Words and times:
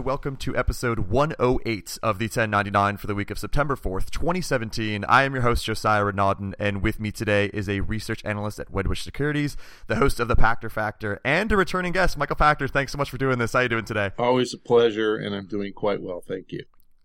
And 0.00 0.06
welcome 0.06 0.36
to 0.36 0.56
episode 0.56 1.10
108 1.10 1.98
of 2.02 2.18
the 2.18 2.24
1099 2.24 2.96
for 2.96 3.06
the 3.06 3.14
week 3.14 3.30
of 3.30 3.38
September 3.38 3.76
4th, 3.76 4.08
2017. 4.08 5.04
I 5.04 5.24
am 5.24 5.34
your 5.34 5.42
host, 5.42 5.66
Josiah 5.66 6.04
Renaudin, 6.04 6.54
and 6.58 6.80
with 6.80 6.98
me 6.98 7.12
today 7.12 7.50
is 7.52 7.68
a 7.68 7.80
research 7.80 8.24
analyst 8.24 8.58
at 8.58 8.72
Wedbush 8.72 9.02
Securities, 9.02 9.58
the 9.88 9.96
host 9.96 10.18
of 10.18 10.26
the 10.26 10.36
Pachter 10.36 10.70
Factor, 10.70 11.20
and 11.22 11.52
a 11.52 11.56
returning 11.58 11.92
guest, 11.92 12.16
Michael 12.16 12.36
Pachter. 12.36 12.70
Thanks 12.70 12.92
so 12.92 12.96
much 12.96 13.10
for 13.10 13.18
doing 13.18 13.36
this. 13.36 13.52
How 13.52 13.58
are 13.58 13.64
you 13.64 13.68
doing 13.68 13.84
today? 13.84 14.12
Always 14.18 14.54
a 14.54 14.58
pleasure, 14.58 15.16
and 15.16 15.34
I'm 15.34 15.46
doing 15.46 15.74
quite 15.74 16.00
well. 16.00 16.22
Thank 16.26 16.50
you. 16.50 16.64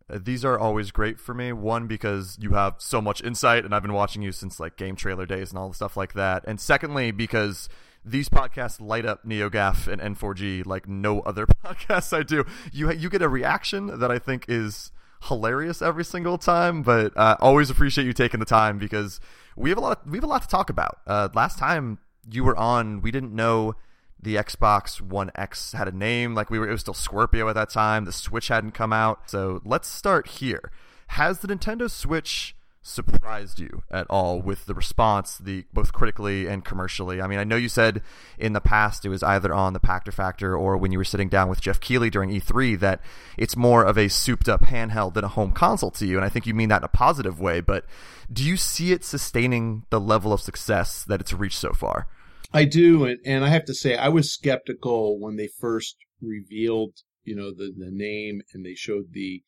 Uh, 0.09 0.19
these 0.23 0.45
are 0.45 0.57
always 0.57 0.91
great 0.91 1.19
for 1.19 1.33
me. 1.33 1.51
One, 1.51 1.87
because 1.87 2.37
you 2.39 2.51
have 2.51 2.75
so 2.77 3.01
much 3.01 3.21
insight, 3.21 3.65
and 3.65 3.75
I've 3.75 3.81
been 3.81 3.91
watching 3.91 4.21
you 4.21 4.31
since 4.31 4.57
like 4.57 4.77
game 4.77 4.95
trailer 4.95 5.25
days 5.25 5.49
and 5.49 5.59
all 5.59 5.67
the 5.67 5.75
stuff 5.75 5.97
like 5.97 6.13
that. 6.13 6.45
And 6.47 6.61
secondly, 6.61 7.11
because 7.11 7.67
these 8.05 8.29
podcasts 8.29 8.79
light 8.79 9.05
up 9.05 9.25
NeoGAF 9.25 9.87
and 9.87 9.99
N4G 9.99 10.65
like 10.65 10.87
no 10.87 11.21
other 11.21 11.45
podcasts 11.65 12.15
I 12.15 12.23
do. 12.23 12.45
You 12.71 12.91
you 12.91 13.09
get 13.09 13.21
a 13.21 13.29
reaction 13.29 13.99
that 13.99 14.11
I 14.11 14.19
think 14.19 14.45
is 14.47 14.91
hilarious 15.23 15.81
every 15.81 16.05
single 16.05 16.37
time, 16.37 16.83
but 16.83 17.15
uh, 17.17 17.35
always 17.39 17.69
appreciate 17.69 18.05
you 18.05 18.13
taking 18.13 18.39
the 18.39 18.45
time 18.45 18.77
because 18.77 19.19
we 19.55 19.69
have 19.69 19.77
a 19.77 19.81
lot 19.81 19.99
of, 19.99 20.11
we 20.11 20.17
have 20.17 20.23
a 20.23 20.27
lot 20.27 20.43
to 20.43 20.47
talk 20.47 20.69
about. 20.69 20.99
Uh, 21.07 21.29
last 21.33 21.57
time 21.57 21.97
you 22.29 22.43
were 22.43 22.55
on, 22.55 23.01
we 23.01 23.11
didn't 23.11 23.33
know 23.33 23.75
the 24.21 24.35
Xbox 24.35 25.01
One 25.01 25.31
X 25.35 25.73
had 25.73 25.87
a 25.87 25.91
name. 25.91 26.35
Like 26.35 26.49
we 26.49 26.59
were, 26.59 26.67
it 26.67 26.71
was 26.71 26.81
still 26.81 26.93
Scorpio 26.93 27.49
at 27.49 27.55
that 27.55 27.69
time. 27.69 28.05
The 28.05 28.11
Switch 28.11 28.47
hadn't 28.47 28.71
come 28.71 28.93
out, 28.93 29.29
so 29.29 29.61
let's 29.65 29.87
start 29.87 30.27
here. 30.27 30.71
Has 31.09 31.39
the 31.39 31.47
Nintendo 31.47 31.89
Switch 31.89 32.55
surprised 32.85 33.59
you 33.59 33.83
at 33.89 34.05
all 34.09 34.39
with 34.39 34.65
the 34.65 34.73
response, 34.73 35.37
the 35.37 35.65
both 35.73 35.91
critically 35.91 36.47
and 36.47 36.63
commercially? 36.63 37.21
I 37.21 37.27
mean, 37.27 37.39
I 37.39 37.43
know 37.43 37.55
you 37.55 37.67
said 37.67 38.01
in 38.37 38.53
the 38.53 38.61
past 38.61 39.05
it 39.05 39.09
was 39.09 39.23
either 39.23 39.53
on 39.53 39.73
the 39.73 39.79
Pachter 39.79 40.13
Factor 40.13 40.55
or 40.55 40.77
when 40.77 40.91
you 40.91 40.97
were 40.97 41.03
sitting 41.03 41.27
down 41.27 41.49
with 41.49 41.61
Geoff 41.61 41.79
Keighley 41.79 42.09
during 42.09 42.29
E3 42.29 42.79
that 42.79 43.01
it's 43.37 43.57
more 43.57 43.83
of 43.83 43.97
a 43.97 44.07
souped 44.07 44.47
up 44.47 44.63
handheld 44.63 45.15
than 45.15 45.23
a 45.23 45.29
home 45.29 45.51
console 45.51 45.91
to 45.91 46.05
you, 46.05 46.17
and 46.17 46.25
I 46.25 46.29
think 46.29 46.45
you 46.45 46.53
mean 46.53 46.69
that 46.69 46.81
in 46.81 46.85
a 46.85 46.89
positive 46.89 47.39
way. 47.39 47.59
But 47.59 47.85
do 48.31 48.43
you 48.43 48.57
see 48.57 48.91
it 48.91 49.03
sustaining 49.03 49.85
the 49.89 49.99
level 49.99 50.31
of 50.31 50.41
success 50.41 51.03
that 51.05 51.19
it's 51.19 51.33
reached 51.33 51.59
so 51.59 51.73
far? 51.73 52.07
I 52.53 52.65
do, 52.65 53.05
and, 53.05 53.19
and 53.25 53.43
I 53.43 53.49
have 53.49 53.65
to 53.65 53.73
say 53.73 53.97
I 53.97 54.09
was 54.09 54.31
skeptical 54.31 55.19
when 55.19 55.35
they 55.35 55.49
first 55.59 55.97
revealed, 56.21 56.93
you 57.23 57.35
know, 57.35 57.51
the 57.51 57.73
the 57.75 57.91
name 57.91 58.41
and 58.53 58.65
they 58.65 58.75
showed 58.75 59.11
the 59.11 59.43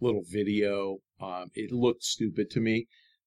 little 0.00 0.22
video. 0.28 0.98
Um, 1.20 1.50
it 1.54 1.72
looked 1.72 2.04
stupid 2.04 2.50
to 2.50 2.60
me, 2.60 2.86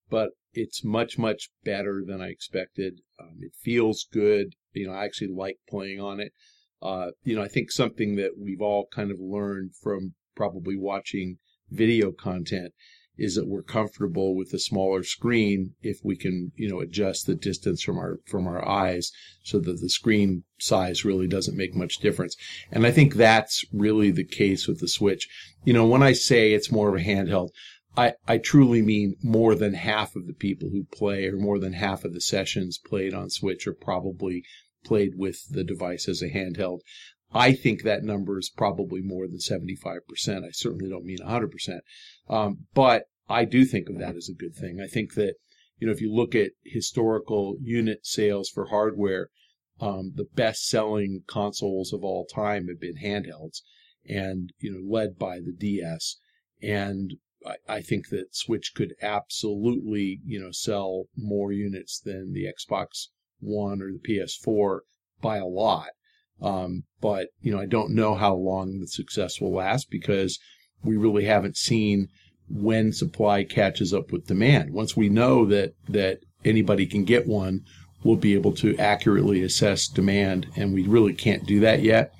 but 0.09 0.29
it's 0.53 0.83
much, 0.83 1.17
much 1.17 1.49
better 1.63 2.03
than 2.05 2.21
I 2.21 2.29
expected. 2.29 3.01
Um, 3.19 3.37
it 3.41 3.53
feels 3.61 4.07
good. 4.11 4.53
You 4.73 4.87
know, 4.87 4.93
I 4.93 5.05
actually 5.05 5.33
like 5.33 5.57
playing 5.69 5.99
on 5.99 6.19
it. 6.19 6.31
Uh, 6.81 7.11
you 7.23 7.35
know, 7.35 7.41
I 7.41 7.47
think 7.47 7.71
something 7.71 8.15
that 8.15 8.31
we've 8.37 8.61
all 8.61 8.87
kind 8.91 9.11
of 9.11 9.19
learned 9.19 9.71
from 9.75 10.13
probably 10.35 10.77
watching 10.77 11.37
video 11.69 12.11
content 12.11 12.73
is 13.19 13.35
that 13.35 13.47
we're 13.47 13.61
comfortable 13.61 14.35
with 14.35 14.53
a 14.53 14.59
smaller 14.59 15.03
screen 15.03 15.75
if 15.81 15.99
we 16.03 16.15
can, 16.15 16.51
you 16.55 16.69
know, 16.69 16.79
adjust 16.79 17.27
the 17.27 17.35
distance 17.35 17.81
from 17.81 17.97
our 17.97 18.19
from 18.25 18.47
our 18.47 18.67
eyes 18.67 19.11
so 19.43 19.59
that 19.59 19.81
the 19.81 19.89
screen 19.89 20.43
size 20.59 21.05
really 21.05 21.27
doesn't 21.27 21.57
make 21.57 21.75
much 21.75 21.97
difference. 21.97 22.35
And 22.71 22.85
I 22.85 22.91
think 22.91 23.15
that's 23.15 23.65
really 23.73 24.11
the 24.11 24.23
case 24.23 24.67
with 24.67 24.79
the 24.79 24.87
Switch. 24.87 25.27
You 25.65 25.73
know, 25.73 25.85
when 25.85 26.01
I 26.01 26.13
say 26.13 26.53
it's 26.53 26.71
more 26.71 26.89
of 26.89 26.95
a 26.95 27.05
handheld, 27.05 27.49
I, 27.97 28.13
I 28.27 28.37
truly 28.37 28.81
mean 28.81 29.15
more 29.21 29.55
than 29.55 29.73
half 29.73 30.15
of 30.15 30.27
the 30.27 30.33
people 30.33 30.69
who 30.69 30.85
play 30.85 31.25
or 31.25 31.37
more 31.37 31.59
than 31.59 31.73
half 31.73 32.05
of 32.05 32.13
the 32.13 32.21
sessions 32.21 32.77
played 32.77 33.13
on 33.13 33.29
Switch 33.29 33.67
are 33.67 33.73
probably 33.73 34.43
played 34.85 35.15
with 35.17 35.49
the 35.49 35.63
device 35.63 36.07
as 36.07 36.21
a 36.21 36.29
handheld. 36.29 36.79
I 37.31 37.53
think 37.53 37.83
that 37.83 38.03
number 38.03 38.39
is 38.39 38.49
probably 38.49 39.01
more 39.01 39.27
than 39.27 39.37
75%. 39.37 39.99
I 40.43 40.51
certainly 40.51 40.89
don't 40.89 41.05
mean 41.05 41.19
100%. 41.19 41.79
Um, 42.29 42.67
but 42.73 43.05
I 43.27 43.45
do 43.45 43.65
think 43.65 43.89
of 43.89 43.97
that 43.99 44.15
as 44.15 44.29
a 44.29 44.39
good 44.39 44.55
thing. 44.55 44.79
I 44.83 44.87
think 44.87 45.15
that, 45.15 45.35
you 45.77 45.87
know, 45.87 45.93
if 45.93 46.01
you 46.01 46.13
look 46.13 46.35
at 46.35 46.51
historical 46.63 47.57
unit 47.61 48.05
sales 48.05 48.49
for 48.49 48.67
hardware, 48.67 49.29
um, 49.79 50.11
the 50.15 50.27
best 50.35 50.67
selling 50.67 51.23
consoles 51.27 51.93
of 51.93 52.03
all 52.03 52.25
time 52.25 52.67
have 52.67 52.79
been 52.79 52.97
handhelds 52.97 53.61
and, 54.07 54.51
you 54.59 54.71
know, 54.71 54.81
led 54.85 55.17
by 55.17 55.39
the 55.39 55.53
DS. 55.57 56.17
And 56.61 57.13
I, 57.45 57.55
I 57.67 57.81
think 57.81 58.09
that 58.09 58.35
Switch 58.35 58.73
could 58.75 58.93
absolutely, 59.01 60.19
you 60.25 60.39
know, 60.39 60.51
sell 60.51 61.05
more 61.15 61.51
units 61.51 61.99
than 61.99 62.33
the 62.33 62.45
Xbox 62.45 63.07
One 63.39 63.81
or 63.81 63.91
the 63.91 63.99
PS4 63.99 64.79
by 65.21 65.37
a 65.37 65.45
lot. 65.45 65.89
Um, 66.41 66.83
but, 67.01 67.29
you 67.41 67.51
know, 67.51 67.59
I 67.59 67.65
don't 67.65 67.93
know 67.93 68.15
how 68.15 68.35
long 68.35 68.79
the 68.79 68.87
success 68.87 69.39
will 69.39 69.55
last 69.55 69.89
because 69.89 70.39
we 70.83 70.97
really 70.97 71.25
haven't 71.25 71.57
seen 71.57 72.07
when 72.49 72.91
supply 72.91 73.43
catches 73.43 73.93
up 73.93 74.11
with 74.11 74.27
demand. 74.27 74.71
Once 74.71 74.95
we 74.97 75.09
know 75.09 75.45
that, 75.45 75.73
that 75.87 76.19
anybody 76.43 76.85
can 76.85 77.03
get 77.03 77.27
one, 77.27 77.61
we'll 78.03 78.15
be 78.15 78.33
able 78.33 78.53
to 78.53 78.75
accurately 78.77 79.43
assess 79.43 79.87
demand. 79.87 80.47
And 80.55 80.73
we 80.73 80.83
really 80.83 81.13
can't 81.13 81.45
do 81.45 81.59
that 81.61 81.83
yet. 81.83 82.11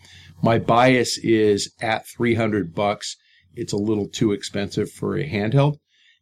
My 0.41 0.59
bias 0.59 1.17
is 1.17 1.73
at 1.81 2.07
300 2.15 2.73
bucks. 2.73 3.15
It's 3.55 3.73
a 3.73 3.77
little 3.77 4.07
too 4.07 4.31
expensive 4.31 4.91
for 4.91 5.17
a 5.17 5.27
handheld. 5.27 5.77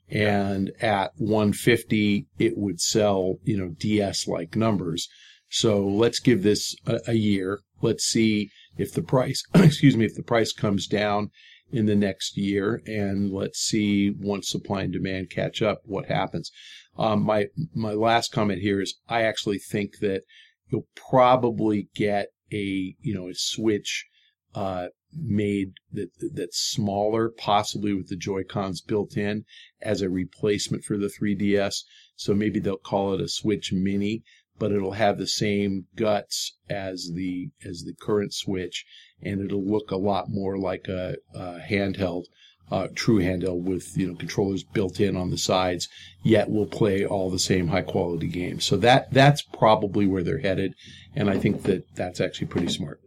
And 0.10 0.72
at 0.82 1.12
150, 1.18 2.28
it 2.40 2.58
would 2.58 2.80
sell, 2.80 3.36
you 3.44 3.58
know, 3.58 3.76
DS 3.78 4.28
like 4.28 4.56
numbers. 4.56 5.10
So 5.50 5.86
let's 5.86 6.20
give 6.20 6.44
this 6.44 6.76
a, 6.86 7.00
a 7.08 7.14
year. 7.14 7.60
Let's 7.82 8.06
see 8.06 8.50
if 8.78 8.94
the 8.94 9.02
price, 9.02 9.44
excuse 9.54 9.98
me, 9.98 10.06
if 10.06 10.16
the 10.16 10.24
price 10.24 10.54
comes 10.54 10.88
down 10.88 11.30
in 11.72 11.86
the 11.86 11.96
next 11.96 12.38
year, 12.38 12.82
and 12.86 13.32
let's 13.32 13.60
see 13.60 14.12
once 14.18 14.50
supply 14.50 14.84
and 14.84 14.94
demand 14.94 15.30
catch 15.30 15.62
up 15.62 15.82
what 15.84 16.06
happens. 16.06 16.52
Um, 16.98 17.24
my 17.24 17.48
my 17.74 17.94
last 17.94 18.32
comment 18.32 18.62
here 18.62 18.82
is 18.82 19.00
I 19.08 19.24
actually 19.24 19.60
think 19.60 20.00
that 20.00 20.24
you'll 20.70 20.88
probably 20.96 21.90
get 21.96 22.28
a 22.52 22.96
you 23.00 23.14
know 23.14 23.28
a 23.28 23.34
switch 23.36 24.06
uh, 24.56 24.88
made 25.14 25.74
that 25.92 26.10
that's 26.34 26.60
smaller, 26.60 27.30
possibly 27.30 27.94
with 27.94 28.08
the 28.08 28.16
Joy 28.16 28.44
Cons 28.44 28.82
built 28.82 29.18
in 29.18 29.46
as 29.82 30.02
a 30.02 30.10
replacement 30.10 30.84
for 30.84 30.98
the 30.98 31.08
3DS. 31.08 31.84
So 32.16 32.34
maybe 32.34 32.60
they'll 32.60 32.78
call 32.78 33.14
it 33.14 33.22
a 33.22 33.28
Switch 33.28 33.72
Mini, 33.72 34.24
but 34.60 34.72
it'll 34.72 34.94
have 34.94 35.18
the 35.18 35.28
same 35.28 35.86
guts 35.96 36.58
as 36.70 37.12
the 37.14 37.50
as 37.66 37.84
the 37.84 37.94
current 37.94 38.34
Switch, 38.34 38.86
and 39.22 39.42
it'll 39.42 39.66
look 39.66 39.92
a 39.92 39.98
lot 39.98 40.30
more 40.30 40.58
like 40.58 40.88
a, 40.88 41.16
a 41.34 41.60
handheld, 41.60 42.26
uh, 42.72 42.88
true 42.96 43.20
handheld 43.20 43.64
with 43.64 43.98
you 43.98 44.08
know 44.08 44.16
controllers 44.16 44.64
built 44.64 45.00
in 45.00 45.16
on 45.16 45.30
the 45.30 45.38
sides. 45.38 45.88
Yet 46.24 46.50
will 46.50 46.68
play 46.68 47.06
all 47.06 47.30
the 47.30 47.40
same 47.40 47.68
high 47.68 47.84
quality 47.84 48.28
games. 48.28 48.66
So 48.66 48.78
that 48.78 49.14
that's 49.14 49.42
probably 49.42 50.06
where 50.06 50.24
they're 50.24 50.40
headed, 50.40 50.74
and 51.16 51.30
I 51.30 51.38
think 51.38 51.64
that 51.64 51.84
that's 51.96 52.20
actually 52.20 52.48
pretty 52.48 52.70
smart. 52.70 53.00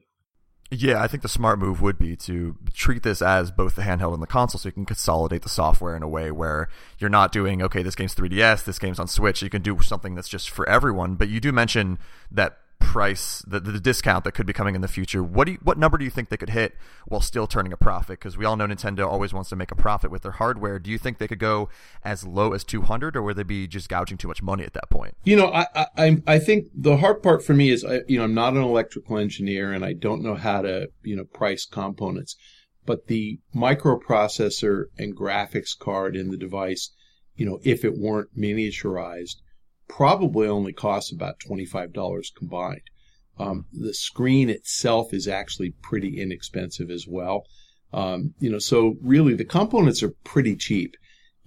Yeah, 0.73 1.03
I 1.03 1.09
think 1.09 1.25
the 1.25 1.29
smart 1.29 1.59
move 1.59 1.83
would 1.83 1.99
be 1.99 2.15
to 2.17 2.57
treat 2.73 3.03
this 3.03 3.21
as 3.21 3.51
both 3.51 3.75
the 3.75 3.83
handheld 3.83 4.15
and 4.15 4.23
the 4.23 4.27
console 4.29 4.61
so 4.61 4.69
you 4.69 4.73
can 4.73 4.87
consolidate 4.87 5.43
the 5.43 5.49
software 5.49 5.97
in 5.97 6.03
a 6.05 6.09
way 6.09 6.31
where 6.31 6.69
you're 6.99 7.11
not 7.11 7.33
doing, 7.33 7.61
okay, 7.61 7.83
this 7.83 7.97
game's 7.97 8.15
3DS, 8.15 8.65
this 8.65 8.79
game's 8.79 9.01
on 9.01 9.09
Switch. 9.09 9.43
You 9.43 9.51
can 9.51 9.63
do 9.63 9.81
something 9.81 10.15
that's 10.15 10.29
just 10.29 10.49
for 10.49 10.69
everyone. 10.69 11.17
But 11.17 11.29
you 11.29 11.41
do 11.41 11.51
mention 11.51 11.99
that 12.31 12.59
price, 12.81 13.45
the, 13.47 13.61
the 13.61 13.79
discount 13.79 14.25
that 14.25 14.33
could 14.33 14.47
be 14.47 14.53
coming 14.53 14.75
in 14.75 14.81
the 14.81 14.89
future. 14.89 15.23
What 15.23 15.47
do 15.47 15.53
you, 15.53 15.59
what 15.63 15.79
number 15.79 15.97
do 15.97 16.05
you 16.05 16.11
think 16.11 16.29
they 16.29 16.37
could 16.37 16.51
hit 16.51 16.77
while 17.07 17.21
still 17.21 17.47
turning 17.47 17.73
a 17.73 17.77
profit? 17.77 18.19
Because 18.19 18.37
we 18.37 18.45
all 18.45 18.57
know 18.57 18.67
Nintendo 18.67 19.07
always 19.07 19.33
wants 19.33 19.49
to 19.51 19.57
make 19.57 19.71
a 19.71 19.77
profit 19.77 20.11
with 20.11 20.23
their 20.23 20.33
hardware. 20.33 20.79
Do 20.81 20.91
you 20.91 20.99
think 20.99 21.19
they 21.19 21.29
could 21.29 21.39
go 21.39 21.69
as 22.05 22.27
low 22.27 22.53
as 22.53 22.65
200 22.65 23.17
or 23.17 23.23
would 23.23 23.37
they 23.37 23.45
be 23.45 23.69
just 23.69 23.89
gouging 23.89 24.19
too 24.19 24.27
much 24.27 24.43
money 24.43 24.65
at 24.65 24.73
that 24.73 24.91
point? 24.91 25.17
You 25.23 25.37
know, 25.37 25.53
I, 25.53 25.67
I, 25.97 26.23
I 26.27 26.39
think 26.41 26.67
the 26.75 26.97
hard 26.97 27.23
part 27.23 27.45
for 27.45 27.55
me 27.55 27.71
is, 27.71 27.85
I, 27.85 28.01
you 28.09 28.19
know, 28.19 28.25
I'm 28.25 28.35
not 28.35 28.55
an 28.55 28.63
electrical 28.63 29.19
engineer 29.19 29.73
and 29.73 29.85
I 29.85 29.93
don't 29.93 30.23
know 30.23 30.35
how 30.35 30.63
to, 30.63 30.89
you 31.03 31.15
know, 31.15 31.25
price 31.25 31.67
components, 31.67 32.35
but 32.87 33.07
the 33.07 33.39
microprocessor 33.55 34.85
and 34.99 35.17
graphics 35.17 35.79
card 35.79 36.17
in 36.17 36.31
the 36.31 36.37
device, 36.37 36.91
you 37.37 37.47
know, 37.47 37.61
if 37.63 37.85
it 37.85 37.97
weren't 37.97 38.37
miniaturized, 38.37 39.37
probably 39.91 40.47
only 40.47 40.73
costs 40.73 41.13
about 41.13 41.41
$25 41.41 42.35
combined. 42.37 42.83
Um, 43.39 43.67
the 43.73 43.93
screen 43.93 44.49
itself 44.49 45.13
is 45.13 45.27
actually 45.27 45.75
pretty 45.83 46.21
inexpensive 46.21 46.91
as 46.91 47.07
well. 47.09 47.43
Um, 47.93 48.35
you 48.39 48.51
know, 48.51 48.61
so 48.61 48.97
really 49.03 49.35
the 49.35 49.45
components 49.45 50.03
are 50.03 50.15
pretty 50.23 50.55
cheap. 50.55 50.95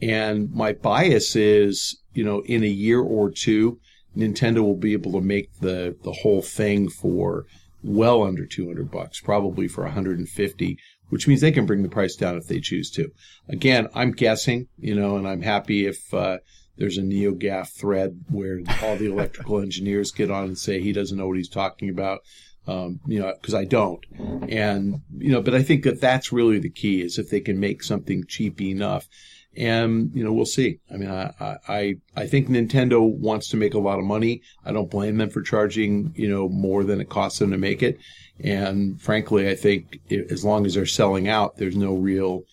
And 0.01 0.51
my 0.51 0.73
bias 0.73 1.35
is, 1.35 1.97
you 2.13 2.23
know, 2.23 2.41
in 2.41 2.63
a 2.63 2.67
year 2.67 2.99
or 2.99 3.31
two, 3.31 3.79
Nintendo 4.15 4.59
will 4.61 4.75
be 4.75 4.93
able 4.93 5.13
to 5.13 5.21
make 5.21 5.49
the, 5.61 5.95
the 6.03 6.11
whole 6.11 6.41
thing 6.41 6.89
for 6.89 7.45
well 7.81 8.23
under 8.23 8.45
200 8.45 8.91
bucks, 8.91 9.21
probably 9.21 9.67
for 9.67 9.85
150, 9.85 10.77
which 11.09 11.27
means 11.27 11.39
they 11.39 11.51
can 11.51 11.65
bring 11.65 11.83
the 11.83 11.89
price 11.89 12.15
down 12.15 12.37
if 12.37 12.47
they 12.47 12.59
choose 12.59 12.91
to. 12.91 13.09
Again, 13.47 13.87
I'm 13.93 14.11
guessing, 14.11 14.67
you 14.77 14.95
know, 14.95 15.15
and 15.15 15.27
I'm 15.27 15.41
happy 15.41 15.85
if, 15.85 16.13
uh, 16.13 16.39
there's 16.77 16.97
a 16.97 17.01
NeoGAF 17.01 17.69
thread 17.69 18.25
where 18.29 18.61
all 18.81 18.95
the 18.95 19.11
electrical 19.11 19.59
engineers 19.59 20.11
get 20.11 20.31
on 20.31 20.45
and 20.45 20.57
say 20.57 20.81
he 20.81 20.91
doesn't 20.91 21.17
know 21.17 21.27
what 21.27 21.37
he's 21.37 21.49
talking 21.49 21.89
about. 21.89 22.21
Um, 22.65 23.01
you 23.05 23.19
know, 23.19 23.33
because 23.33 23.53
I 23.53 23.65
don't, 23.65 24.05
and 24.47 25.01
you 25.17 25.33
know, 25.33 25.41
but 25.41 25.53
I 25.53 25.61
think 25.61 25.83
that 25.83 25.99
that's 25.99 26.31
really 26.31 26.59
the 26.59 26.69
key 26.69 27.01
is 27.01 27.17
if 27.17 27.29
they 27.29 27.41
can 27.41 27.59
make 27.59 27.83
something 27.83 28.23
cheap 28.25 28.61
enough, 28.61 29.09
and 29.57 30.11
you 30.13 30.23
know, 30.23 30.31
we'll 30.31 30.45
see. 30.45 30.79
I 30.89 30.95
mean, 30.95 31.11
I 31.11 31.57
I 31.67 31.95
I 32.15 32.25
think 32.25 32.47
Nintendo 32.47 33.01
wants 33.01 33.49
to 33.49 33.57
make 33.57 33.73
a 33.73 33.79
lot 33.79 33.99
of 33.99 34.05
money. 34.05 34.41
I 34.63 34.71
don't 34.71 34.89
blame 34.89 35.17
them 35.17 35.29
for 35.29 35.41
charging 35.41 36.13
you 36.15 36.29
know 36.29 36.47
more 36.47 36.85
than 36.85 37.01
it 37.01 37.09
costs 37.09 37.39
them 37.39 37.51
to 37.51 37.57
make 37.57 37.83
it, 37.83 37.97
and 38.39 39.01
frankly, 39.01 39.49
I 39.49 39.55
think 39.55 39.99
as 40.09 40.45
long 40.45 40.65
as 40.65 40.75
they're 40.75 40.85
selling 40.85 41.27
out, 41.27 41.57
there's 41.57 41.75
no 41.75 41.93
real 41.93 42.43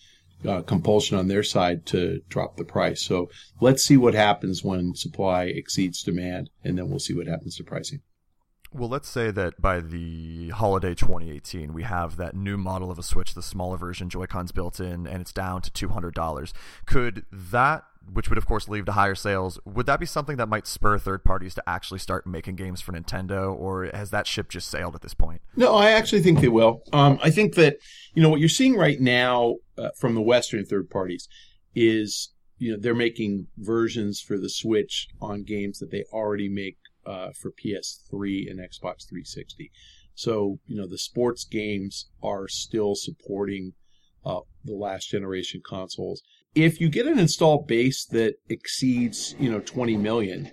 uh, 0.47 0.61
compulsion 0.61 1.17
on 1.17 1.27
their 1.27 1.43
side 1.43 1.85
to 1.87 2.21
drop 2.29 2.57
the 2.57 2.65
price. 2.65 3.01
So 3.01 3.29
let's 3.59 3.83
see 3.83 3.97
what 3.97 4.13
happens 4.13 4.63
when 4.63 4.95
supply 4.95 5.45
exceeds 5.45 6.03
demand, 6.03 6.49
and 6.63 6.77
then 6.77 6.89
we'll 6.89 6.99
see 6.99 7.13
what 7.13 7.27
happens 7.27 7.55
to 7.57 7.63
pricing. 7.63 8.01
Well, 8.73 8.87
let's 8.87 9.09
say 9.09 9.31
that 9.31 9.61
by 9.61 9.81
the 9.81 10.49
holiday 10.49 10.95
2018, 10.95 11.73
we 11.73 11.83
have 11.83 12.15
that 12.15 12.35
new 12.35 12.55
model 12.55 12.89
of 12.89 12.97
a 12.97 13.03
Switch, 13.03 13.33
the 13.33 13.41
smaller 13.41 13.75
version, 13.75 14.09
Joy-Cons 14.09 14.53
built 14.53 14.79
in, 14.79 15.05
and 15.05 15.21
it's 15.21 15.33
down 15.33 15.61
to 15.63 15.87
$200. 15.87 16.53
Could 16.85 17.25
that, 17.31 17.83
which 18.11 18.29
would 18.29 18.37
of 18.37 18.45
course 18.45 18.67
lead 18.67 18.85
to 18.85 18.91
higher 18.93 19.15
sales, 19.15 19.59
would 19.65 19.85
that 19.85 19.99
be 19.99 20.05
something 20.05 20.37
that 20.37 20.49
might 20.49 20.67
spur 20.67 20.97
third 20.97 21.23
parties 21.23 21.53
to 21.55 21.63
actually 21.67 21.99
start 21.99 22.25
making 22.25 22.55
games 22.55 22.81
for 22.81 22.91
Nintendo, 22.91 23.53
or 23.53 23.89
has 23.93 24.09
that 24.11 24.27
ship 24.27 24.49
just 24.49 24.69
sailed 24.69 24.95
at 24.95 25.01
this 25.01 25.13
point? 25.13 25.41
No, 25.55 25.75
I 25.75 25.91
actually 25.91 26.21
think 26.21 26.39
they 26.39 26.47
will. 26.47 26.83
Um, 26.93 27.19
I 27.23 27.29
think 27.29 27.55
that 27.55 27.77
you 28.13 28.21
know 28.21 28.29
what 28.29 28.39
you're 28.39 28.49
seeing 28.49 28.75
right 28.75 28.99
now 28.99 29.55
uh, 29.77 29.89
from 29.97 30.15
the 30.15 30.21
Western 30.21 30.65
third 30.65 30.89
parties 30.89 31.27
is 31.73 32.33
you 32.57 32.71
know 32.71 32.77
they're 32.79 32.95
making 32.95 33.47
versions 33.57 34.21
for 34.21 34.37
the 34.37 34.49
Switch 34.49 35.07
on 35.21 35.43
games 35.43 35.79
that 35.79 35.91
they 35.91 36.03
already 36.11 36.49
make 36.49 36.77
uh, 37.05 37.29
for 37.39 37.51
PS3 37.51 38.49
and 38.49 38.59
Xbox 38.59 39.07
360. 39.07 39.71
So, 40.13 40.59
you 40.67 40.75
know, 40.75 40.87
the 40.87 40.97
sports 40.97 41.45
games 41.45 42.09
are 42.21 42.47
still 42.47 42.95
supporting 42.95 43.73
uh, 44.25 44.41
the 44.63 44.75
last 44.75 45.09
generation 45.09 45.61
consoles. 45.65 46.21
If 46.55 46.81
you 46.81 46.89
get 46.89 47.07
an 47.07 47.19
install 47.19 47.63
base 47.63 48.05
that 48.07 48.35
exceeds, 48.49 49.35
you 49.39 49.49
know, 49.49 49.59
20 49.59 49.97
million, 49.97 50.51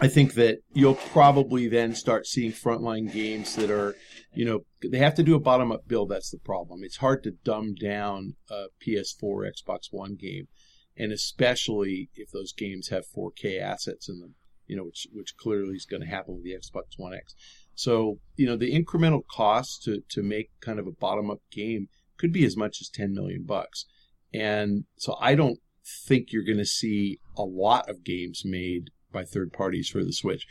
I 0.00 0.08
think 0.08 0.34
that 0.34 0.58
you'll 0.72 0.94
probably 0.94 1.68
then 1.68 1.94
start 1.94 2.26
seeing 2.26 2.52
frontline 2.52 3.12
games 3.12 3.56
that 3.56 3.70
are, 3.70 3.94
you 4.32 4.44
know, 4.44 4.60
they 4.82 4.98
have 4.98 5.14
to 5.16 5.22
do 5.22 5.34
a 5.34 5.40
bottom 5.40 5.72
up 5.72 5.86
build. 5.86 6.10
That's 6.10 6.30
the 6.30 6.38
problem. 6.38 6.80
It's 6.82 6.98
hard 6.98 7.22
to 7.24 7.32
dumb 7.44 7.74
down 7.74 8.34
a 8.50 8.66
PS4, 8.84 9.50
Xbox 9.50 9.88
One 9.90 10.16
game, 10.16 10.48
and 10.96 11.12
especially 11.12 12.10
if 12.14 12.30
those 12.30 12.52
games 12.52 12.88
have 12.88 13.04
4K 13.16 13.60
assets 13.60 14.08
in 14.08 14.20
them 14.20 14.34
you 14.66 14.76
know, 14.76 14.84
which 14.84 15.06
which 15.12 15.36
clearly 15.36 15.74
is 15.74 15.86
going 15.86 16.02
to 16.02 16.08
happen 16.08 16.34
with 16.34 16.44
the 16.44 16.52
Xbox 16.54 16.94
One 16.96 17.14
X. 17.14 17.34
So, 17.74 18.18
you 18.36 18.46
know, 18.46 18.56
the 18.56 18.72
incremental 18.72 19.22
cost 19.26 19.82
to 19.84 20.02
to 20.10 20.22
make 20.22 20.50
kind 20.60 20.78
of 20.78 20.86
a 20.86 20.92
bottom 20.92 21.30
up 21.30 21.40
game 21.50 21.88
could 22.16 22.32
be 22.32 22.44
as 22.44 22.56
much 22.56 22.78
as 22.80 22.88
10 22.88 23.12
million 23.12 23.44
bucks. 23.44 23.86
And 24.34 24.84
so 24.96 25.16
I 25.20 25.34
don't 25.34 25.58
think 26.06 26.32
you're 26.32 26.44
going 26.44 26.58
to 26.58 26.66
see 26.66 27.20
a 27.36 27.44
lot 27.44 27.88
of 27.88 28.04
games 28.04 28.42
made 28.44 28.90
by 29.12 29.24
third 29.24 29.52
parties 29.52 29.88
for 29.88 30.04
the 30.04 30.12
Switch 30.12 30.46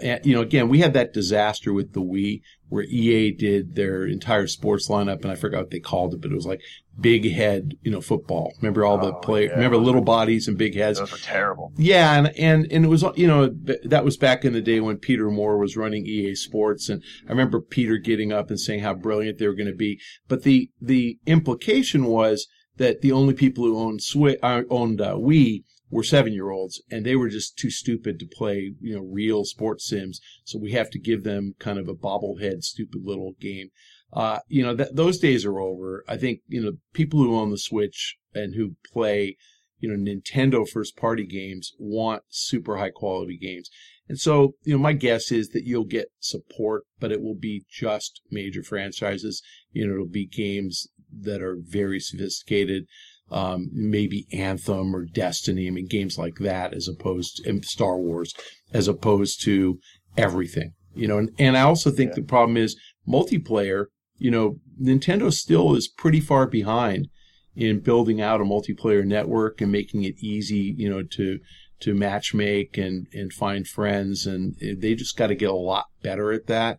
and, 0.00 0.24
you 0.24 0.34
know, 0.34 0.42
again, 0.42 0.68
we 0.68 0.80
had 0.80 0.92
that 0.94 1.12
disaster 1.12 1.72
with 1.72 1.92
the 1.92 2.02
Wii 2.02 2.42
where 2.68 2.84
EA 2.84 3.32
did 3.32 3.74
their 3.74 4.06
entire 4.06 4.46
sports 4.46 4.88
lineup, 4.88 5.22
and 5.22 5.30
I 5.30 5.34
forgot 5.34 5.60
what 5.60 5.70
they 5.70 5.80
called 5.80 6.14
it, 6.14 6.20
but 6.20 6.30
it 6.30 6.34
was 6.34 6.46
like 6.46 6.60
big 7.00 7.30
head, 7.30 7.74
you 7.82 7.90
know, 7.90 8.00
football. 8.00 8.52
Remember 8.60 8.84
all 8.84 8.98
the 8.98 9.14
oh, 9.14 9.20
play? 9.20 9.46
Yeah. 9.46 9.52
Remember 9.52 9.76
little 9.76 10.02
bodies 10.02 10.48
and 10.48 10.58
big 10.58 10.74
heads? 10.74 10.98
Those 10.98 11.12
were 11.12 11.18
terrible. 11.18 11.72
Yeah, 11.76 12.16
and 12.16 12.28
and 12.38 12.66
and 12.70 12.84
it 12.84 12.88
was, 12.88 13.04
you 13.16 13.26
know, 13.26 13.48
that 13.84 14.04
was 14.04 14.16
back 14.16 14.44
in 14.44 14.52
the 14.52 14.60
day 14.60 14.80
when 14.80 14.98
Peter 14.98 15.30
Moore 15.30 15.58
was 15.58 15.76
running 15.76 16.06
EA 16.06 16.34
Sports, 16.34 16.88
and 16.88 17.02
I 17.26 17.30
remember 17.30 17.60
Peter 17.60 17.96
getting 17.96 18.32
up 18.32 18.50
and 18.50 18.60
saying 18.60 18.80
how 18.80 18.94
brilliant 18.94 19.38
they 19.38 19.46
were 19.46 19.54
going 19.54 19.70
to 19.70 19.74
be. 19.74 19.98
But 20.28 20.42
the 20.42 20.70
the 20.80 21.18
implication 21.26 22.04
was 22.04 22.46
that 22.78 23.02
the 23.02 23.12
only 23.12 23.34
people 23.34 23.64
who 23.64 23.78
owned 23.78 24.00
Swi- 24.00 24.38
uh, 24.42 24.62
owned 24.70 25.00
uh, 25.00 25.14
Wii 25.14 25.64
were 25.90 26.02
seven 26.02 26.32
year 26.32 26.50
olds 26.50 26.82
and 26.90 27.04
they 27.04 27.16
were 27.16 27.28
just 27.28 27.56
too 27.56 27.70
stupid 27.70 28.18
to 28.18 28.26
play, 28.26 28.74
you 28.80 28.94
know, 28.94 29.02
real 29.02 29.44
sports 29.44 29.88
sims. 29.88 30.20
So 30.44 30.58
we 30.58 30.72
have 30.72 30.90
to 30.90 30.98
give 30.98 31.24
them 31.24 31.54
kind 31.58 31.78
of 31.78 31.88
a 31.88 31.94
bobblehead, 31.94 32.62
stupid 32.62 33.02
little 33.04 33.34
game. 33.40 33.70
Uh, 34.12 34.40
you 34.48 34.62
know, 34.62 34.76
th- 34.76 34.90
those 34.92 35.18
days 35.18 35.44
are 35.44 35.60
over. 35.60 36.04
I 36.08 36.16
think, 36.16 36.40
you 36.48 36.62
know, 36.62 36.72
people 36.92 37.20
who 37.20 37.36
own 37.36 37.50
the 37.50 37.58
Switch 37.58 38.16
and 38.34 38.54
who 38.54 38.76
play, 38.90 39.36
you 39.80 39.88
know, 39.88 39.96
Nintendo 39.96 40.68
first 40.68 40.96
party 40.96 41.26
games 41.26 41.72
want 41.78 42.22
super 42.28 42.78
high 42.78 42.90
quality 42.90 43.36
games. 43.36 43.70
And 44.08 44.18
so, 44.18 44.54
you 44.64 44.72
know, 44.74 44.82
my 44.82 44.94
guess 44.94 45.30
is 45.30 45.50
that 45.50 45.64
you'll 45.64 45.84
get 45.84 46.08
support, 46.18 46.84
but 46.98 47.12
it 47.12 47.20
will 47.20 47.34
be 47.34 47.64
just 47.70 48.22
major 48.30 48.62
franchises. 48.62 49.42
You 49.72 49.86
know, 49.86 49.94
it'll 49.94 50.06
be 50.06 50.26
games 50.26 50.88
that 51.20 51.42
are 51.42 51.58
very 51.60 52.00
sophisticated 52.00 52.84
um, 53.30 53.68
maybe 53.72 54.26
Anthem 54.32 54.94
or 54.94 55.04
Destiny. 55.04 55.66
I 55.66 55.70
mean, 55.70 55.86
games 55.86 56.18
like 56.18 56.36
that, 56.40 56.74
as 56.74 56.88
opposed 56.88 57.42
to 57.44 57.62
Star 57.62 57.98
Wars, 57.98 58.34
as 58.72 58.88
opposed 58.88 59.42
to 59.44 59.78
everything. 60.16 60.72
You 60.94 61.08
know, 61.08 61.18
and, 61.18 61.30
and 61.38 61.56
I 61.56 61.62
also 61.62 61.90
think 61.90 62.10
yeah. 62.10 62.16
the 62.16 62.22
problem 62.22 62.56
is 62.56 62.76
multiplayer. 63.06 63.86
You 64.16 64.30
know, 64.30 64.56
Nintendo 64.82 65.32
still 65.32 65.74
is 65.74 65.88
pretty 65.88 66.20
far 66.20 66.46
behind 66.46 67.08
in 67.54 67.80
building 67.80 68.20
out 68.20 68.40
a 68.40 68.44
multiplayer 68.44 69.04
network 69.04 69.60
and 69.60 69.70
making 69.70 70.04
it 70.04 70.14
easy. 70.18 70.74
You 70.76 70.88
know, 70.90 71.02
to 71.02 71.38
to 71.80 71.94
matchmake 71.94 72.78
and 72.78 73.06
and 73.12 73.32
find 73.32 73.66
friends, 73.66 74.26
and 74.26 74.56
they 74.60 74.94
just 74.94 75.16
got 75.16 75.28
to 75.28 75.34
get 75.34 75.50
a 75.50 75.54
lot 75.54 75.86
better 76.02 76.32
at 76.32 76.46
that. 76.46 76.78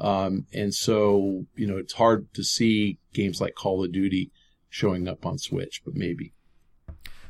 Um, 0.00 0.46
and 0.54 0.74
so, 0.74 1.44
you 1.54 1.66
know, 1.66 1.76
it's 1.76 1.92
hard 1.92 2.32
to 2.34 2.42
see 2.42 2.98
games 3.12 3.40
like 3.40 3.54
Call 3.54 3.84
of 3.84 3.92
Duty 3.92 4.32
showing 4.70 5.06
up 5.06 5.26
on 5.26 5.36
Switch, 5.36 5.82
but 5.84 5.94
maybe. 5.94 6.32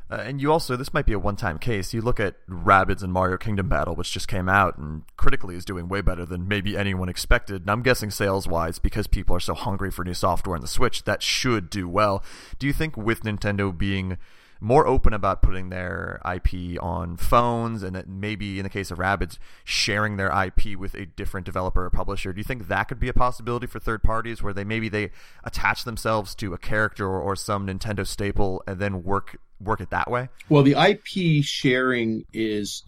Uh, 0.09 0.23
and 0.27 0.41
you 0.41 0.51
also, 0.51 0.77
this 0.77 0.93
might 0.93 1.07
be 1.07 1.13
a 1.13 1.19
one 1.19 1.37
time 1.37 1.59
case. 1.59 1.95
You 1.95 2.01
look 2.01 2.19
at 2.19 2.35
Rabbids 2.49 3.03
and 3.03 3.13
Mario 3.13 3.37
Kingdom 3.37 3.69
Battle, 3.69 3.95
which 3.95 4.13
just 4.13 4.27
came 4.27 4.49
out 4.49 4.77
and 4.77 5.03
critically 5.17 5.55
is 5.55 5.65
doing 5.65 5.89
way 5.89 6.01
better 6.01 6.25
than 6.25 6.49
maybe 6.49 6.77
anyone 6.77 7.09
expected. 7.09 7.63
And 7.63 7.71
I'm 7.71 7.83
guessing 7.83 8.11
sales 8.11 8.49
wise, 8.49 8.79
because 8.81 9.07
people 9.07 9.37
are 9.37 9.41
so 9.41 9.55
hungry 9.55 9.91
for 9.91 10.05
new 10.05 10.15
software 10.15 10.57
on 10.57 10.63
the 10.63 10.69
Switch, 10.69 11.05
that 11.05 11.23
should 11.23 11.71
do 11.71 11.89
well. 11.89 12.25
Do 12.59 12.67
you 12.67 12.73
think 12.73 12.97
with 12.97 13.23
Nintendo 13.23 13.77
being 13.77 14.19
more 14.61 14.87
open 14.87 15.13
about 15.13 15.43
putting 15.43 15.71
their 15.71 16.21
IP 16.35 16.83
on 16.83 17.17
phones 17.17 17.83
and 17.83 18.03
maybe 18.07 18.59
in 18.59 18.65
the 18.65 18.71
case 18.71 18.91
of 18.91 18.99
Rabbids 18.99 19.39
sharing 19.65 20.17
their 20.17 20.31
IP 20.31 20.77
with 20.79 20.95
a 20.95 21.07
different 21.07 21.47
developer 21.47 21.85
or 21.85 21.91
publisher. 21.91 22.33
Do 22.33 22.39
you 22.39 22.45
think 22.45 22.69
that 22.69 22.85
could 22.85 23.01
be 23.01 23.09
a 23.09 23.15
possibility 23.15 23.67
for 23.67 23.81
third 23.81 24.03
parties 24.03 24.43
where 24.43 24.53
they 24.53 24.65
maybe 24.65 24.89
they 24.89 25.11
attach 25.45 25.85
themselves 25.85 26.35
to 26.37 26.53
a 26.53 26.59
character 26.59 27.07
or, 27.07 27.21
or 27.21 27.35
some 27.37 27.67
Nintendo 27.67 28.07
staple 28.07 28.63
and 28.67 28.79
then 28.79 29.03
work 29.03 29.39
work 29.61 29.81
it 29.81 29.91
that 29.91 30.11
way? 30.11 30.29
Well, 30.49 30.63
the 30.63 30.73
IP 30.73 31.45
sharing 31.45 32.25
is 32.33 32.85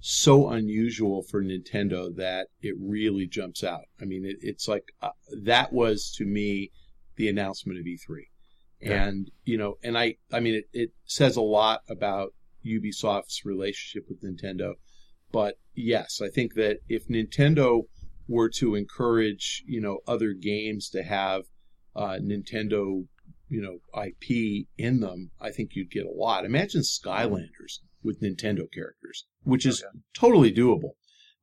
so 0.00 0.50
unusual 0.50 1.22
for 1.22 1.42
Nintendo 1.42 2.14
that 2.16 2.48
it 2.62 2.76
really 2.80 3.26
jumps 3.26 3.64
out. 3.64 3.86
I 4.00 4.04
mean, 4.04 4.24
it, 4.24 4.36
it's 4.40 4.68
like 4.68 4.92
uh, 5.02 5.10
that 5.42 5.72
was 5.72 6.14
to 6.18 6.24
me 6.24 6.70
the 7.16 7.28
announcement 7.28 7.80
of 7.80 7.86
E3. 7.86 8.26
And, 8.82 9.30
you 9.44 9.56
know, 9.56 9.78
and 9.82 9.96
I, 9.96 10.16
I 10.32 10.40
mean, 10.40 10.54
it, 10.54 10.64
it 10.72 10.90
says 11.04 11.36
a 11.36 11.42
lot 11.42 11.80
about 11.88 12.34
Ubisoft's 12.66 13.44
relationship 13.44 14.08
with 14.08 14.22
Nintendo. 14.22 14.74
But 15.32 15.58
yes, 15.74 16.20
I 16.22 16.28
think 16.28 16.54
that 16.54 16.78
if 16.88 17.08
Nintendo 17.08 17.82
were 18.28 18.48
to 18.50 18.74
encourage, 18.74 19.62
you 19.66 19.80
know, 19.80 20.00
other 20.06 20.32
games 20.32 20.88
to 20.90 21.02
have 21.02 21.42
uh, 21.94 22.18
Nintendo, 22.20 23.06
you 23.48 23.60
know, 23.62 23.78
IP 24.02 24.66
in 24.76 25.00
them, 25.00 25.30
I 25.40 25.50
think 25.50 25.70
you'd 25.74 25.90
get 25.90 26.06
a 26.06 26.10
lot. 26.10 26.44
Imagine 26.44 26.82
Skylanders 26.82 27.80
with 28.02 28.20
Nintendo 28.20 28.70
characters, 28.72 29.26
which 29.44 29.66
is 29.66 29.84
totally 30.14 30.52
doable. 30.52 30.92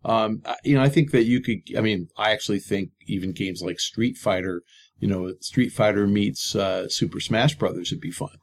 Um, 0.06 0.44
you 0.64 0.76
know, 0.76 0.82
I 0.82 0.90
think 0.90 1.12
that 1.12 1.24
you 1.24 1.42
could. 1.42 1.62
I 1.78 1.82
mean, 1.82 2.10
I 2.18 2.32
actually 2.32 2.60
think 2.60 2.90
even 3.08 3.32
games 3.32 3.62
like 3.62 3.80
Street 3.80 4.18
Fighter 4.18 4.64
you 5.04 5.10
know, 5.10 5.34
Street 5.42 5.74
Fighter 5.74 6.08
meets 6.08 6.56
uh, 6.56 6.88
Super 6.88 7.20
Smash 7.20 7.58
Brothers 7.58 7.92
would 7.92 8.00
be 8.00 8.10
fun. 8.10 8.38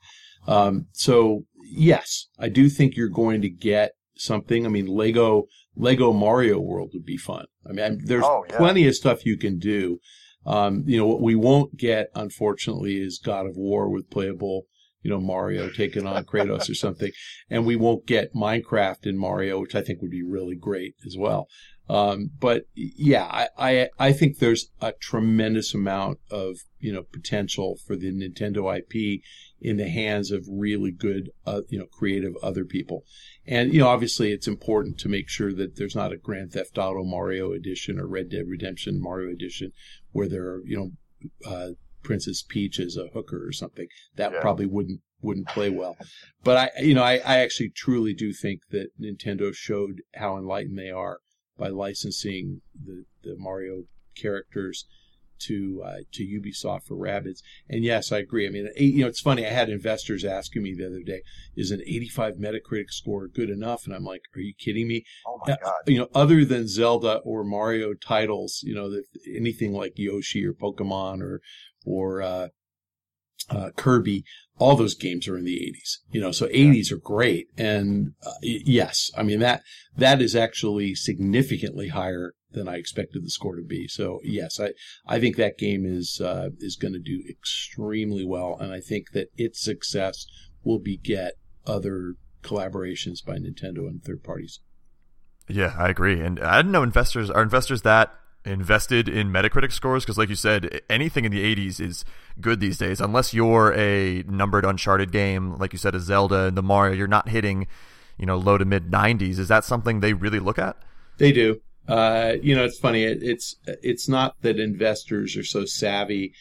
Um, 0.47 0.89
so 0.93 1.47
yes, 1.65 2.27
I 2.39 2.51
do 2.51 2.69
think 2.69 2.97
you're 2.97 3.09
going 3.09 3.41
to 3.41 3.49
get 3.49 3.93
something. 4.15 4.67
I 4.67 4.69
mean, 4.69 4.87
Lego 4.87 5.47
Lego 5.75 6.13
Mario 6.13 6.61
World 6.61 6.91
would 6.93 7.07
be 7.07 7.17
fun. 7.17 7.47
I 7.67 7.73
mean, 7.73 8.03
there's 8.05 8.25
oh, 8.27 8.45
yeah. 8.51 8.59
plenty 8.59 8.87
of 8.87 8.95
stuff 8.95 9.25
you 9.25 9.39
can 9.39 9.59
do. 9.59 10.01
Um, 10.45 10.85
you 10.87 10.99
know, 10.99 11.07
what 11.07 11.23
we 11.23 11.35
won't 11.35 11.79
get, 11.79 12.09
unfortunately, 12.15 13.01
is 13.01 13.19
God 13.19 13.47
of 13.47 13.57
War 13.57 13.89
with 13.89 14.11
playable 14.11 14.67
you 15.03 15.11
know, 15.11 15.21
Mario 15.21 15.71
taking 15.71 16.07
on 16.07 16.25
Kratos 16.25 16.69
or 16.69 16.75
something. 16.75 17.11
And 17.49 17.65
we 17.65 17.77
won't 17.77 18.07
get 18.07 18.35
Minecraft 18.35 19.07
in 19.07 19.17
Mario, 19.17 19.61
which 19.61 19.75
I 19.75 19.81
think 19.81 20.03
would 20.03 20.11
be 20.11 20.23
really 20.23 20.57
great 20.57 20.95
as 21.07 21.17
well. 21.19 21.49
Um, 21.91 22.31
but 22.39 22.67
yeah, 22.77 23.25
I, 23.25 23.49
I, 23.59 23.89
I 23.99 24.13
think 24.13 24.39
there's 24.39 24.71
a 24.81 24.93
tremendous 24.93 25.75
amount 25.75 26.21
of, 26.31 26.59
you 26.79 26.93
know, 26.93 27.03
potential 27.03 27.79
for 27.85 27.97
the 27.97 28.13
Nintendo 28.13 28.79
IP 28.79 29.23
in 29.61 29.77
the 29.77 29.89
hands 29.89 30.31
of 30.31 30.47
really 30.49 30.93
good, 30.93 31.31
uh, 31.45 31.63
you 31.69 31.81
know, 31.81 31.87
creative 31.87 32.35
other 32.45 32.65
people. 32.65 33.03
And, 33.45 33.75
you 33.75 33.81
know, 33.81 33.89
obviously 33.89 34.31
it's 34.31 34.47
important 34.47 34.99
to 35.01 35.09
make 35.09 35.29
sure 35.29 35.53
that 35.53 35.75
there's 35.75 35.97
not 35.97 36.13
a 36.13 36.17
Grand 36.17 36.53
Theft 36.53 36.79
Auto 36.79 37.03
Mario 37.03 37.51
edition 37.51 37.99
or 37.99 38.07
Red 38.07 38.31
Dead 38.31 38.45
Redemption 38.47 39.03
Mario 39.03 39.33
edition 39.33 39.73
where 40.13 40.29
there 40.29 40.45
are, 40.45 40.63
you 40.65 40.77
know, 40.77 40.91
uh, 41.45 41.71
Princess 42.05 42.45
Peach 42.49 42.79
as 42.79 42.97
a 42.97 43.09
hooker 43.13 43.45
or 43.45 43.51
something. 43.51 43.89
That 44.15 44.31
yeah. 44.33 44.41
probably 44.41 44.67
wouldn't 44.67 45.01
wouldn't 45.23 45.49
play 45.49 45.71
well. 45.71 45.97
But 46.45 46.57
I, 46.57 46.83
you 46.83 46.95
know, 46.95 47.03
I, 47.03 47.15
I 47.17 47.39
actually 47.39 47.71
truly 47.71 48.15
do 48.15 48.33
think 48.33 48.61
that 48.71 48.91
Nintendo 48.99 49.53
showed 49.53 50.03
how 50.15 50.39
enlightened 50.39 50.79
they 50.79 50.91
are 50.91 51.19
by 51.61 51.69
licensing 51.69 52.63
the, 52.75 53.05
the 53.23 53.37
Mario 53.37 53.85
characters 54.17 54.87
to 55.41 55.83
uh, 55.85 55.97
to 56.13 56.25
Ubisoft 56.25 56.85
for 56.87 56.97
Rabbids. 56.97 57.43
And 57.69 57.85
yes, 57.85 58.13
I 58.13 58.19
agree. 58.19 58.47
I 58.47 58.51
mean, 58.51 58.69
you 58.77 59.03
know, 59.03 59.09
it's 59.09 59.21
funny. 59.21 59.47
I 59.47 59.51
had 59.51 59.71
investors 59.71 60.25
asking 60.25 60.63
me 60.63 60.75
the 60.75 60.87
other 60.87 61.03
day, 61.03 61.23
"Is 61.57 61.71
an 61.71 61.81
85 61.87 62.35
Metacritic 62.35 62.91
score 62.91 63.27
good 63.29 63.51
enough?" 63.51 63.87
And 63.87 63.95
I'm 63.95 64.05
like, 64.05 64.23
"Are 64.35 64.41
you 64.41 64.55
kidding 64.59 64.89
me?" 64.89 65.05
Oh 65.27 65.41
my 65.47 65.55
uh, 65.55 65.57
god! 65.63 65.75
you 65.87 65.99
know, 65.99 66.09
other 66.15 66.45
than 66.45 66.69
Zelda 66.69 67.17
or 67.25 67.45
Mario 67.45 67.95
titles, 67.95 68.61
you 68.63 68.75
know, 68.75 69.01
anything 69.35 69.73
like 69.73 69.95
Yoshi 69.97 70.45
or 70.45 70.53
Pokemon 70.53 71.23
or 71.23 71.41
or 71.87 72.23
uh, 72.23 72.49
uh, 73.51 73.71
Kirby, 73.77 74.25
all 74.59 74.77
those 74.77 74.95
games 74.95 75.27
are 75.27 75.37
in 75.37 75.45
the 75.45 75.57
80s. 75.57 75.99
You 76.13 76.21
know, 76.21 76.33
so 76.33 76.47
80s 76.49 76.93
are 76.93 76.99
great, 76.99 77.49
and 77.57 78.13
uh, 78.25 78.33
yes, 78.43 79.11
I 79.17 79.23
mean 79.23 79.41
that 79.41 79.63
that 79.97 80.23
is 80.23 80.37
actually 80.37 80.95
significantly 80.95 81.89
higher 81.89 82.35
than 82.53 82.69
I 82.69 82.77
expected 82.77 83.25
the 83.25 83.31
score 83.31 83.57
to 83.57 83.63
be. 83.63 83.89
So 83.89 84.21
yes, 84.23 84.61
I 84.61 84.73
I 85.07 85.19
think 85.19 85.37
that 85.37 85.59
game 85.59 85.85
is 85.87 86.21
uh, 86.23 86.51
is 86.59 86.77
going 86.77 86.95
to 86.95 87.01
do 87.01 87.23
extremely 87.29 88.25
well, 88.25 88.57
and 88.61 88.73
I 88.73 88.81
think 88.81 89.13
that 89.13 89.29
its 89.37 89.63
success 89.63 90.27
will 90.63 90.79
beget 90.79 91.35
other 91.67 92.15
collaborations 92.43 93.25
by 93.25 93.37
Nintendo 93.37 93.89
and 93.89 94.03
third 94.03 94.23
parties. 94.23 94.61
Yeah, 95.49 95.75
I 95.79 95.89
agree, 95.89 96.21
and 96.21 96.39
I 96.39 96.59
didn't 96.59 96.73
know 96.73 96.83
investors 96.83 97.31
are 97.31 97.43
investors 97.43 97.83
that 97.83 98.15
invested 98.45 99.09
in 99.09 99.31
Metacritic 99.31 99.73
scores 99.73 100.05
because, 100.05 100.19
like 100.19 100.29
you 100.29 100.35
said, 100.35 100.81
anything 100.89 101.25
in 101.25 101.33
the 101.33 101.43
80s 101.55 101.81
is 101.81 102.05
good 102.41 102.61
these 102.61 102.79
days. 102.79 103.01
Unless 103.01 103.35
you're 103.35 103.73
a 103.75 104.23
numbered 104.27 104.65
Uncharted 104.65 105.13
game, 105.13 105.57
like 105.59 105.73
you 105.73 105.79
said, 105.79 105.95
a 105.95 106.01
Zelda 106.01 106.47
and 106.47 106.57
the 106.57 106.63
Mario, 106.63 106.95
you're 106.95 107.07
not 107.07 107.29
hitting, 107.29 107.67
you 108.19 108.27
know, 108.27 108.37
low 108.37 108.59
to 108.59 108.65
mid 108.65 108.91
90s. 108.91 109.39
Is 109.39 109.49
that 109.49 109.65
something 109.65 110.01
they 110.01 110.13
really 110.13 110.41
look 110.41 110.59
at? 110.59 110.77
They 111.19 111.33
do. 111.33 111.61
Uh, 111.89 112.35
you 112.43 112.55
know, 112.55 112.65
it's 112.65 112.79
funny. 112.79 113.05
It, 113.05 113.23
it's 113.23 113.57
it's 113.67 114.09
not 114.09 114.37
that 114.43 114.61
investors 114.61 115.37
are 115.37 115.45
so 115.45 115.65
savvy. 115.65 116.33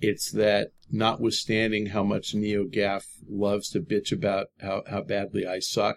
It's 0.00 0.30
that 0.32 0.72
notwithstanding 0.90 1.86
how 1.86 2.02
much 2.02 2.34
NeoGAF 2.34 3.04
loves 3.28 3.70
to 3.70 3.80
bitch 3.80 4.12
about 4.12 4.48
how, 4.60 4.82
how 4.88 5.02
badly 5.02 5.46
I 5.46 5.58
suck, 5.60 5.96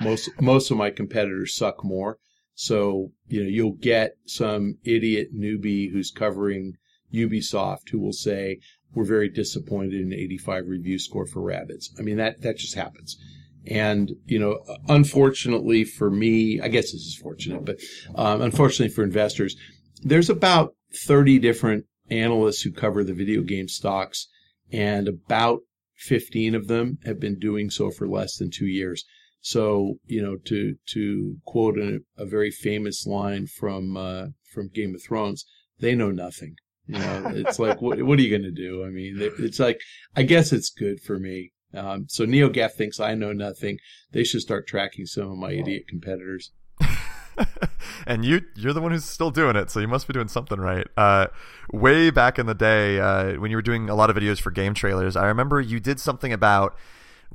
most 0.00 0.30
most 0.40 0.70
of 0.70 0.76
my 0.76 0.90
competitors 0.90 1.54
suck 1.54 1.84
more. 1.84 2.18
So, 2.54 3.12
you 3.26 3.42
know, 3.42 3.48
you'll 3.48 3.72
get 3.72 4.16
some 4.26 4.78
idiot 4.84 5.34
newbie 5.34 5.90
who's 5.90 6.10
covering 6.10 6.74
Ubisoft 7.12 7.90
who 7.90 7.98
will 7.98 8.12
say, 8.12 8.60
we're 8.94 9.04
very 9.04 9.28
disappointed 9.28 10.00
in 10.00 10.12
85 10.12 10.68
review 10.68 10.98
score 10.98 11.26
for 11.26 11.40
Rabbids. 11.40 11.86
I 11.98 12.02
mean, 12.02 12.16
that, 12.18 12.42
that 12.42 12.58
just 12.58 12.74
happens. 12.74 13.16
And, 13.66 14.12
you 14.26 14.38
know, 14.38 14.60
unfortunately 14.88 15.84
for 15.84 16.10
me, 16.10 16.60
I 16.60 16.68
guess 16.68 16.92
this 16.92 17.02
is 17.02 17.16
fortunate, 17.16 17.64
but 17.64 17.78
um, 18.14 18.42
unfortunately 18.42 18.94
for 18.94 19.02
investors, 19.02 19.56
there's 20.02 20.30
about 20.30 20.74
30 20.94 21.38
different 21.38 21.86
analysts 22.10 22.62
who 22.62 22.70
cover 22.70 23.02
the 23.02 23.14
video 23.14 23.42
game 23.42 23.68
stocks, 23.68 24.28
and 24.70 25.08
about 25.08 25.60
15 25.96 26.54
of 26.54 26.68
them 26.68 26.98
have 27.04 27.18
been 27.18 27.38
doing 27.38 27.70
so 27.70 27.90
for 27.90 28.06
less 28.06 28.36
than 28.36 28.50
two 28.50 28.66
years. 28.66 29.04
So 29.44 29.98
you 30.06 30.22
know, 30.22 30.36
to 30.46 30.76
to 30.86 31.36
quote 31.44 31.78
a, 31.78 32.00
a 32.16 32.24
very 32.24 32.50
famous 32.50 33.06
line 33.06 33.46
from 33.46 33.94
uh, 33.94 34.28
from 34.50 34.70
Game 34.70 34.94
of 34.94 35.02
Thrones, 35.02 35.44
they 35.78 35.94
know 35.94 36.10
nothing. 36.10 36.56
You 36.86 36.98
know, 36.98 37.32
it's 37.34 37.58
like 37.58 37.82
what 37.82 38.02
what 38.02 38.18
are 38.18 38.22
you 38.22 38.30
going 38.30 38.42
to 38.42 38.50
do? 38.50 38.82
I 38.86 38.88
mean, 38.88 39.16
it's 39.18 39.60
like 39.60 39.82
I 40.16 40.22
guess 40.22 40.50
it's 40.50 40.70
good 40.70 40.98
for 41.02 41.18
me. 41.18 41.52
Um, 41.74 42.06
so 42.08 42.24
NeoGAF 42.24 42.72
thinks 42.72 42.98
I 42.98 43.14
know 43.14 43.34
nothing. 43.34 43.76
They 44.12 44.24
should 44.24 44.40
start 44.40 44.66
tracking 44.66 45.04
some 45.04 45.30
of 45.30 45.36
my 45.36 45.52
idiot 45.52 45.88
competitors. 45.88 46.52
and 48.06 48.24
you 48.24 48.40
you're 48.56 48.72
the 48.72 48.80
one 48.80 48.92
who's 48.92 49.04
still 49.04 49.30
doing 49.30 49.56
it, 49.56 49.68
so 49.68 49.78
you 49.78 49.88
must 49.88 50.06
be 50.06 50.14
doing 50.14 50.28
something 50.28 50.58
right. 50.58 50.86
Uh, 50.96 51.26
way 51.70 52.08
back 52.08 52.38
in 52.38 52.46
the 52.46 52.54
day, 52.54 52.98
uh, 52.98 53.34
when 53.34 53.50
you 53.50 53.58
were 53.58 53.62
doing 53.62 53.90
a 53.90 53.94
lot 53.94 54.08
of 54.08 54.16
videos 54.16 54.40
for 54.40 54.50
game 54.50 54.72
trailers, 54.72 55.16
I 55.16 55.26
remember 55.26 55.60
you 55.60 55.80
did 55.80 56.00
something 56.00 56.32
about 56.32 56.78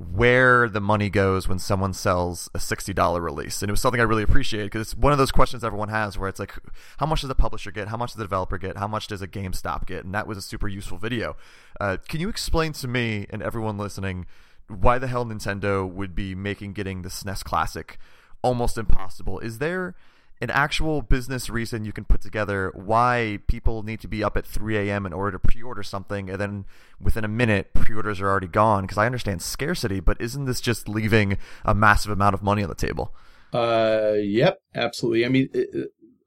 where 0.00 0.66
the 0.66 0.80
money 0.80 1.10
goes 1.10 1.46
when 1.46 1.58
someone 1.58 1.92
sells 1.92 2.48
a 2.54 2.58
$60 2.58 3.20
release. 3.20 3.60
And 3.60 3.68
it 3.68 3.72
was 3.72 3.82
something 3.82 4.00
I 4.00 4.04
really 4.04 4.22
appreciated 4.22 4.70
because 4.70 4.80
it's 4.80 4.96
one 4.96 5.12
of 5.12 5.18
those 5.18 5.30
questions 5.30 5.62
everyone 5.62 5.90
has 5.90 6.16
where 6.16 6.26
it's 6.26 6.40
like, 6.40 6.54
how 6.96 7.04
much 7.04 7.20
does 7.20 7.28
the 7.28 7.34
publisher 7.34 7.70
get? 7.70 7.88
How 7.88 7.98
much 7.98 8.12
does 8.12 8.16
the 8.16 8.24
developer 8.24 8.56
get? 8.56 8.78
How 8.78 8.88
much 8.88 9.08
does 9.08 9.20
a 9.20 9.28
GameStop 9.28 9.84
get? 9.84 10.06
And 10.06 10.14
that 10.14 10.26
was 10.26 10.38
a 10.38 10.42
super 10.42 10.68
useful 10.68 10.96
video. 10.96 11.36
Uh, 11.78 11.98
can 12.08 12.18
you 12.18 12.30
explain 12.30 12.72
to 12.74 12.88
me 12.88 13.26
and 13.28 13.42
everyone 13.42 13.76
listening 13.76 14.24
why 14.68 14.96
the 14.96 15.06
hell 15.06 15.26
Nintendo 15.26 15.86
would 15.86 16.14
be 16.14 16.34
making 16.34 16.72
getting 16.72 17.02
the 17.02 17.10
SNES 17.10 17.44
Classic 17.44 17.98
almost 18.42 18.78
impossible? 18.78 19.38
Is 19.40 19.58
there 19.58 19.94
an 20.40 20.50
actual 20.50 21.02
business 21.02 21.50
reason 21.50 21.84
you 21.84 21.92
can 21.92 22.04
put 22.04 22.22
together 22.22 22.72
why 22.74 23.40
people 23.46 23.82
need 23.82 24.00
to 24.00 24.08
be 24.08 24.24
up 24.24 24.36
at 24.36 24.46
3 24.46 24.76
a.m. 24.78 25.04
in 25.04 25.12
order 25.12 25.32
to 25.32 25.38
pre-order 25.38 25.82
something, 25.82 26.30
and 26.30 26.40
then 26.40 26.64
within 27.00 27.24
a 27.24 27.28
minute, 27.28 27.74
pre-orders 27.74 28.20
are 28.20 28.28
already 28.28 28.46
gone. 28.46 28.84
Because 28.84 28.98
I 28.98 29.06
understand 29.06 29.42
scarcity, 29.42 30.00
but 30.00 30.20
isn't 30.20 30.46
this 30.46 30.60
just 30.60 30.88
leaving 30.88 31.36
a 31.64 31.74
massive 31.74 32.12
amount 32.12 32.34
of 32.34 32.42
money 32.42 32.62
on 32.62 32.68
the 32.68 32.74
table? 32.74 33.14
Uh, 33.52 34.14
yep, 34.16 34.58
absolutely. 34.74 35.26
I 35.26 35.28
mean, 35.28 35.48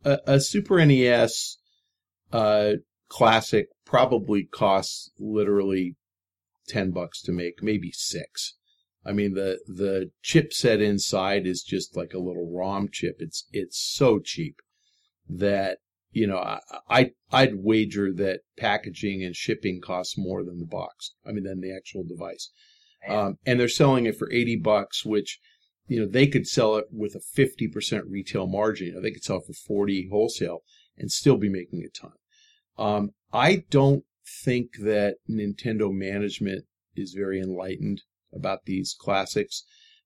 a, 0.03 0.19
a 0.27 0.39
Super 0.39 0.85
NES 0.85 1.57
uh, 2.31 2.73
classic 3.07 3.67
probably 3.85 4.43
costs 4.43 5.11
literally 5.17 5.95
ten 6.67 6.91
bucks 6.91 7.21
to 7.23 7.31
make, 7.31 7.63
maybe 7.63 7.91
six. 7.91 8.55
I 9.05 9.11
mean, 9.11 9.33
the, 9.33 9.59
the 9.67 10.11
chipset 10.23 10.81
inside 10.81 11.45
is 11.45 11.61
just 11.61 11.95
like 11.95 12.13
a 12.13 12.19
little 12.19 12.49
ROM 12.51 12.89
chip. 12.91 13.17
It's, 13.19 13.47
it's 13.51 13.77
so 13.77 14.19
cheap 14.19 14.61
that, 15.27 15.79
you 16.11 16.27
know, 16.27 16.37
I, 16.37 16.59
I, 16.89 17.11
I'd 17.31 17.55
wager 17.55 18.13
that 18.13 18.41
packaging 18.57 19.23
and 19.23 19.35
shipping 19.35 19.81
costs 19.81 20.17
more 20.17 20.43
than 20.43 20.59
the 20.59 20.65
box. 20.65 21.13
I 21.25 21.31
mean, 21.31 21.43
than 21.43 21.59
the 21.59 21.75
actual 21.75 22.03
device. 22.03 22.49
Um, 23.07 23.37
and 23.45 23.59
they're 23.59 23.67
selling 23.67 24.05
it 24.05 24.17
for 24.17 24.31
80 24.31 24.57
bucks, 24.57 25.03
which, 25.03 25.39
you 25.87 25.99
know, 25.99 26.07
they 26.07 26.27
could 26.27 26.47
sell 26.47 26.77
it 26.77 26.85
with 26.89 27.15
a 27.15 27.19
50% 27.19 28.03
retail 28.07 28.47
margin. 28.47 28.87
You 28.87 28.93
know, 28.93 29.01
they 29.01 29.11
could 29.11 29.23
sell 29.23 29.37
it 29.37 29.45
for 29.45 29.53
40 29.53 30.07
wholesale 30.09 30.59
and 30.97 31.11
still 31.11 31.37
be 31.37 31.49
making 31.49 31.83
a 31.83 31.89
ton. 31.89 32.13
Um, 32.77 33.09
I 33.33 33.65
don't 33.69 34.05
think 34.25 34.77
that 34.79 35.15
Nintendo 35.29 35.91
management 35.91 36.65
is 36.95 37.13
very 37.13 37.41
enlightened 37.41 38.03
about 38.35 38.65
these 38.65 38.95
classics. 38.97 39.63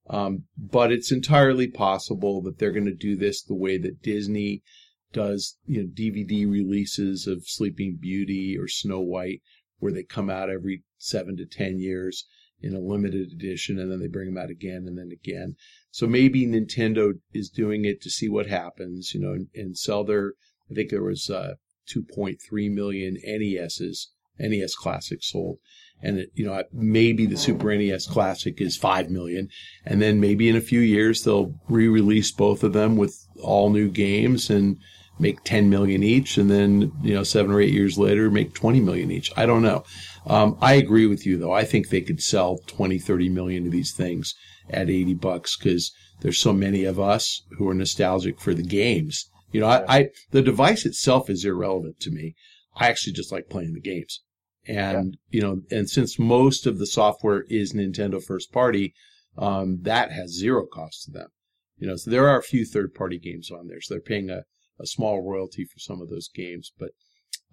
Um, 0.10 0.46
but 0.58 0.92
it's 0.92 1.12
entirely 1.12 1.68
possible 1.68 2.42
that 2.44 2.60
they're 2.60 2.72
going 2.72 2.86
to 2.86 2.94
do 2.94 3.16
this 3.16 3.44
the 3.44 3.56
way 3.56 3.78
that 3.78 4.02
Disney 4.02 4.64
does, 5.12 5.58
you 5.66 5.82
know, 5.82 5.88
DVD 5.88 6.50
releases 6.50 7.28
of 7.28 7.48
Sleeping 7.48 7.98
Beauty 8.00 8.58
or 8.58 8.68
Snow 8.68 9.02
White, 9.02 9.42
where 9.80 9.92
they 9.92 10.04
come 10.04 10.30
out 10.30 10.50
every 10.50 10.84
seven 10.98 11.36
to 11.38 11.46
ten 11.46 11.80
years 11.80 12.26
in 12.62 12.74
a 12.74 12.80
limited 12.80 13.32
edition, 13.32 13.80
and 13.80 13.92
then 13.92 14.00
they 14.00 14.08
bring 14.08 14.34
them 14.34 14.42
out 14.42 14.50
again 14.50 14.86
and 14.88 14.98
then 14.98 15.12
again. 15.12 15.56
So 15.92 16.08
maybe 16.08 16.46
Nintendo 16.46 17.14
is 17.34 17.50
doing 17.50 17.86
it 17.86 18.02
to 18.02 18.10
see 18.10 18.30
what 18.30 18.48
happens, 18.48 19.14
you 19.14 19.20
know, 19.20 19.34
and, 19.34 19.48
and 19.54 19.78
sell 19.78 20.04
their. 20.04 20.34
I 20.70 20.74
think 20.74 20.90
there 20.90 21.04
was 21.04 21.30
uh, 21.30 21.56
2.3 21.90 22.38
million 22.72 23.18
NESs, 23.24 24.12
NES 24.40 24.76
Classic 24.76 25.24
sold. 25.24 25.60
And 26.02 26.20
it, 26.20 26.32
you 26.36 26.46
know 26.46 26.64
maybe 26.72 27.26
the 27.26 27.38
Super 27.38 27.76
NES 27.76 28.06
Classic 28.06 28.62
is 28.62 28.78
five 28.78 29.10
million, 29.10 29.50
and 29.84 30.00
then 30.02 30.20
maybe 30.20 30.48
in 30.48 30.56
a 30.56 30.62
few 30.62 30.80
years 30.80 31.24
they'll 31.24 31.56
re-release 31.68 32.32
both 32.32 32.64
of 32.64 32.74
them 32.74 32.98
with 32.98 33.26
all 33.42 33.72
new 33.72 33.90
games 33.90 34.50
and 34.50 34.78
make 35.20 35.44
10 35.44 35.70
million 35.70 36.04
each. 36.04 36.38
And 36.38 36.52
then 36.52 36.92
you 37.02 37.16
know 37.16 37.24
seven 37.24 37.52
or 37.52 37.60
eight 37.60 37.74
years 37.74 37.98
later 37.98 38.30
make 38.30 38.54
20 38.54 38.80
million 38.80 39.10
each. 39.10 39.32
I 39.36 39.46
don't 39.48 39.64
know. 39.64 39.84
Um, 40.28 40.58
i 40.62 40.74
agree 40.74 41.08
with 41.08 41.26
you 41.26 41.38
though. 41.38 41.54
I 41.54 41.64
think 41.64 41.90
they 41.90 42.02
could 42.02 42.22
sell 42.22 42.60
20 42.68 43.00
30 43.00 43.30
million 43.30 43.66
of 43.66 43.72
these 43.72 43.94
things 43.94 44.36
at 44.70 44.90
80 44.90 45.16
bucks 45.16 45.58
because 45.58 45.92
there's 46.22 46.40
so 46.40 46.54
many 46.54 46.84
of 46.84 47.00
us 47.00 47.44
who 47.58 47.68
are 47.70 47.74
nostalgic 47.74 48.40
for 48.40 48.54
the 48.54 48.64
games. 48.64 49.32
You 49.52 49.62
know 49.62 49.68
I, 49.68 49.98
I 49.98 50.10
the 50.30 50.44
device 50.44 50.86
itself 50.86 51.28
is 51.28 51.44
irrelevant 51.44 52.00
to 52.02 52.12
me. 52.12 52.36
I 52.76 52.88
actually 52.90 53.14
just 53.14 53.32
like 53.32 53.50
playing 53.50 53.74
the 53.74 53.82
games 53.82 54.22
And, 54.68 55.18
yeah. 55.30 55.40
you 55.40 55.42
know, 55.42 55.62
and 55.72 55.90
since 55.90 56.20
most 56.20 56.66
of 56.66 56.78
the 56.78 56.88
software 56.88 57.46
is 57.50 57.74
Nintendo 57.74 58.22
first 58.24 58.52
party, 58.52 58.94
um, 59.38 59.80
that 59.82 60.12
has 60.12 60.38
zero 60.38 60.66
cost 60.66 61.04
to 61.06 61.12
them. 61.12 61.30
You 61.78 61.88
know, 61.88 61.96
so 61.96 62.10
there 62.10 62.28
are 62.28 62.40
a 62.40 62.44
few 62.44 62.66
third 62.66 62.94
party 62.94 63.20
games 63.20 63.52
on 63.52 63.68
there. 63.68 63.82
So 63.82 63.94
they're 63.94 64.02
paying 64.02 64.30
a, 64.30 64.44
a 64.80 64.88
small 64.88 65.22
royalty 65.22 65.64
for 65.66 65.80
some 65.80 66.02
of 66.02 66.10
those 66.10 66.28
games. 66.28 66.72
But, 66.78 66.92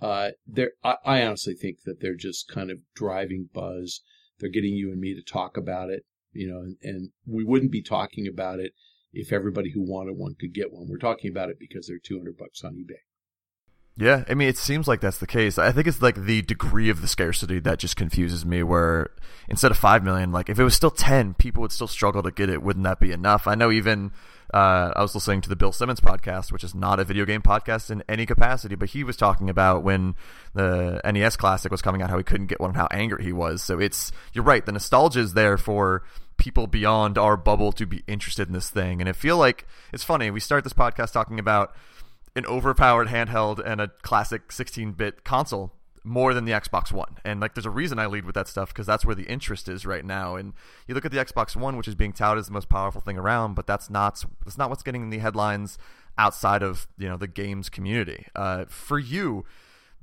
uh, 0.01 0.31
they're, 0.47 0.73
I, 0.83 0.97
I 1.05 1.27
honestly 1.27 1.55
think 1.55 1.79
that 1.85 2.01
they're 2.01 2.17
just 2.17 2.49
kind 2.49 2.71
of 2.71 2.79
driving 2.95 3.49
buzz. 3.53 4.01
They're 4.39 4.51
getting 4.51 4.75
you 4.75 4.91
and 4.91 5.01
me 5.01 5.15
to 5.15 5.23
talk 5.23 5.57
about 5.57 5.91
it, 5.91 6.05
you 6.33 6.49
know, 6.49 6.59
and, 6.61 6.77
and 6.83 7.11
we 7.27 7.45
wouldn't 7.45 7.71
be 7.71 7.83
talking 7.83 8.27
about 8.27 8.59
it 8.59 8.73
if 9.13 9.33
everybody 9.33 9.71
who 9.73 9.83
wanted 9.83 10.17
one 10.17 10.35
could 10.39 10.53
get 10.53 10.73
one. 10.73 10.89
We're 10.89 10.99
talking 10.99 11.31
about 11.31 11.51
it 11.51 11.59
because 11.59 11.87
they're 11.87 11.99
200 12.03 12.37
bucks 12.37 12.65
on 12.65 12.75
eBay. 12.75 13.03
Yeah, 13.97 14.25
I 14.29 14.35
mean, 14.35 14.49
it 14.49 14.59
seems 14.59 14.89
like 14.89 15.01
that's 15.01 15.19
the 15.19 15.27
case. 15.27 15.57
I 15.57 15.71
think 15.71 15.87
it's 15.87 16.03
like 16.03 16.17
the 16.17 16.43
degree 16.43 16.91
of 16.91 17.01
the 17.01 17.07
scarcity 17.07 17.61
that 17.61 17.79
just 17.79 17.95
confuses 17.95 18.45
me. 18.45 18.65
Where 18.65 19.11
instead 19.49 19.71
of 19.71 19.79
five 19.79 20.03
million, 20.03 20.33
like 20.33 20.49
if 20.49 20.59
it 20.59 20.65
was 20.65 20.75
still 20.75 20.91
ten, 20.91 21.35
people 21.35 21.61
would 21.63 21.71
still 21.71 21.87
struggle 21.87 22.23
to 22.25 22.33
get 22.33 22.51
it. 22.51 22.61
Wouldn't 22.61 22.85
that 22.85 22.99
be 22.99 23.13
enough? 23.13 23.47
I 23.47 23.55
know 23.55 23.71
even 23.71 24.11
uh, 24.53 24.93
I 24.97 25.01
was 25.01 25.15
listening 25.15 25.43
to 25.43 25.49
the 25.49 25.55
Bill 25.55 25.71
Simmons 25.71 26.01
podcast, 26.01 26.51
which 26.51 26.65
is 26.65 26.75
not 26.75 26.99
a 26.99 27.05
video 27.05 27.25
game 27.25 27.41
podcast 27.41 27.89
in 27.89 28.03
any 28.09 28.27
capacity, 28.27 28.75
but 28.75 28.91
he 28.91 29.05
was 29.05 29.17
talking 29.17 29.49
about 29.49 29.85
when 29.85 30.17
the 30.55 31.01
NES 31.05 31.37
Classic 31.37 31.71
was 31.71 31.81
coming 31.81 32.03
out, 32.03 32.11
how 32.11 32.19
he 32.19 32.25
couldn't 32.25 32.49
get 32.49 32.59
one, 32.59 32.71
and 32.71 32.77
how 32.77 32.89
angry 32.91 33.23
he 33.23 33.33
was. 33.33 33.63
So 33.63 33.79
it's 33.79 34.11
you're 34.33 34.45
right. 34.45 34.67
The 34.67 34.73
nostalgia 34.73 35.21
is 35.21 35.35
there 35.35 35.57
for 35.57 36.03
people 36.37 36.67
beyond 36.67 37.17
our 37.17 37.37
bubble 37.37 37.71
to 37.71 37.87
be 37.87 38.03
interested 38.09 38.49
in 38.49 38.55
this 38.55 38.71
thing, 38.71 39.01
and 39.01 39.09
I 39.09 39.13
feel 39.13 39.37
like 39.37 39.69
it's 39.93 40.03
funny. 40.03 40.33
We 40.33 40.41
start 40.41 40.65
this 40.65 40.73
podcast 40.73 41.13
talking 41.13 41.39
about 41.39 41.77
an 42.37 42.47
overpowered 42.47 43.09
handheld 43.09 43.65
and 43.65 43.81
a 43.81 43.89
classic 44.03 44.49
16-bit 44.49 45.25
console 45.25 45.73
more 46.05 46.35
than 46.35 46.45
the 46.45 46.53
Xbox 46.53 46.93
One. 46.93 47.17
And 47.25 47.41
like 47.41 47.55
there's 47.55 47.65
a 47.65 47.71
reason 47.71 47.99
I 47.99 48.07
lead 48.07 48.27
with 48.27 48.35
that 48.35 48.47
stuff 48.47 48.69
because 48.69 48.87
that's 48.87 49.05
where 49.07 49.15
the 49.15 49.25
interest 49.25 49.69
is 49.69 49.87
right 49.87 50.05
now. 50.05 50.37
And 50.37 50.53
you 50.87 50.95
look 50.95 51.07
at 51.07 51.13
the 51.13 51.19
Xbox 51.19 51.57
One 51.57 51.77
which 51.77 51.89
is 51.89 51.95
being 51.95 52.13
touted 52.13 52.41
as 52.41 52.47
the 52.47 52.53
most 52.53 52.69
powerful 52.69 53.01
thing 53.01 53.17
around, 53.17 53.55
but 53.55 53.67
that's 53.67 53.89
not 53.89 54.23
that's 54.45 54.59
not 54.59 54.69
what's 54.69 54.83
getting 54.83 55.03
in 55.03 55.11
the 55.11 55.19
headlines 55.19 55.79
outside 56.19 56.63
of, 56.63 56.87
you 56.99 57.09
know, 57.09 57.17
the 57.17 57.27
games 57.27 57.69
community. 57.71 58.27
Uh, 58.37 58.67
for 58.69 58.99
you, 58.99 59.45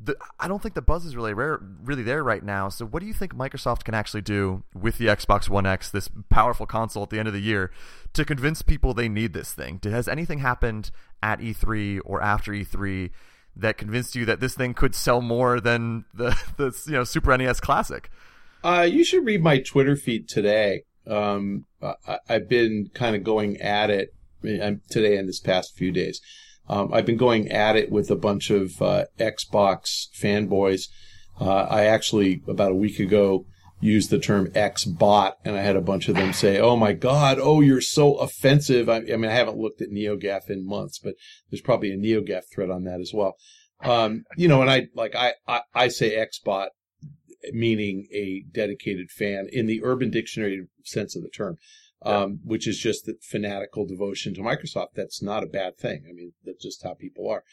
the, 0.04 0.18
I 0.40 0.48
don't 0.48 0.62
think 0.62 0.76
the 0.76 0.82
buzz 0.82 1.06
is 1.06 1.16
really 1.16 1.34
rare, 1.34 1.60
really 1.84 2.04
there 2.04 2.24
right 2.24 2.44
now. 2.44 2.70
So, 2.70 2.86
what 2.86 3.02
do 3.02 3.06
you 3.06 3.14
think 3.14 3.36
Microsoft 3.36 3.84
can 3.84 3.94
actually 3.94 4.22
do 4.22 4.64
with 4.74 4.98
the 4.98 5.08
Xbox 5.08 5.50
One 5.50 5.66
X, 5.66 5.90
this 5.90 6.10
powerful 6.30 6.66
console 6.66 7.04
at 7.04 7.10
the 7.10 7.20
end 7.20 7.28
of 7.28 7.34
the 7.34 7.42
year, 7.42 7.72
to 8.14 8.26
convince 8.26 8.62
people 8.62 8.94
they 8.94 9.10
need 9.10 9.34
this 9.34 9.54
thing? 9.54 9.80
Has 9.84 10.08
anything 10.08 10.40
happened 10.40 10.92
at 11.22 11.40
E3 11.40 12.00
or 12.04 12.22
after 12.22 12.52
E3 12.52 13.12
that 13.56 13.78
convinced 13.78 14.16
you 14.16 14.26
that 14.26 14.40
this 14.40 14.56
thing 14.56 14.74
could 14.74 14.96
sell 14.96 15.22
more 15.22 15.60
than 15.60 16.06
the 16.14 16.30
the 16.58 16.76
you 16.88 16.94
know 16.94 17.04
Super 17.04 17.38
NES 17.38 17.60
Classic? 17.60 18.10
Uh, 18.64 18.88
you 18.90 19.04
should 19.04 19.26
read 19.26 19.42
my 19.42 19.60
Twitter 19.60 19.96
feed 19.96 20.28
today. 20.28 20.84
Um, 21.08 21.66
I, 21.82 22.20
have 22.28 22.48
been 22.48 22.90
kind 22.94 23.16
of 23.16 23.24
going 23.24 23.58
at 23.58 23.90
it 23.90 24.14
today 24.42 25.18
and 25.18 25.28
this 25.28 25.40
past 25.40 25.76
few 25.76 25.92
days. 25.92 26.22
Um, 26.70 26.94
I've 26.94 27.06
been 27.06 27.18
going 27.18 27.52
at 27.52 27.76
it 27.76 27.92
with 27.92 28.10
a 28.10 28.16
bunch 28.16 28.50
of 28.50 28.82
uh, 28.82 29.06
Xbox 29.20 30.08
fanboys. 30.16 30.88
Uh, 31.40 31.64
I 31.70 31.86
actually, 31.86 32.42
about 32.48 32.72
a 32.72 32.76
week 32.76 33.00
ago, 33.00 33.46
used 33.82 34.12
the 34.12 34.20
term 34.20 34.48
Xbot, 34.50 35.34
and 35.44 35.56
I 35.56 35.62
had 35.62 35.76
a 35.76 35.82
bunch 35.82 36.08
of 36.08 36.16
them 36.16 36.34
say, 36.34 36.60
"Oh 36.60 36.76
my 36.76 36.94
God! 36.94 37.40
Oh, 37.42 37.62
you're 37.62 37.82
so 37.82 38.16
offensive." 38.16 38.88
I, 38.88 38.98
I 38.98 39.18
mean, 39.18 39.26
I 39.26 39.34
haven't 39.34 39.58
looked 39.58 39.82
at 39.82 39.90
NeoGAF 39.90 40.50
in 40.50 40.66
months, 40.66 41.00
but 41.00 41.16
there's 41.50 41.62
probably 41.62 41.92
a 41.92 41.98
NeoGAF 41.98 42.44
thread 42.54 42.70
on 42.70 42.84
that 42.84 43.02
as 43.02 43.12
well. 43.14 43.36
Um, 43.84 44.24
you 44.38 44.48
know, 44.48 44.62
and 44.62 44.70
I 44.70 44.88
like 44.96 45.16
I, 45.16 45.34
I, 45.48 45.62
I 45.74 45.88
say 45.88 46.16
Xbot, 46.16 46.68
meaning 47.52 48.08
a 48.14 48.44
dedicated 48.52 49.10
fan 49.10 49.48
in 49.52 49.66
the 49.66 49.82
Urban 49.84 50.12
Dictionary 50.12 50.68
sense 50.84 51.16
of 51.16 51.24
the 51.24 51.30
term 51.30 51.58
um, 52.04 52.40
which 52.44 52.68
is 52.68 52.80
just 52.80 53.06
the 53.06 53.16
fanatical 53.22 53.86
devotion 53.86 54.34
to 54.34 54.42
Microsoft. 54.42 54.94
That's 54.96 55.22
not 55.22 55.44
a 55.44 55.48
bad 55.48 55.78
thing. 55.78 56.06
I 56.10 56.14
mean, 56.14 56.34
that's 56.44 56.64
just 56.64 56.84
how 56.84 56.94
people 56.94 57.30
are. 57.30 57.44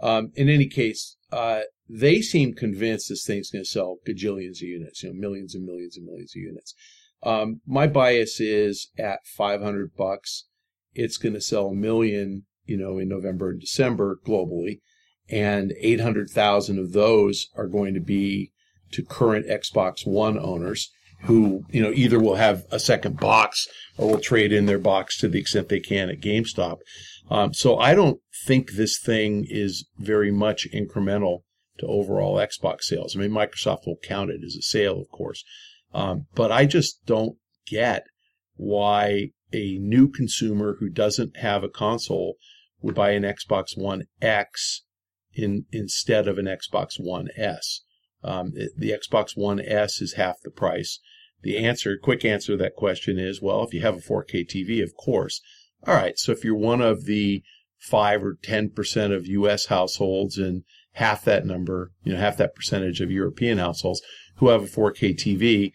Um, 0.00 0.32
in 0.34 0.48
any 0.48 0.66
case, 0.66 1.16
uh, 1.32 1.62
they 1.88 2.20
seem 2.20 2.54
convinced 2.54 3.08
this 3.08 3.24
thing's 3.26 3.50
going 3.50 3.64
to 3.64 3.70
sell 3.70 3.98
gajillions 4.06 4.62
of 4.62 4.68
units, 4.68 5.02
you 5.02 5.10
know, 5.12 5.18
millions 5.18 5.54
and 5.54 5.64
millions 5.64 5.96
and 5.96 6.06
millions 6.06 6.32
of 6.36 6.42
units. 6.42 6.74
Um, 7.22 7.60
my 7.66 7.86
bias 7.86 8.40
is 8.40 8.90
at 8.98 9.26
500 9.26 9.96
bucks, 9.96 10.44
it's 10.94 11.16
going 11.16 11.34
to 11.34 11.40
sell 11.40 11.68
a 11.68 11.74
million, 11.74 12.44
you 12.64 12.76
know, 12.76 12.98
in 12.98 13.08
November 13.08 13.50
and 13.50 13.60
December 13.60 14.20
globally, 14.24 14.80
and 15.28 15.72
800,000 15.80 16.78
of 16.78 16.92
those 16.92 17.48
are 17.56 17.66
going 17.66 17.94
to 17.94 18.00
be 18.00 18.52
to 18.92 19.04
current 19.04 19.46
Xbox 19.46 20.06
One 20.06 20.38
owners 20.38 20.92
who, 21.22 21.64
you 21.70 21.82
know, 21.82 21.92
either 21.92 22.18
will 22.18 22.36
have 22.36 22.64
a 22.70 22.78
second 22.78 23.18
box 23.18 23.66
or 23.96 24.08
will 24.08 24.20
trade 24.20 24.52
in 24.52 24.66
their 24.66 24.78
box 24.78 25.18
to 25.18 25.28
the 25.28 25.40
extent 25.40 25.68
they 25.68 25.80
can 25.80 26.08
at 26.08 26.20
GameStop. 26.20 26.78
Um, 27.30 27.52
so 27.52 27.78
I 27.78 27.94
don't 27.94 28.20
think 28.46 28.72
this 28.72 28.98
thing 28.98 29.44
is 29.48 29.86
very 29.98 30.30
much 30.30 30.68
incremental 30.72 31.42
to 31.78 31.86
overall 31.86 32.36
Xbox 32.36 32.82
sales. 32.82 33.16
I 33.16 33.20
mean, 33.20 33.30
Microsoft 33.30 33.86
will 33.86 33.98
count 34.02 34.30
it 34.30 34.40
as 34.44 34.56
a 34.56 34.62
sale, 34.62 35.00
of 35.00 35.08
course. 35.10 35.44
Um, 35.92 36.26
but 36.34 36.52
I 36.52 36.66
just 36.66 37.04
don't 37.06 37.36
get 37.66 38.04
why 38.56 39.30
a 39.52 39.78
new 39.78 40.08
consumer 40.08 40.76
who 40.78 40.88
doesn't 40.88 41.38
have 41.38 41.64
a 41.64 41.68
console 41.68 42.36
would 42.80 42.94
buy 42.94 43.10
an 43.10 43.22
Xbox 43.22 43.76
One 43.76 44.04
X 44.20 44.82
in, 45.34 45.64
instead 45.72 46.28
of 46.28 46.38
an 46.38 46.46
Xbox 46.46 46.94
One 46.98 47.28
S. 47.36 47.82
Um, 48.22 48.52
it, 48.54 48.72
the 48.76 48.90
Xbox 48.90 49.32
One 49.36 49.60
S 49.60 50.00
is 50.00 50.14
half 50.14 50.36
the 50.42 50.50
price. 50.50 51.00
The 51.42 51.58
answer, 51.58 51.96
quick 51.96 52.24
answer 52.24 52.52
to 52.52 52.56
that 52.58 52.74
question 52.74 53.18
is, 53.18 53.40
well, 53.40 53.62
if 53.62 53.72
you 53.72 53.80
have 53.82 53.96
a 53.96 54.00
4K 54.00 54.46
TV, 54.46 54.82
of 54.82 54.96
course. 54.96 55.40
All 55.86 55.94
right. 55.94 56.18
So 56.18 56.32
if 56.32 56.44
you're 56.44 56.56
one 56.56 56.80
of 56.80 57.04
the 57.04 57.42
five 57.78 58.24
or 58.24 58.36
10% 58.42 59.14
of 59.14 59.26
US 59.26 59.66
households 59.66 60.36
and 60.36 60.64
half 60.92 61.24
that 61.24 61.46
number, 61.46 61.92
you 62.02 62.12
know, 62.12 62.18
half 62.18 62.36
that 62.38 62.54
percentage 62.54 63.00
of 63.00 63.10
European 63.10 63.58
households 63.58 64.02
who 64.36 64.48
have 64.48 64.62
a 64.62 64.66
4K 64.66 65.14
TV, 65.14 65.72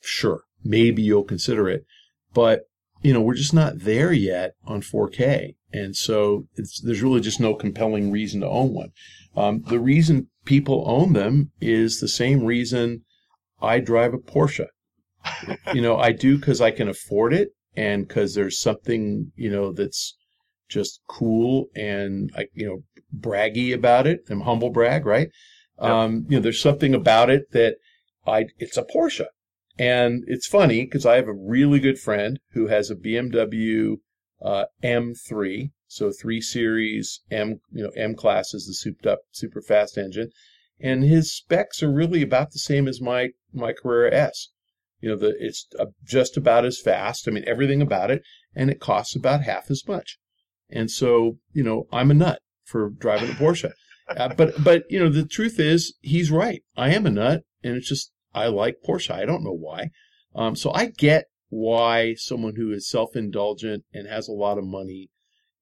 sure, 0.00 0.42
maybe 0.62 1.02
you'll 1.02 1.24
consider 1.24 1.68
it. 1.68 1.86
But, 2.34 2.64
you 3.02 3.14
know, 3.14 3.22
we're 3.22 3.34
just 3.34 3.54
not 3.54 3.80
there 3.80 4.12
yet 4.12 4.52
on 4.66 4.82
4K. 4.82 5.54
And 5.72 5.96
so 5.96 6.46
there's 6.56 7.02
really 7.02 7.20
just 7.20 7.40
no 7.40 7.54
compelling 7.54 8.10
reason 8.10 8.40
to 8.42 8.48
own 8.48 8.74
one. 8.74 8.92
Um, 9.34 9.62
the 9.68 9.80
reason 9.80 10.28
people 10.44 10.84
own 10.86 11.12
them 11.12 11.52
is 11.60 12.00
the 12.00 12.08
same 12.08 12.44
reason 12.44 13.04
I 13.60 13.80
drive 13.80 14.14
a 14.14 14.18
Porsche. 14.18 14.66
You 15.74 15.80
know, 15.80 15.98
I 15.98 16.12
do 16.12 16.38
because 16.38 16.60
I 16.60 16.70
can 16.70 16.88
afford 16.88 17.32
it 17.32 17.50
and 17.76 18.06
because 18.06 18.34
there's 18.34 18.60
something, 18.60 19.32
you 19.36 19.50
know, 19.50 19.72
that's 19.72 20.16
just 20.68 21.00
cool 21.08 21.66
and 21.74 22.30
I, 22.36 22.46
you 22.54 22.66
know, 22.66 22.78
braggy 23.18 23.74
about 23.74 24.06
it. 24.06 24.20
I'm 24.28 24.40
humble 24.40 24.70
brag, 24.70 25.06
right? 25.06 25.28
Yep. 25.80 25.90
Um, 25.90 26.26
you 26.28 26.36
know, 26.36 26.42
there's 26.42 26.60
something 26.60 26.94
about 26.94 27.30
it 27.30 27.52
that 27.52 27.76
I, 28.26 28.46
it's 28.58 28.76
a 28.76 28.82
Porsche. 28.84 29.26
And 29.78 30.24
it's 30.26 30.46
funny 30.46 30.84
because 30.84 31.04
I 31.04 31.16
have 31.16 31.28
a 31.28 31.34
really 31.34 31.80
good 31.80 31.98
friend 31.98 32.40
who 32.52 32.68
has 32.68 32.90
a 32.90 32.96
BMW 32.96 33.98
uh, 34.42 34.64
M3, 34.82 35.70
so 35.86 36.10
three 36.10 36.40
series 36.40 37.20
M, 37.30 37.60
you 37.72 37.84
know, 37.84 37.90
M 37.96 38.14
class 38.14 38.54
is 38.54 38.66
the 38.66 38.74
souped 38.74 39.06
up 39.06 39.20
super 39.32 39.62
fast 39.62 39.96
engine, 39.96 40.30
and 40.80 41.04
his 41.04 41.34
specs 41.34 41.82
are 41.82 41.92
really 41.92 42.22
about 42.22 42.52
the 42.52 42.58
same 42.58 42.88
as 42.88 43.00
my 43.00 43.30
my 43.52 43.72
Carrera 43.72 44.14
S. 44.14 44.48
You 45.00 45.10
know, 45.10 45.16
the 45.16 45.34
it's 45.38 45.68
just 46.04 46.36
about 46.36 46.64
as 46.64 46.80
fast. 46.80 47.28
I 47.28 47.30
mean, 47.30 47.44
everything 47.46 47.82
about 47.82 48.10
it, 48.10 48.22
and 48.54 48.70
it 48.70 48.80
costs 48.80 49.14
about 49.14 49.42
half 49.42 49.70
as 49.70 49.82
much. 49.86 50.18
And 50.70 50.90
so, 50.90 51.38
you 51.52 51.62
know, 51.62 51.86
I'm 51.92 52.10
a 52.10 52.14
nut 52.14 52.40
for 52.64 52.90
driving 52.90 53.30
a 53.30 53.34
Porsche. 53.34 53.72
Uh, 54.08 54.32
but 54.34 54.62
but 54.62 54.84
you 54.88 54.98
know, 54.98 55.08
the 55.08 55.26
truth 55.26 55.58
is, 55.58 55.94
he's 56.00 56.30
right. 56.30 56.62
I 56.76 56.90
am 56.94 57.06
a 57.06 57.10
nut, 57.10 57.42
and 57.62 57.76
it's 57.76 57.88
just 57.88 58.12
I 58.34 58.46
like 58.46 58.76
Porsche. 58.86 59.10
I 59.10 59.24
don't 59.24 59.44
know 59.44 59.56
why. 59.56 59.90
Um, 60.34 60.54
so 60.56 60.72
I 60.72 60.86
get 60.86 61.26
why 61.48 62.14
someone 62.14 62.56
who 62.56 62.72
is 62.72 62.88
self-indulgent 62.88 63.84
and 63.92 64.08
has 64.08 64.28
a 64.28 64.32
lot 64.32 64.58
of 64.58 64.64
money 64.64 65.10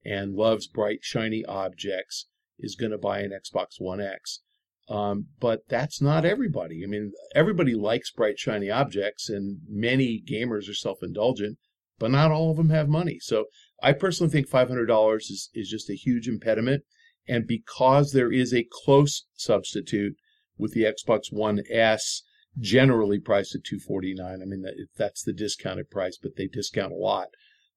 and 0.05 0.35
loves 0.35 0.66
bright, 0.66 0.99
shiny 1.03 1.44
objects 1.44 2.27
is 2.59 2.77
going 2.77 2.92
to 2.92 2.99
buy 2.99 3.20
an 3.20 3.33
Xbox 3.33 3.75
One 3.79 4.01
X. 4.01 4.40
Um, 4.88 5.29
but 5.40 5.62
that's 5.68 6.03
not 6.03 6.27
everybody. 6.27 6.83
I 6.85 6.87
mean, 6.87 7.12
everybody 7.35 7.75
likes 7.75 8.11
bright, 8.11 8.38
shiny 8.38 8.70
objects, 8.70 9.31
and 9.31 9.61
many 9.66 10.23
gamers 10.27 10.68
are 10.68 10.75
self 10.75 10.99
indulgent, 11.03 11.59
but 11.99 12.11
not 12.11 12.31
all 12.31 12.51
of 12.51 12.59
them 12.59 12.70
have 12.70 12.88
money. 12.88 13.18
So 13.20 13.47
I 13.83 13.92
personally 13.92 14.31
think 14.31 14.49
$500 14.49 15.16
is, 15.20 15.51
is 15.55 15.70
just 15.70 15.88
a 15.88 15.94
huge 15.94 16.29
impediment. 16.29 16.85
And 17.27 17.47
because 17.47 18.12
there 18.12 18.31
is 18.31 18.53
a 18.53 18.66
close 18.70 19.25
substitute 19.35 20.16
with 20.59 20.73
the 20.75 20.85
Xbox 20.85 21.33
One 21.33 21.62
S, 21.70 22.23
generally 22.59 23.18
priced 23.18 23.55
at 23.55 23.64
249 23.64 24.40
I 24.40 24.44
mean, 24.44 24.62
that, 24.62 24.75
that's 24.97 25.23
the 25.23 25.33
discounted 25.33 25.90
price, 25.90 26.18
but 26.23 26.37
they 26.37 26.47
discount 26.47 26.92
a 26.92 26.97
lot. 26.97 27.29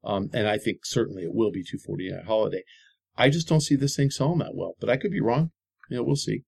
Um, 0.03 0.29
and 0.33 0.47
I 0.47 0.57
think 0.57 0.85
certainly 0.85 1.23
it 1.23 1.33
will 1.33 1.51
be 1.51 1.63
249 1.63 2.25
holiday. 2.25 2.63
I 3.17 3.29
just 3.29 3.47
don't 3.47 3.61
see 3.61 3.75
this 3.75 3.95
thing 3.95 4.11
selling 4.11 4.39
that 4.39 4.53
well, 4.53 4.75
but 4.79 4.89
I 4.89 4.97
could 4.97 5.11
be 5.11 5.21
wrong. 5.21 5.51
You 5.89 5.97
know, 5.97 6.03
we'll 6.03 6.15
see. 6.15 6.43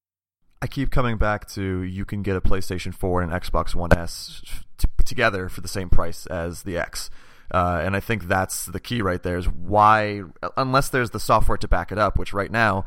I 0.62 0.67
keep 0.67 0.91
coming 0.91 1.17
back 1.17 1.48
to 1.52 1.84
you 1.84 2.06
can 2.06 2.22
get 2.22 2.36
a 2.36 2.41
PlayStation 2.41 2.93
4 2.93 3.22
and 3.22 3.32
Xbox 3.32 3.74
One 3.74 3.95
S 3.95 4.41
t- 4.78 4.88
together 5.06 5.48
for 5.48 5.62
the 5.62 5.67
same 5.67 5.89
price 5.89 6.26
as 6.26 6.63
the 6.63 6.78
X. 6.78 7.10
Uh, 7.52 7.82
and 7.84 7.95
I 7.95 8.00
think 8.00 8.28
that's 8.28 8.65
the 8.65 8.80
key 8.80 9.02
right 9.02 9.24
there 9.24 9.38
is 9.38 9.48
why, 9.48 10.22
unless 10.58 10.89
there's 10.89 11.12
the 11.12 11.19
software 11.19 11.58
to 11.58 11.67
back 11.67 11.91
it 11.91 11.98
up, 11.98 12.17
which 12.17 12.34
right 12.34 12.52
now 12.52 12.86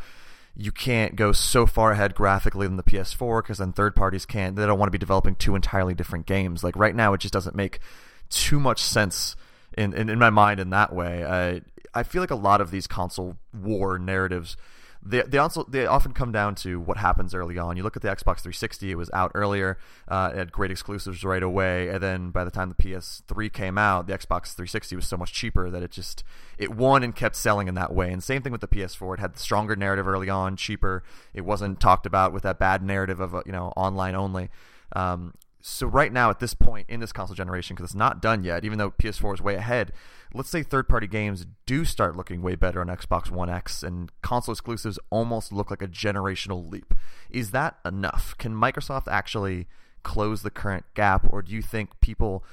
you 0.55 0.71
can't 0.71 1.17
go 1.17 1.33
so 1.33 1.67
far 1.67 1.93
ahead 1.93 2.15
graphically 2.15 2.67
than 2.67 2.77
the 2.77 2.83
PS4 2.83 3.43
because 3.43 3.59
then 3.59 3.73
third 3.73 3.97
parties 3.97 4.27
can't. 4.27 4.55
They 4.55 4.67
don't 4.67 4.79
want 4.79 4.89
to 4.89 4.93
be 4.97 4.99
developing 4.99 5.35
two 5.35 5.57
entirely 5.57 5.95
different 5.95 6.27
games. 6.27 6.63
Like 6.63 6.77
right 6.77 6.95
now, 6.95 7.15
it 7.15 7.21
just 7.21 7.35
doesn't 7.35 7.57
make 7.57 7.81
too 8.29 8.61
much 8.61 8.81
sense 8.81 9.35
in, 9.77 9.95
in, 9.95 10.11
in 10.11 10.19
my 10.19 10.31
mind 10.31 10.61
in 10.61 10.71
that 10.71 10.95
way. 10.95 11.25
I, 11.25 11.63
I 11.95 12.03
feel 12.03 12.23
like 12.23 12.31
a 12.31 12.37
lot 12.37 12.61
of 12.61 12.71
these 12.71 12.87
console 12.87 13.37
war 13.55 13.99
narratives 13.99 14.57
they 15.05 15.23
they 15.23 15.39
also 15.39 15.65
they 15.65 15.87
often 15.87 16.13
come 16.13 16.31
down 16.31 16.55
to 16.57 16.79
what 16.79 16.97
happens 16.97 17.35
early 17.35 17.59
on. 17.59 17.77
You 17.77 17.83
look 17.83 17.97
at 17.97 18.03
the 18.03 18.09
Xbox 18.09 18.41
360; 18.41 18.91
it 18.91 18.95
was 18.95 19.11
out 19.13 19.33
earlier, 19.35 19.79
uh, 20.07 20.31
it 20.33 20.39
had 20.39 20.53
great 20.53 20.71
exclusives 20.71 21.25
right 21.25 21.43
away, 21.43 21.89
and 21.89 22.03
then 22.03 22.31
by 22.31 22.45
the 22.45 22.51
time 22.51 22.69
the 22.69 22.75
PS3 22.75 23.53
came 23.53 23.79
out, 23.79 24.07
the 24.07 24.13
Xbox 24.13 24.55
360 24.55 24.97
was 24.97 25.07
so 25.07 25.17
much 25.17 25.33
cheaper 25.33 25.71
that 25.71 25.83
it 25.83 25.91
just 25.91 26.23
it 26.57 26.75
won 26.75 27.03
and 27.03 27.17
kept 27.17 27.35
selling 27.35 27.67
in 27.67 27.75
that 27.75 27.93
way. 27.93 28.13
And 28.13 28.23
same 28.23 28.43
thing 28.43 28.53
with 28.53 28.61
the 28.61 28.69
PS4; 28.69 29.15
it 29.15 29.21
had 29.21 29.35
the 29.35 29.41
stronger 29.41 29.75
narrative 29.75 30.07
early 30.07 30.31
on, 30.31 30.57
cheaper. 30.57 31.03
It 31.35 31.43
wasn't 31.43 31.81
talked 31.81 32.07
about 32.07 32.33
with 32.33 32.45
that 32.45 32.59
bad 32.59 32.83
narrative 32.83 33.21
of 33.21 33.35
you 33.45 33.53
know 33.53 33.73
online 33.77 34.15
only. 34.15 34.51
Um, 34.95 35.35
so 35.63 35.87
right 35.87 36.13
now 36.13 36.29
at 36.29 36.41
this 36.41 36.55
point 36.55 36.91
in 36.91 37.01
this 37.01 37.13
console 37.13 37.37
generation, 37.37 37.75
because 37.75 37.91
it's 37.91 37.95
not 37.95 38.21
done 38.21 38.45
yet, 38.45 38.65
even 38.65 38.79
though 38.79 38.91
PS4 38.91 39.35
is 39.35 39.43
way 39.43 39.55
ahead, 39.55 39.93
let's 40.35 40.51
say 40.51 40.63
third-party 40.63 41.07
games 41.07 41.47
do 41.67 41.85
start 41.85 42.17
looking 42.17 42.43
way 42.43 42.55
better 42.55 42.81
on 42.81 42.89
Xbox 42.89 43.31
One 43.31 43.51
X, 43.51 43.83
and 43.83 44.11
console 44.23 44.53
exclusives 44.53 44.99
almost 45.11 45.53
look 45.53 45.71
like 45.71 45.83
a 45.83 45.89
generational 45.89 46.71
leap. 46.71 46.95
Is 47.31 47.51
that 47.51 47.79
enough? 47.85 48.37
Can 48.39 48.55
Microsoft 48.55 49.09
actually 49.09 49.67
close 50.03 50.43
the 50.43 50.51
current 50.51 50.85
gap, 50.95 51.27
or 51.31 51.43
do 51.43 51.53
you 51.53 51.63
think 51.63 52.01
people, 52.01 52.45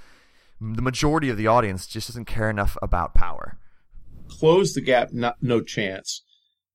the 0.59 0.81
majority 0.81 1.29
of 1.29 1.37
the 1.37 1.47
audience, 1.47 1.87
just 1.87 2.07
doesn't 2.07 2.25
care 2.25 2.49
enough 2.49 2.77
about 2.81 3.13
power? 3.13 3.57
Close 4.27 4.73
the 4.73 4.81
gap, 4.81 5.11
not 5.11 5.37
no 5.41 5.61
chance. 5.61 6.23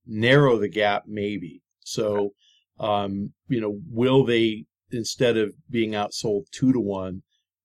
Narrow 0.05 0.59
the 0.59 0.67
gap, 0.69 1.03
maybe. 1.07 1.61
So, 1.85 2.33
um, 2.79 3.33
you 3.47 3.61
know, 3.61 3.79
will 3.89 4.25
they 4.25 4.65
instead 4.91 5.37
of 5.37 5.53
being 5.69 5.91
outsold 5.91 6.45
two 6.51 6.73
to 6.73 6.79
one, 6.79 7.21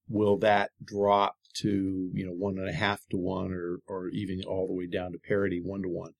will 0.08 0.38
that 0.38 0.70
drop 0.82 1.36
to 1.54 2.10
you 2.14 2.26
know 2.26 2.32
one 2.32 2.58
and 2.58 2.68
a 2.68 2.72
half 2.72 3.00
to 3.10 3.16
one, 3.16 3.52
or 3.52 3.80
or 3.86 4.08
even 4.08 4.42
all 4.46 4.66
the 4.66 4.74
way 4.74 4.86
down 4.86 5.12
to 5.12 5.18
parity 5.18 5.60
one 5.62 5.82
to 5.82 5.88
one? 5.88 6.12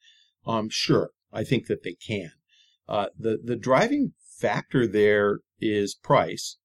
Um, 0.47 0.69
sure, 0.71 1.11
I 1.33 1.45
think 1.45 1.67
that 1.67 1.83
they 1.83 1.95
can. 1.95 2.33
Uh, 2.89 3.07
the 3.19 3.39
the 3.43 3.57
driving 3.57 4.13
factor 4.39 4.87
there 4.87 5.41
is 5.61 5.95
price, 5.95 6.59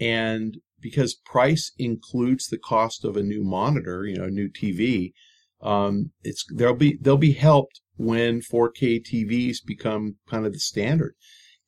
and 0.00 0.58
because 0.80 1.14
price 1.14 1.72
includes 1.78 2.46
the 2.46 2.58
cost 2.58 3.04
of 3.04 3.16
a 3.16 3.22
new 3.22 3.42
monitor, 3.42 4.04
you 4.04 4.16
know, 4.16 4.24
a 4.24 4.30
new 4.30 4.48
TV, 4.48 5.12
um, 5.60 6.12
it's 6.22 6.44
they'll 6.52 6.74
be 6.74 6.98
they'll 7.00 7.16
be 7.16 7.32
helped 7.32 7.80
when 7.96 8.40
4K 8.40 9.02
TVs 9.02 9.56
become 9.64 10.16
kind 10.28 10.46
of 10.46 10.52
the 10.52 10.58
standard. 10.58 11.14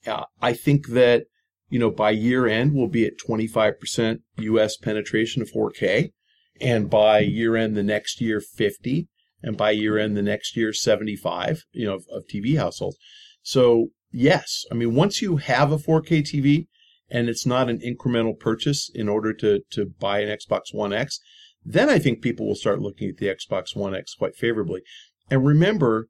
Uh, 0.07 0.25
I 0.41 0.53
think 0.53 0.89
that 0.89 1.25
you 1.71 1.79
know, 1.79 1.91
by 1.91 2.11
year 2.11 2.47
end, 2.47 2.73
we'll 2.75 2.89
be 2.89 3.05
at 3.05 3.19
25% 3.19 4.21
US 4.39 4.77
penetration 4.77 5.43
of 5.43 5.51
4K. 5.51 6.13
And 6.61 6.90
by 6.90 7.21
year 7.21 7.57
end 7.57 7.77
the 7.77 7.83
next 7.83 8.21
year, 8.21 8.40
50. 8.40 9.09
And 9.42 9.57
by 9.57 9.71
year 9.71 9.99
end 9.99 10.16
the 10.16 10.23
next 10.23 10.57
year, 10.57 10.73
75, 10.73 11.64
you 11.73 11.87
know, 11.87 11.94
of, 11.94 12.05
of 12.11 12.25
TV 12.27 12.59
households. 12.59 12.97
So 13.42 13.88
yes, 14.11 14.64
I 14.71 14.75
mean, 14.75 14.94
once 14.94 15.23
you 15.23 15.37
have 15.37 15.71
a 15.71 15.79
4K 15.79 16.23
TV 16.23 16.66
and 17.11 17.29
it's 17.29 17.47
not 17.47 17.71
an 17.71 17.79
incremental 17.79 18.38
purchase 18.38 18.90
in 18.92 19.09
order 19.09 19.33
to, 19.35 19.61
to 19.71 19.87
buy 19.87 20.21
an 20.21 20.37
Xbox 20.37 20.73
One 20.73 20.92
X, 20.92 21.21
then 21.64 21.88
I 21.88 21.99
think 21.99 22.23
people 22.23 22.47
will 22.47 22.55
start 22.55 22.81
looking 22.81 23.09
at 23.11 23.18
the 23.18 23.27
Xbox 23.27 23.77
One 23.77 23.94
X 23.94 24.14
quite 24.14 24.37
favorably. 24.37 24.83
And 25.31 25.47
remember, 25.47 26.09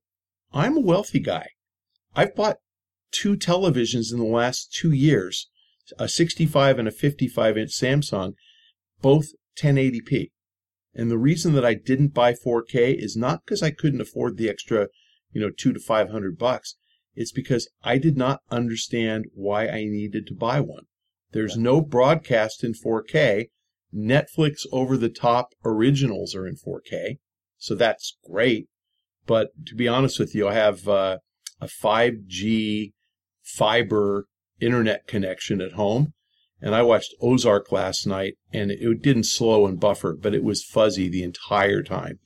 I'm 0.52 0.76
a 0.76 0.80
wealthy 0.80 1.20
guy. 1.20 1.48
I've 2.14 2.34
bought 2.34 2.58
two 3.10 3.36
televisions 3.36 4.12
in 4.12 4.18
the 4.18 4.24
last 4.24 4.72
two 4.72 4.92
years, 4.92 5.48
a 5.98 6.08
65 6.08 6.78
and 6.78 6.88
a 6.88 6.92
55 6.92 7.58
inch 7.58 7.70
Samsung, 7.70 8.34
both 9.00 9.28
1080p. 9.58 10.30
And 10.98 11.12
the 11.12 11.16
reason 11.16 11.52
that 11.52 11.64
I 11.64 11.74
didn't 11.74 12.12
buy 12.12 12.32
4K 12.32 12.92
is 13.00 13.16
not 13.16 13.44
because 13.44 13.62
I 13.62 13.70
couldn't 13.70 14.00
afford 14.00 14.36
the 14.36 14.48
extra, 14.48 14.88
you 15.30 15.40
know, 15.40 15.48
two 15.48 15.72
to 15.72 15.78
500 15.78 16.36
bucks. 16.36 16.74
It's 17.14 17.30
because 17.30 17.70
I 17.84 17.98
did 17.98 18.16
not 18.16 18.40
understand 18.50 19.26
why 19.32 19.68
I 19.68 19.84
needed 19.84 20.26
to 20.26 20.34
buy 20.34 20.58
one. 20.58 20.86
There's 21.30 21.56
no 21.56 21.80
broadcast 21.80 22.64
in 22.64 22.72
4K. 22.74 23.50
Netflix 23.94 24.66
over 24.72 24.96
the 24.96 25.08
top 25.08 25.54
originals 25.64 26.34
are 26.34 26.48
in 26.48 26.56
4K. 26.56 27.18
So 27.58 27.76
that's 27.76 28.18
great. 28.28 28.66
But 29.24 29.50
to 29.66 29.76
be 29.76 29.86
honest 29.86 30.18
with 30.18 30.34
you, 30.34 30.48
I 30.48 30.54
have 30.54 30.88
uh, 30.88 31.18
a 31.60 31.66
5G 31.66 32.92
fiber 33.44 34.26
internet 34.60 35.06
connection 35.06 35.60
at 35.60 35.74
home. 35.74 36.12
And 36.60 36.74
I 36.74 36.82
watched 36.82 37.14
Ozark 37.20 37.70
last 37.70 38.06
night 38.06 38.34
and 38.52 38.70
it 38.70 39.02
didn't 39.02 39.24
slow 39.24 39.66
and 39.66 39.78
buffer, 39.78 40.14
but 40.14 40.34
it 40.34 40.42
was 40.42 40.64
fuzzy 40.64 41.08
the 41.08 41.22
entire 41.22 41.82
time. 41.82 42.18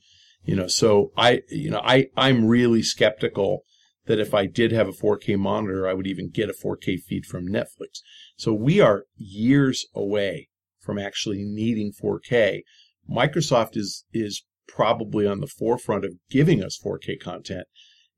You 0.43 0.55
know, 0.55 0.67
so 0.67 1.11
I, 1.15 1.41
you 1.49 1.69
know, 1.69 1.81
I, 1.83 2.07
I'm 2.17 2.45
really 2.45 2.83
skeptical 2.83 3.63
that 4.05 4.19
if 4.19 4.33
I 4.33 4.45
did 4.45 4.71
have 4.71 4.87
a 4.87 4.91
4K 4.91 5.37
monitor, 5.37 5.87
I 5.87 5.93
would 5.93 6.07
even 6.07 6.29
get 6.29 6.49
a 6.49 6.53
4K 6.53 6.99
feed 7.01 7.25
from 7.25 7.47
Netflix. 7.47 8.01
So 8.35 8.53
we 8.53 8.81
are 8.81 9.05
years 9.15 9.85
away 9.95 10.49
from 10.79 10.99
actually 10.99 11.43
needing 11.43 11.93
4K. 11.93 12.61
Microsoft 13.09 13.77
is, 13.77 14.05
is 14.13 14.43
probably 14.67 15.25
on 15.25 15.39
the 15.39 15.47
forefront 15.47 16.03
of 16.03 16.15
giving 16.29 16.63
us 16.63 16.79
4K 16.83 17.19
content. 17.19 17.67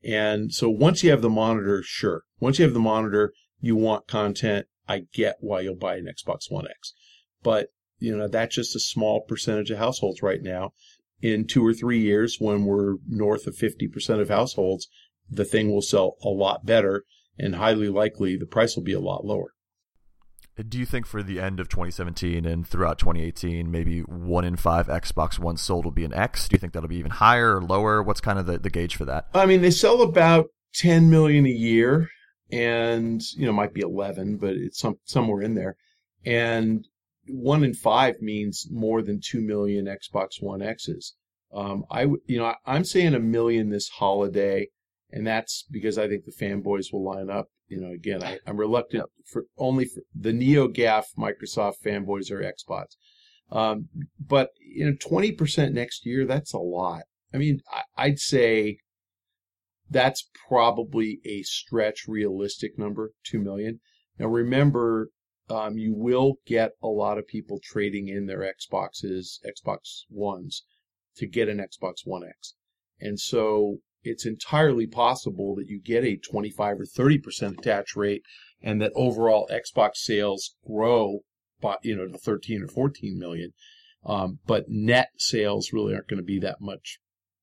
And 0.03 0.53
so 0.53 0.69
once 0.69 1.03
you 1.03 1.11
have 1.11 1.21
the 1.21 1.29
monitor, 1.29 1.81
sure. 1.83 2.23
Once 2.39 2.59
you 2.59 2.65
have 2.65 2.73
the 2.73 2.79
monitor, 2.79 3.33
you 3.59 3.75
want 3.75 4.07
content. 4.07 4.67
I 4.87 5.03
get 5.13 5.37
why 5.39 5.61
you'll 5.61 5.75
buy 5.75 5.97
an 5.97 6.07
Xbox 6.07 6.49
One 6.49 6.67
X. 6.67 6.93
But, 7.43 7.69
you 7.99 8.15
know, 8.15 8.27
that's 8.27 8.55
just 8.55 8.75
a 8.75 8.79
small 8.79 9.21
percentage 9.21 9.71
of 9.71 9.77
households 9.77 10.21
right 10.21 10.41
now. 10.41 10.71
In 11.21 11.47
two 11.47 11.65
or 11.65 11.73
three 11.73 11.99
years, 11.99 12.37
when 12.39 12.65
we're 12.65 12.95
north 13.07 13.47
of 13.47 13.55
50% 13.55 14.19
of 14.19 14.29
households, 14.29 14.87
the 15.29 15.45
thing 15.45 15.71
will 15.71 15.81
sell 15.81 16.17
a 16.23 16.29
lot 16.29 16.65
better 16.65 17.03
and 17.37 17.55
highly 17.55 17.89
likely 17.89 18.37
the 18.37 18.45
price 18.45 18.75
will 18.75 18.83
be 18.83 18.93
a 18.93 18.99
lot 18.99 19.25
lower. 19.25 19.51
Do 20.57 20.77
you 20.77 20.85
think 20.85 21.05
for 21.05 21.21
the 21.21 21.41
end 21.41 21.59
of 21.59 21.67
2017 21.67 22.45
and 22.45 22.65
throughout 22.65 22.97
2018, 22.97 23.69
maybe 23.69 23.99
one 24.01 24.45
in 24.45 24.55
five 24.55 24.87
Xbox 24.87 25.37
One 25.37 25.57
sold 25.57 25.83
will 25.83 25.91
be 25.91 26.05
an 26.05 26.13
X? 26.13 26.47
Do 26.47 26.53
you 26.53 26.59
think 26.59 26.71
that'll 26.71 26.87
be 26.87 26.95
even 26.95 27.11
higher 27.11 27.57
or 27.57 27.61
lower? 27.61 28.01
What's 28.01 28.21
kind 28.21 28.39
of 28.39 28.45
the, 28.45 28.57
the 28.57 28.69
gauge 28.69 28.95
for 28.95 29.03
that? 29.03 29.27
I 29.33 29.45
mean, 29.47 29.61
they 29.61 29.71
sell 29.71 30.01
about 30.01 30.47
10 30.75 31.09
million 31.09 31.45
a 31.45 31.49
year 31.49 32.09
and, 32.51 33.21
you 33.35 33.45
know, 33.45 33.53
might 33.53 33.73
be 33.73 33.81
11, 33.81 34.37
but 34.37 34.55
it's 34.55 34.79
some, 34.79 34.97
somewhere 35.03 35.41
in 35.41 35.55
there. 35.55 35.75
And 36.25 36.87
one 37.27 37.63
in 37.63 37.73
five 37.73 38.21
means 38.21 38.67
more 38.71 39.01
than 39.01 39.19
2 39.23 39.41
million 39.41 39.85
Xbox 39.85 40.41
One 40.41 40.61
X's. 40.61 41.15
Um, 41.53 41.85
I, 41.89 42.03
you 42.25 42.37
know, 42.37 42.53
I'm 42.65 42.83
saying 42.83 43.13
a 43.13 43.19
million 43.19 43.69
this 43.69 43.89
holiday, 43.89 44.67
and 45.11 45.25
that's 45.25 45.65
because 45.71 45.97
I 45.97 46.07
think 46.07 46.25
the 46.25 46.45
fanboys 46.45 46.91
will 46.91 47.03
line 47.03 47.29
up 47.29 47.47
you 47.67 47.81
know, 47.81 47.91
again, 47.91 48.23
I, 48.23 48.39
am 48.45 48.57
reluctant 48.57 49.09
for 49.25 49.45
only 49.57 49.85
for 49.85 50.01
the 50.13 50.31
NeoGAF 50.31 51.05
Microsoft 51.17 51.81
fanboys 51.83 52.31
or 52.31 52.41
Xbox. 52.41 52.95
Um, 53.51 53.89
but 54.19 54.49
you 54.59 54.85
know, 54.85 54.93
20% 54.93 55.73
next 55.73 56.05
year, 56.05 56.25
that's 56.25 56.53
a 56.53 56.59
lot. 56.59 57.03
I 57.33 57.37
mean, 57.37 57.61
I, 57.71 57.81
I'd 57.97 58.19
say 58.19 58.79
that's 59.89 60.29
probably 60.47 61.19
a 61.25 61.43
stretch 61.43 62.05
realistic 62.07 62.77
number, 62.77 63.11
2 63.25 63.39
million. 63.39 63.79
Now 64.17 64.27
remember, 64.27 65.09
um, 65.49 65.77
you 65.77 65.93
will 65.93 66.35
get 66.45 66.71
a 66.81 66.87
lot 66.87 67.17
of 67.17 67.27
people 67.27 67.59
trading 67.63 68.07
in 68.07 68.25
their 68.25 68.39
Xboxes, 68.39 69.37
Xbox 69.45 70.03
Ones 70.09 70.63
to 71.17 71.27
get 71.27 71.49
an 71.49 71.59
Xbox 71.59 71.97
One 72.03 72.23
X. 72.27 72.55
And 72.99 73.19
so 73.19 73.77
it's 74.03 74.25
entirely 74.25 74.87
possible 74.87 75.55
that 75.55 75.67
you 75.67 75.79
get 75.79 76.03
a 76.03 76.17
25 76.17 76.79
or 76.79 76.85
30% 76.85 77.59
attach 77.59 77.95
rate 77.95 78.23
and 78.61 78.81
that 78.81 78.91
overall 78.95 79.49
Xbox 79.51 79.95
sales 79.95 80.55
grow 80.65 81.19
by, 81.61 81.75
you 81.83 81.95
know, 81.95 82.07
to 82.07 82.17
13 82.17 82.63
or 82.63 82.67
14 82.67 83.17
million. 83.17 83.53
Um, 84.05 84.39
but 84.45 84.65
net 84.67 85.09
sales 85.17 85.73
really 85.73 85.93
aren't 85.93 86.07
going 86.07 86.19
to 86.19 86.23
be 86.23 86.39
that 86.39 86.61
much 86.61 86.99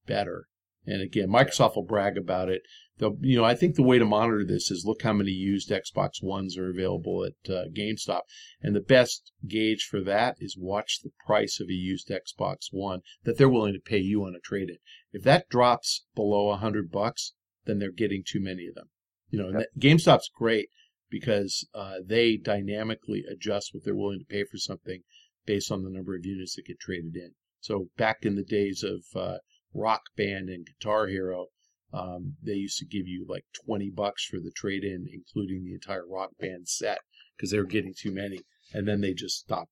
better. 0.06 0.46
And 0.84 1.00
again, 1.00 1.28
Microsoft 1.28 1.76
will 1.76 1.84
brag 1.84 2.16
about 2.16 2.48
it. 2.48 2.62
They'll, 2.98 3.16
you 3.20 3.36
know, 3.36 3.44
I 3.44 3.54
think 3.54 3.74
the 3.74 3.82
way 3.82 3.98
to 3.98 4.04
monitor 4.04 4.44
this 4.44 4.70
is 4.70 4.84
look 4.84 5.02
how 5.02 5.12
many 5.12 5.30
used 5.30 5.70
Xbox 5.70 6.22
Ones 6.22 6.58
are 6.58 6.70
available 6.70 7.24
at 7.24 7.50
uh, 7.50 7.64
GameStop. 7.72 8.22
And 8.60 8.74
the 8.74 8.80
best 8.80 9.32
gauge 9.46 9.86
for 9.88 10.00
that 10.02 10.36
is 10.40 10.56
watch 10.58 11.00
the 11.02 11.12
price 11.26 11.60
of 11.60 11.68
a 11.68 11.72
used 11.72 12.10
Xbox 12.10 12.66
One 12.70 13.00
that 13.24 13.38
they're 13.38 13.48
willing 13.48 13.74
to 13.74 13.80
pay 13.80 13.98
you 13.98 14.24
on 14.24 14.34
a 14.34 14.40
trade 14.40 14.68
in. 14.68 14.78
If 15.12 15.22
that 15.22 15.48
drops 15.48 16.04
below 16.14 16.50
a 16.50 16.56
hundred 16.56 16.90
bucks, 16.90 17.32
then 17.64 17.78
they're 17.78 17.92
getting 17.92 18.22
too 18.26 18.40
many 18.40 18.66
of 18.66 18.74
them. 18.74 18.90
You 19.30 19.42
know, 19.42 19.58
yep. 19.58 19.68
GameStop's 19.78 20.30
great 20.34 20.68
because 21.10 21.66
uh, 21.74 21.96
they 22.04 22.36
dynamically 22.36 23.24
adjust 23.30 23.72
what 23.72 23.84
they're 23.84 23.94
willing 23.94 24.20
to 24.20 24.24
pay 24.24 24.44
for 24.44 24.58
something 24.58 25.02
based 25.46 25.70
on 25.70 25.82
the 25.82 25.90
number 25.90 26.16
of 26.16 26.24
units 26.24 26.56
that 26.56 26.66
get 26.66 26.80
traded 26.80 27.16
in. 27.16 27.32
So 27.60 27.88
back 27.96 28.18
in 28.22 28.34
the 28.34 28.44
days 28.44 28.82
of 28.82 29.04
uh, 29.14 29.38
Rock 29.74 30.02
Band 30.16 30.48
and 30.48 30.66
Guitar 30.66 31.06
Hero, 31.06 31.46
um, 31.92 32.36
they 32.42 32.54
used 32.54 32.78
to 32.78 32.86
give 32.86 33.06
you 33.06 33.26
like 33.28 33.44
20 33.66 33.90
bucks 33.90 34.24
for 34.24 34.38
the 34.38 34.52
trade 34.54 34.84
in, 34.84 35.06
including 35.12 35.64
the 35.64 35.74
entire 35.74 36.06
Rock 36.06 36.30
Band 36.40 36.68
set, 36.68 37.00
because 37.36 37.50
they 37.50 37.58
were 37.58 37.64
getting 37.64 37.94
too 37.96 38.12
many. 38.12 38.40
And 38.72 38.88
then 38.88 39.00
they 39.00 39.12
just 39.12 39.38
stopped 39.38 39.70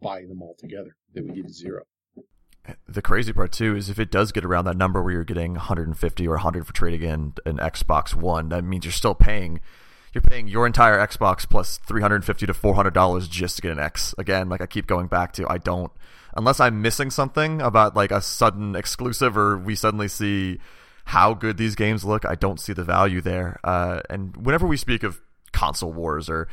buying 0.00 0.28
them 0.28 0.42
all 0.42 0.56
together. 0.58 0.96
They 1.14 1.20
would 1.20 1.34
give 1.34 1.46
you 1.46 1.52
zero. 1.52 1.82
The 2.86 3.02
crazy 3.02 3.32
part 3.32 3.52
too 3.52 3.76
is 3.76 3.88
if 3.90 3.98
it 3.98 4.10
does 4.10 4.32
get 4.32 4.44
around 4.44 4.66
that 4.66 4.76
number 4.76 5.02
where 5.02 5.12
you're 5.12 5.24
getting 5.24 5.52
150 5.54 6.26
or 6.26 6.32
100 6.32 6.66
for 6.66 6.72
trading 6.72 7.08
in 7.08 7.32
an 7.46 7.56
Xbox 7.58 8.14
One, 8.14 8.50
that 8.50 8.64
means 8.64 8.84
you're 8.84 8.92
still 8.92 9.14
paying 9.14 9.60
you're 10.12 10.22
paying 10.22 10.48
your 10.48 10.66
entire 10.66 10.98
Xbox 10.98 11.48
plus 11.48 11.78
350 11.78 12.46
to 12.46 12.54
400 12.54 12.92
dollars 12.92 13.28
just 13.28 13.56
to 13.56 13.62
get 13.62 13.72
an 13.72 13.78
X. 13.78 14.14
Again, 14.18 14.48
like 14.48 14.60
I 14.60 14.66
keep 14.66 14.86
going 14.86 15.06
back 15.06 15.32
to, 15.34 15.46
I 15.48 15.58
don't 15.58 15.92
unless 16.36 16.60
I'm 16.60 16.80
missing 16.80 17.10
something 17.10 17.60
about 17.60 17.96
like 17.96 18.10
a 18.12 18.20
sudden 18.20 18.76
exclusive 18.76 19.36
or 19.36 19.58
we 19.58 19.74
suddenly 19.74 20.08
see 20.08 20.58
how 21.06 21.34
good 21.34 21.56
these 21.56 21.74
games 21.74 22.04
look. 22.04 22.24
I 22.24 22.34
don't 22.36 22.60
see 22.60 22.72
the 22.72 22.84
value 22.84 23.20
there. 23.20 23.58
Uh, 23.64 24.00
and 24.08 24.36
whenever 24.36 24.66
we 24.66 24.76
speak 24.76 25.02
of 25.02 25.20
console 25.52 25.92
wars 25.92 26.28
or 26.28 26.48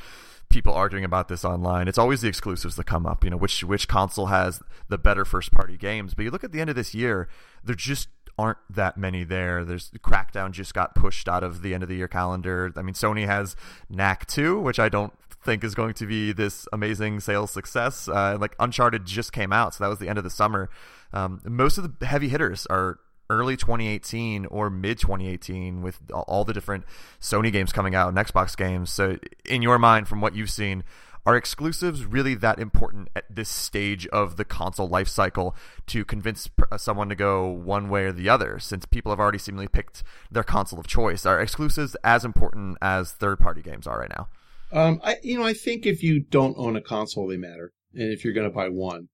people 0.50 0.74
arguing 0.74 1.04
about 1.04 1.28
this 1.28 1.43
online. 1.43 1.88
It's 1.88 1.98
always 1.98 2.22
the 2.22 2.28
exclusives 2.28 2.76
that 2.78 2.86
come 2.86 3.06
up. 3.06 3.24
You 3.24 3.30
know, 3.30 3.38
which 3.38 3.63
which 3.63 3.88
console 3.88 4.28
has 4.28 4.62
the 4.88 4.98
better 4.98 5.26
first 5.26 5.52
party 5.52 5.78
games. 5.78 6.13
But 6.13 6.24
you 6.26 6.32
look 6.32 6.43
at 6.43 6.52
the 6.52 6.62
end 6.62 6.70
of 6.70 6.76
this 6.76 6.96
year, 6.96 7.28
there 7.63 7.76
just 7.76 8.08
aren't 8.38 8.58
that 8.69 8.97
many 8.97 9.23
there. 9.23 9.65
There's 9.65 9.89
Crackdown 10.00 10.52
just 10.52 10.73
got 10.73 10.95
pushed 10.95 11.28
out 11.28 11.43
of 11.43 11.62
the 11.62 11.73
end 11.73 11.84
of 11.84 11.89
the 11.89 11.95
year 11.95 12.08
calendar. 12.08 12.71
I 12.76 12.82
mean, 12.82 12.93
Sony 12.93 13.26
has 13.26 13.56
Knack 13.89 14.26
2, 14.28 14.60
which 14.60 14.80
I 14.80 14.89
don't 14.89 15.13
think 15.43 15.63
is 15.63 15.76
going 15.76 15.93
to 15.95 16.06
be 16.06 16.34
this 16.34 16.67
amazing 16.71 17.19
sales 17.19 17.52
success. 17.52 18.08
Uh, 18.08 18.38
like 18.39 18.56
Uncharted 18.60 19.06
just 19.06 19.32
came 19.32 19.52
out, 19.52 19.73
so 19.73 19.84
that 19.84 19.89
was 19.89 20.00
the 20.00 20.10
end 20.10 20.17
of 20.17 20.23
the 20.23 20.30
summer. 20.30 20.69
Um, 21.13 21.41
most 21.45 21.78
of 21.78 22.00
the 22.00 22.06
heavy 22.06 22.30
hitters 22.30 22.65
are 22.67 23.00
early 23.30 23.58
2018 23.58 24.45
or 24.45 24.69
mid 24.69 25.00
2018 25.00 25.82
with 25.82 26.00
all 26.12 26.45
the 26.45 26.54
different 26.54 26.86
Sony 27.19 27.52
games 27.52 27.71
coming 27.71 27.95
out 27.95 28.10
and 28.10 28.17
Xbox 28.17 28.56
games. 28.56 28.91
So, 28.91 29.17
in 29.45 29.62
your 29.62 29.80
mind, 29.80 30.08
from 30.08 30.21
what 30.21 30.36
you've 30.36 30.52
seen, 30.52 30.84
are 31.28 31.36
exclusives 31.36 32.06
really 32.06 32.36
that 32.36 32.58
important 32.58 33.10
at 33.13 33.26
this 33.30 33.50
stage 33.50 34.08
of 34.08 34.38
the 34.38 34.46
console 34.46 34.88
life 34.88 35.10
cycle 35.10 35.54
to 35.86 36.06
convince 36.06 36.50
uh, 36.72 36.78
someone 36.78 37.10
to 37.10 37.16
go 37.16 37.46
one 37.50 37.90
way 37.90 38.06
or 38.06 38.13
the 38.13 38.30
other 38.30 38.60
since 38.60 38.86
people 38.86 39.12
have 39.12 39.20
already 39.20 39.38
seemingly 39.38 39.68
picked 39.68 40.04
their 40.32 40.46
console 40.46 40.80
of 40.80 40.88
choice? 40.88 41.26
Are 41.26 41.42
exclusives 41.42 41.98
as 42.02 42.24
important 42.24 42.78
as 42.82 43.12
third 43.12 43.40
party 43.40 43.62
games 43.62 43.86
are 43.86 44.00
right 44.00 44.10
now? 44.10 44.30
Um, 44.72 45.02
I, 45.04 45.18
you 45.22 45.38
know, 45.38 45.44
I 45.44 45.52
think 45.52 45.86
if 45.86 46.02
you 46.02 46.22
don't 46.22 46.56
own 46.58 46.78
a 46.78 46.82
console, 46.82 47.28
they 47.28 47.36
matter. 47.36 47.74
And 47.94 48.13
if 48.13 48.24
you're 48.24 48.34
going 48.34 48.50
to 48.50 48.56
buy 48.56 48.70
one, 48.70 49.10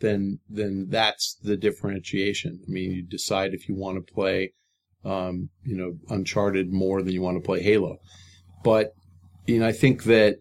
then 0.00 0.40
then 0.50 0.88
that's 0.90 1.38
the 1.42 1.56
differentiation. 1.56 2.60
I 2.62 2.70
mean, 2.70 2.90
you 2.90 3.02
decide 3.02 3.54
if 3.54 3.70
you 3.70 3.74
want 3.74 4.06
to 4.06 4.12
play, 4.12 4.52
um, 5.02 5.48
you 5.64 5.78
know, 5.78 5.94
Uncharted 6.10 6.70
more 6.70 7.00
than 7.00 7.14
you 7.14 7.22
want 7.22 7.38
to 7.38 7.46
play 7.46 7.62
Halo. 7.62 7.96
But 8.62 8.92
you 9.46 9.60
know, 9.60 9.66
I 9.66 9.72
think 9.72 10.04
that 10.04 10.36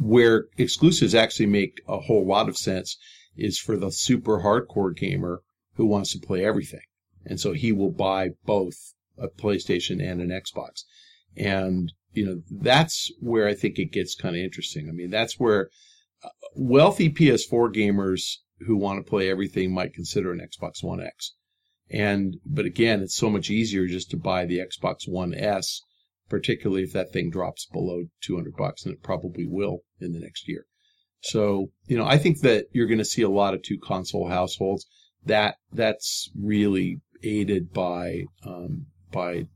where 0.00 0.46
exclusives 0.56 1.14
actually 1.14 1.46
make 1.46 1.80
a 1.86 2.00
whole 2.00 2.26
lot 2.26 2.48
of 2.48 2.56
sense 2.56 2.96
is 3.36 3.58
for 3.58 3.76
the 3.76 3.90
super 3.90 4.40
hardcore 4.40 4.96
gamer 4.96 5.42
who 5.74 5.86
wants 5.86 6.12
to 6.12 6.26
play 6.26 6.44
everything, 6.44 6.80
and 7.24 7.38
so 7.38 7.52
he 7.52 7.70
will 7.70 7.92
buy 7.92 8.30
both 8.44 8.94
a 9.18 9.28
PlayStation 9.28 10.02
and 10.02 10.20
an 10.20 10.30
Xbox, 10.30 10.84
and 11.36 11.92
you 12.12 12.24
know 12.24 12.42
that's 12.50 13.12
where 13.20 13.46
I 13.46 13.54
think 13.54 13.78
it 13.78 13.92
gets 13.92 14.14
kind 14.14 14.34
of 14.34 14.42
interesting. 14.42 14.88
I 14.88 14.92
mean, 14.92 15.10
that's 15.10 15.38
where 15.38 15.68
uh, 16.24 16.30
wealthy 16.54 17.10
PS4 17.10 17.72
gamers 17.72 18.38
who 18.66 18.76
want 18.76 19.04
to 19.04 19.08
play 19.08 19.30
everything 19.30 19.72
might 19.72 19.94
consider 19.94 20.32
an 20.32 20.40
Xbox 20.40 20.82
One 20.82 21.02
X. 21.02 21.34
And 21.90 22.36
but 22.46 22.64
again, 22.64 23.02
it's 23.02 23.16
so 23.16 23.30
much 23.30 23.50
easier 23.50 23.86
just 23.86 24.10
to 24.10 24.16
buy 24.16 24.46
the 24.46 24.58
Xbox 24.58 25.08
One 25.08 25.34
S, 25.34 25.82
particularly 26.30 26.84
if 26.84 26.92
that 26.92 27.12
thing 27.12 27.28
drops 27.28 27.66
below 27.66 28.04
200 28.22 28.56
bucks, 28.56 28.84
and 28.84 28.94
it 28.94 29.02
probably 29.02 29.46
will 29.46 29.80
in 30.00 30.12
the 30.12 30.20
next 30.20 30.48
year. 30.48 30.64
So 31.22 31.70
you 31.86 31.98
know, 31.98 32.06
I 32.06 32.16
think 32.16 32.40
that 32.40 32.66
you're 32.72 32.86
going 32.86 32.98
to 32.98 33.04
see 33.04 33.22
a 33.22 33.28
lot 33.28 33.52
of 33.52 33.62
two 33.62 33.78
console 33.78 34.28
households. 34.28 34.86
That 35.26 35.56
that's 35.72 36.30
really 36.34 37.00
aided 37.22 37.72
by 37.72 38.24
um, 38.46 38.86
by 39.12 39.46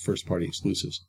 first 0.00 0.26
party 0.26 0.46
exclusives. 0.46 1.04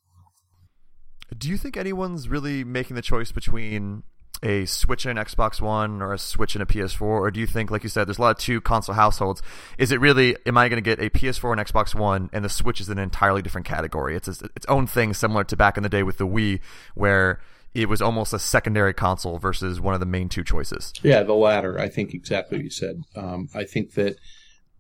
Do 1.36 1.50
you 1.50 1.58
think 1.58 1.76
anyone's 1.76 2.30
really 2.30 2.64
making 2.64 2.96
the 2.96 3.02
choice 3.02 3.32
between 3.32 4.04
a 4.46 4.66
Switch 4.66 5.06
and 5.06 5.18
Xbox 5.18 5.60
One 5.60 6.02
or 6.02 6.14
a 6.14 6.20
Switch 6.20 6.56
and 6.56 6.62
a 6.62 6.66
PS4? 6.66 7.02
Or 7.02 7.32
do 7.32 7.40
you 7.40 7.48
think, 7.48 7.72
like 7.72 7.84
you 7.84 7.90
said, 7.90 8.08
there's 8.08 8.20
a 8.20 8.22
lot 8.22 8.32
of 8.32 8.38
two 8.38 8.62
console 8.62 8.96
households? 8.96 9.42
Is 9.78 9.92
it 9.92 10.00
really, 10.00 10.38
am 10.46 10.58
I 10.58 10.70
going 10.70 10.82
to 10.82 10.96
get 10.96 11.00
a 11.04 11.10
PS4 11.10 11.58
and 11.58 11.68
Xbox 11.68 11.96
One 11.96 12.30
and 12.32 12.46
the 12.46 12.50
Switch 12.50 12.80
is 12.80 12.90
an 12.90 13.00
entirely 13.00 13.42
different 13.42 13.66
category? 13.66 14.16
It's 14.16 14.28
a, 14.28 14.50
its 14.56 14.66
own 14.68 14.88
thing, 14.88 15.14
similar 15.14 15.44
to 15.46 15.58
back 15.58 15.78
in 15.78 15.84
the 15.84 15.90
day 15.90 16.04
with 16.04 16.18
the 16.18 16.28
Wii, 16.28 16.62
where 16.94 17.42
it 17.74 17.90
was 17.90 18.02
almost 18.02 18.34
a 18.34 18.40
secondary 18.40 18.94
console 18.94 19.40
versus 19.40 19.82
one 19.82 19.94
of 19.94 20.00
the 20.00 20.06
main 20.06 20.30
two 20.30 20.44
choices. 20.44 20.94
Yeah, 21.04 21.24
the 21.24 21.34
latter. 21.34 21.80
I 21.80 21.90
think 21.90 22.14
exactly 22.14 22.60
what 22.60 22.64
you 22.64 22.70
said. 22.70 23.02
Um, 23.16 23.50
I 23.54 23.64
think 23.64 23.96
that 23.96 24.18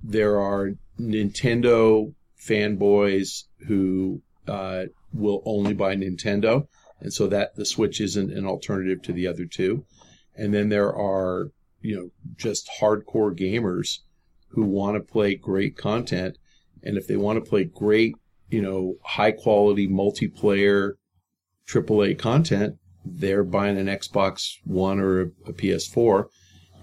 there 0.02 0.40
are 0.40 0.72
Nintendo 1.00 2.14
fanboys 2.40 3.44
who 3.68 4.22
uh, 4.48 4.86
will 5.12 5.42
only 5.46 5.74
buy 5.74 5.96
Nintendo 5.96 6.68
and 7.00 7.14
so 7.14 7.28
that 7.28 7.56
the 7.56 7.66
Switch 7.66 8.00
isn't 8.02 8.32
an 8.32 8.46
alternative 8.46 9.02
to 9.04 9.14
the 9.14 9.28
other 9.28 9.46
two. 9.46 9.86
And 10.36 10.54
then 10.54 10.70
there 10.70 10.94
are, 10.94 11.52
you 11.82 11.96
know, 11.96 12.10
just 12.36 12.70
hardcore 12.80 13.38
gamers 13.38 14.00
who 14.50 14.64
want 14.64 14.96
to 14.96 15.02
play 15.02 15.36
great 15.36 15.78
content. 15.78 16.38
And 16.84 16.98
if 16.98 17.08
they 17.08 17.18
want 17.18 17.44
to 17.44 17.50
play 17.50 17.66
great, 17.66 18.16
you 18.50 18.62
know, 18.62 18.96
high 19.04 19.32
quality 19.32 19.88
multiplayer 19.88 20.94
AAA 21.68 22.18
content, 22.18 22.76
they're 23.04 23.44
buying 23.44 23.78
an 23.78 23.88
Xbox 23.88 24.56
One 24.64 25.00
or 25.00 25.22
a, 25.22 25.26
a 25.48 25.54
PS4. 25.54 26.26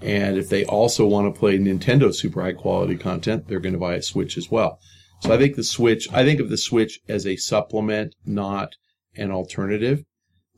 And 0.00 0.36
if 0.36 0.48
they 0.48 0.64
also 0.64 1.06
want 1.06 1.32
to 1.32 1.38
play 1.38 1.58
Nintendo 1.58 2.14
super 2.14 2.42
high 2.42 2.52
quality 2.52 2.96
content, 2.96 3.48
they're 3.48 3.60
going 3.60 3.74
to 3.74 3.78
buy 3.78 3.94
a 3.94 4.02
Switch 4.02 4.36
as 4.36 4.50
well. 4.50 4.80
So 5.20 5.32
I 5.32 5.38
think 5.38 5.54
the 5.54 5.62
Switch, 5.62 6.08
I 6.12 6.24
think 6.24 6.40
of 6.40 6.50
the 6.50 6.56
Switch 6.56 6.98
as 7.08 7.26
a 7.26 7.36
supplement, 7.36 8.16
not 8.26 8.74
an 9.16 9.30
alternative. 9.30 10.04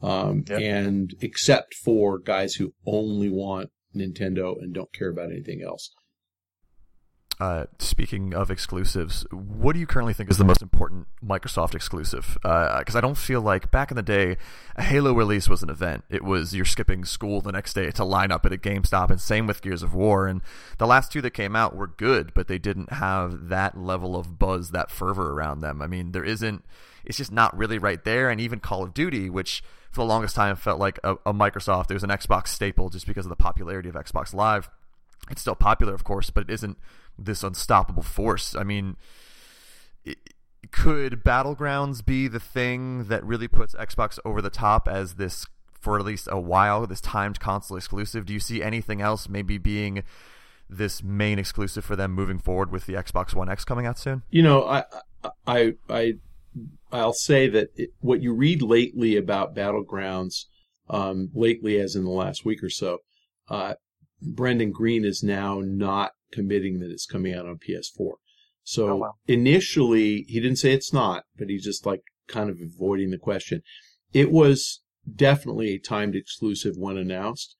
Um, 0.02 0.44
yep. 0.48 0.60
And 0.60 1.14
except 1.20 1.74
for 1.74 2.18
guys 2.18 2.54
who 2.54 2.74
only 2.86 3.30
want 3.30 3.70
Nintendo 3.96 4.60
and 4.60 4.74
don't 4.74 4.92
care 4.92 5.08
about 5.08 5.30
anything 5.30 5.62
else. 5.62 5.90
Uh, 7.40 7.64
speaking 7.80 8.32
of 8.32 8.48
exclusives, 8.48 9.26
what 9.32 9.72
do 9.72 9.80
you 9.80 9.86
currently 9.86 10.12
think 10.12 10.30
is 10.30 10.38
the 10.38 10.44
most 10.44 10.62
important 10.62 11.08
Microsoft 11.24 11.74
exclusive? 11.74 12.38
Because 12.42 12.94
uh, 12.94 12.98
I 12.98 13.00
don't 13.00 13.18
feel 13.18 13.40
like 13.40 13.72
back 13.72 13.90
in 13.90 13.96
the 13.96 14.02
day, 14.02 14.36
a 14.76 14.82
Halo 14.82 15.12
release 15.12 15.48
was 15.48 15.62
an 15.62 15.68
event. 15.68 16.04
It 16.08 16.22
was 16.22 16.54
you're 16.54 16.64
skipping 16.64 17.04
school 17.04 17.40
the 17.40 17.50
next 17.50 17.72
day 17.72 17.90
to 17.90 18.04
line 18.04 18.30
up 18.30 18.46
at 18.46 18.52
a 18.52 18.56
GameStop, 18.56 19.10
and 19.10 19.20
same 19.20 19.48
with 19.48 19.62
Gears 19.62 19.82
of 19.82 19.94
War. 19.94 20.28
And 20.28 20.42
the 20.78 20.86
last 20.86 21.10
two 21.10 21.20
that 21.22 21.32
came 21.32 21.56
out 21.56 21.74
were 21.74 21.88
good, 21.88 22.32
but 22.34 22.46
they 22.46 22.58
didn't 22.58 22.92
have 22.92 23.48
that 23.48 23.76
level 23.76 24.14
of 24.16 24.38
buzz, 24.38 24.70
that 24.70 24.90
fervor 24.90 25.32
around 25.32 25.60
them. 25.60 25.82
I 25.82 25.88
mean, 25.88 26.12
there 26.12 26.24
isn't. 26.24 26.64
It's 27.04 27.18
just 27.18 27.32
not 27.32 27.56
really 27.56 27.78
right 27.78 28.02
there. 28.04 28.30
And 28.30 28.40
even 28.40 28.60
Call 28.60 28.82
of 28.82 28.94
Duty, 28.94 29.30
which 29.30 29.62
for 29.90 30.00
the 30.02 30.08
longest 30.08 30.34
time 30.34 30.56
felt 30.56 30.80
like 30.80 30.98
a, 31.04 31.12
a 31.26 31.32
Microsoft. 31.32 31.90
It 31.90 31.94
was 31.94 32.02
an 32.02 32.10
Xbox 32.10 32.48
staple 32.48 32.90
just 32.90 33.06
because 33.06 33.26
of 33.26 33.30
the 33.30 33.36
popularity 33.36 33.88
of 33.88 33.94
Xbox 33.94 34.34
Live. 34.34 34.68
It's 35.30 35.40
still 35.40 35.54
popular, 35.54 35.94
of 35.94 36.04
course, 36.04 36.30
but 36.30 36.42
it 36.42 36.50
isn't 36.50 36.78
this 37.18 37.42
unstoppable 37.42 38.02
force. 38.02 38.54
I 38.56 38.64
mean, 38.64 38.96
it, 40.04 40.18
could 40.70 41.24
Battlegrounds 41.24 42.04
be 42.04 42.28
the 42.28 42.40
thing 42.40 43.04
that 43.04 43.24
really 43.24 43.48
puts 43.48 43.74
Xbox 43.74 44.18
over 44.24 44.42
the 44.42 44.50
top 44.50 44.88
as 44.88 45.14
this, 45.14 45.46
for 45.80 45.98
at 45.98 46.04
least 46.04 46.28
a 46.30 46.40
while, 46.40 46.86
this 46.86 47.00
timed 47.00 47.38
console 47.38 47.76
exclusive? 47.76 48.26
Do 48.26 48.32
you 48.32 48.40
see 48.40 48.62
anything 48.62 49.00
else 49.00 49.28
maybe 49.28 49.58
being 49.58 50.02
this 50.68 51.02
main 51.02 51.38
exclusive 51.38 51.84
for 51.84 51.94
them 51.94 52.12
moving 52.12 52.38
forward 52.38 52.72
with 52.72 52.86
the 52.86 52.94
Xbox 52.94 53.34
One 53.34 53.48
X 53.48 53.64
coming 53.64 53.86
out 53.86 53.98
soon? 53.98 54.22
You 54.30 54.42
know, 54.42 54.64
I 54.64 54.84
I 55.46 55.74
I 55.88 56.14
I'll 56.94 57.12
say 57.12 57.48
that 57.48 57.70
it, 57.74 57.90
what 57.98 58.22
you 58.22 58.32
read 58.32 58.62
lately 58.62 59.16
about 59.16 59.54
battlegrounds, 59.54 60.44
um, 60.88 61.30
lately 61.34 61.78
as 61.80 61.96
in 61.96 62.04
the 62.04 62.10
last 62.10 62.44
week 62.44 62.62
or 62.62 62.70
so, 62.70 62.98
uh, 63.48 63.74
Brendan 64.22 64.70
Greene 64.70 65.04
is 65.04 65.22
now 65.22 65.60
not 65.60 66.12
committing 66.32 66.78
that 66.78 66.92
it's 66.92 67.04
coming 67.04 67.34
out 67.34 67.46
on 67.46 67.58
PS4. 67.58 68.12
So 68.62 68.88
oh, 68.90 68.96
wow. 68.96 69.14
initially, 69.26 70.24
he 70.28 70.40
didn't 70.40 70.58
say 70.58 70.72
it's 70.72 70.92
not, 70.92 71.24
but 71.36 71.48
he's 71.48 71.64
just 71.64 71.84
like 71.84 72.02
kind 72.28 72.48
of 72.48 72.58
avoiding 72.60 73.10
the 73.10 73.18
question. 73.18 73.62
It 74.12 74.30
was 74.30 74.80
definitely 75.12 75.74
a 75.74 75.78
timed 75.78 76.14
exclusive 76.14 76.74
when 76.76 76.96
announced, 76.96 77.56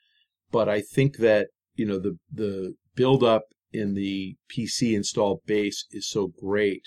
but 0.52 0.68
I 0.68 0.80
think 0.80 1.16
that 1.18 1.48
you 1.74 1.86
know 1.86 1.98
the 1.98 2.18
the 2.32 2.76
build 2.94 3.24
up 3.24 3.46
in 3.72 3.94
the 3.94 4.36
PC 4.48 4.94
installed 4.94 5.40
base 5.44 5.86
is 5.90 6.08
so 6.08 6.28
great 6.28 6.84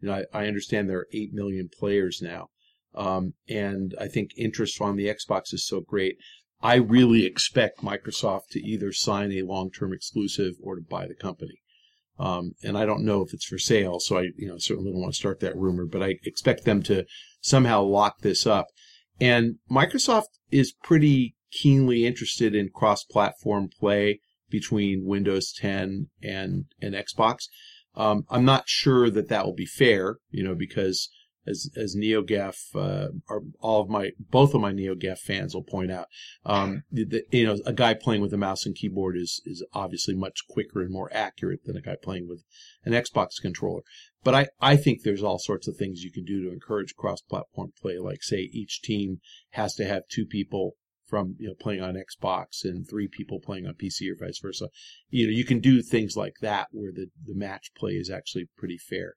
you 0.00 0.08
know, 0.08 0.22
I, 0.32 0.42
I 0.44 0.46
understand 0.46 0.88
there 0.88 0.98
are 0.98 1.08
8 1.12 1.32
million 1.32 1.68
players 1.78 2.20
now. 2.22 2.48
Um, 2.94 3.34
and 3.48 3.94
I 4.00 4.08
think 4.08 4.30
interest 4.36 4.80
on 4.80 4.96
the 4.96 5.06
Xbox 5.06 5.52
is 5.52 5.66
so 5.66 5.80
great. 5.80 6.16
I 6.60 6.76
really 6.76 7.24
expect 7.24 7.82
Microsoft 7.82 8.48
to 8.50 8.60
either 8.60 8.92
sign 8.92 9.30
a 9.32 9.42
long-term 9.42 9.92
exclusive 9.92 10.54
or 10.60 10.74
to 10.74 10.82
buy 10.82 11.06
the 11.06 11.14
company. 11.14 11.60
Um, 12.18 12.54
and 12.64 12.76
I 12.76 12.84
don't 12.84 13.04
know 13.04 13.22
if 13.22 13.32
it's 13.32 13.44
for 13.44 13.58
sale, 13.58 14.00
so 14.00 14.18
I, 14.18 14.30
you 14.36 14.48
know, 14.48 14.58
certainly 14.58 14.90
don't 14.90 15.00
want 15.00 15.14
to 15.14 15.18
start 15.18 15.38
that 15.40 15.56
rumor, 15.56 15.86
but 15.86 16.02
I 16.02 16.16
expect 16.24 16.64
them 16.64 16.82
to 16.84 17.04
somehow 17.40 17.82
lock 17.82 18.22
this 18.22 18.44
up. 18.44 18.66
And 19.20 19.56
Microsoft 19.70 20.38
is 20.50 20.72
pretty 20.82 21.36
keenly 21.52 22.06
interested 22.06 22.54
in 22.54 22.70
cross-platform 22.70 23.70
play 23.78 24.20
between 24.50 25.06
Windows 25.06 25.52
10 25.52 26.08
and, 26.22 26.64
and 26.82 26.94
Xbox. 26.94 27.44
Um, 27.94 28.24
I'm 28.30 28.44
not 28.44 28.68
sure 28.68 29.10
that 29.10 29.28
that 29.28 29.44
will 29.44 29.54
be 29.54 29.66
fair, 29.66 30.16
you 30.30 30.44
know, 30.44 30.54
because 30.54 31.08
as 31.48 31.70
as 31.76 31.96
NeoGaf, 31.96 32.56
uh, 32.74 33.08
or 33.28 33.42
all 33.60 33.80
of 33.80 33.88
my 33.88 34.10
both 34.18 34.54
of 34.54 34.60
my 34.60 34.72
NeoGaf 34.72 35.18
fans 35.18 35.54
will 35.54 35.64
point 35.64 35.90
out, 35.90 36.06
um, 36.44 36.82
the, 36.92 37.24
you 37.30 37.46
know, 37.46 37.58
a 37.64 37.72
guy 37.72 37.94
playing 37.94 38.20
with 38.20 38.32
a 38.34 38.38
mouse 38.38 38.66
and 38.66 38.74
keyboard 38.74 39.16
is 39.16 39.40
is 39.44 39.64
obviously 39.72 40.14
much 40.14 40.46
quicker 40.48 40.80
and 40.80 40.92
more 40.92 41.10
accurate 41.12 41.64
than 41.64 41.76
a 41.76 41.80
guy 41.80 41.96
playing 42.00 42.28
with 42.28 42.44
an 42.84 42.92
Xbox 42.92 43.40
controller. 43.40 43.82
But 44.24 44.34
I, 44.34 44.48
I 44.60 44.76
think 44.76 45.02
there's 45.02 45.22
all 45.22 45.38
sorts 45.38 45.68
of 45.68 45.76
things 45.76 46.02
you 46.02 46.12
can 46.12 46.24
do 46.24 46.42
to 46.42 46.52
encourage 46.52 46.96
cross-platform 46.96 47.72
play. 47.80 47.98
Like 47.98 48.22
say 48.22 48.50
each 48.52 48.82
team 48.82 49.20
has 49.50 49.74
to 49.74 49.84
have 49.86 50.02
two 50.10 50.26
people 50.26 50.74
from 51.08 51.36
you 51.38 51.48
know 51.48 51.54
playing 51.58 51.82
on 51.82 51.94
Xbox 51.94 52.64
and 52.64 52.88
three 52.88 53.08
people 53.08 53.40
playing 53.40 53.66
on 53.66 53.74
PC 53.74 54.10
or 54.10 54.16
vice 54.18 54.38
versa. 54.40 54.68
You 55.08 55.26
know, 55.26 55.32
you 55.32 55.44
can 55.44 55.60
do 55.60 55.82
things 55.82 56.16
like 56.16 56.34
that 56.42 56.68
where 56.72 56.92
the, 56.92 57.06
the 57.24 57.34
match 57.34 57.70
play 57.76 57.92
is 57.92 58.10
actually 58.10 58.48
pretty 58.56 58.78
fair. 58.78 59.14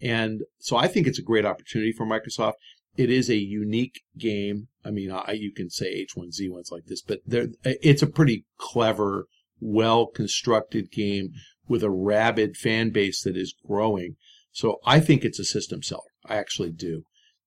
And 0.00 0.42
so 0.58 0.76
I 0.76 0.88
think 0.88 1.06
it's 1.06 1.18
a 1.18 1.22
great 1.22 1.44
opportunity 1.44 1.92
for 1.92 2.06
Microsoft. 2.06 2.54
It 2.96 3.10
is 3.10 3.30
a 3.30 3.36
unique 3.36 4.02
game. 4.18 4.68
I 4.84 4.90
mean, 4.90 5.10
I, 5.10 5.32
you 5.32 5.52
can 5.52 5.70
say 5.70 6.04
H1Z1's 6.04 6.70
like 6.70 6.84
this, 6.86 7.02
but 7.02 7.20
it's 7.64 8.02
a 8.02 8.06
pretty 8.06 8.44
clever, 8.58 9.26
well 9.60 10.06
constructed 10.06 10.90
game 10.90 11.30
with 11.68 11.82
a 11.82 11.90
rabid 11.90 12.56
fan 12.56 12.90
base 12.90 13.22
that 13.22 13.36
is 13.36 13.54
growing. 13.66 14.16
So 14.50 14.78
I 14.84 15.00
think 15.00 15.24
it's 15.24 15.38
a 15.38 15.44
system 15.44 15.82
seller. 15.82 16.02
I 16.26 16.36
actually 16.36 16.72
do. 16.72 17.04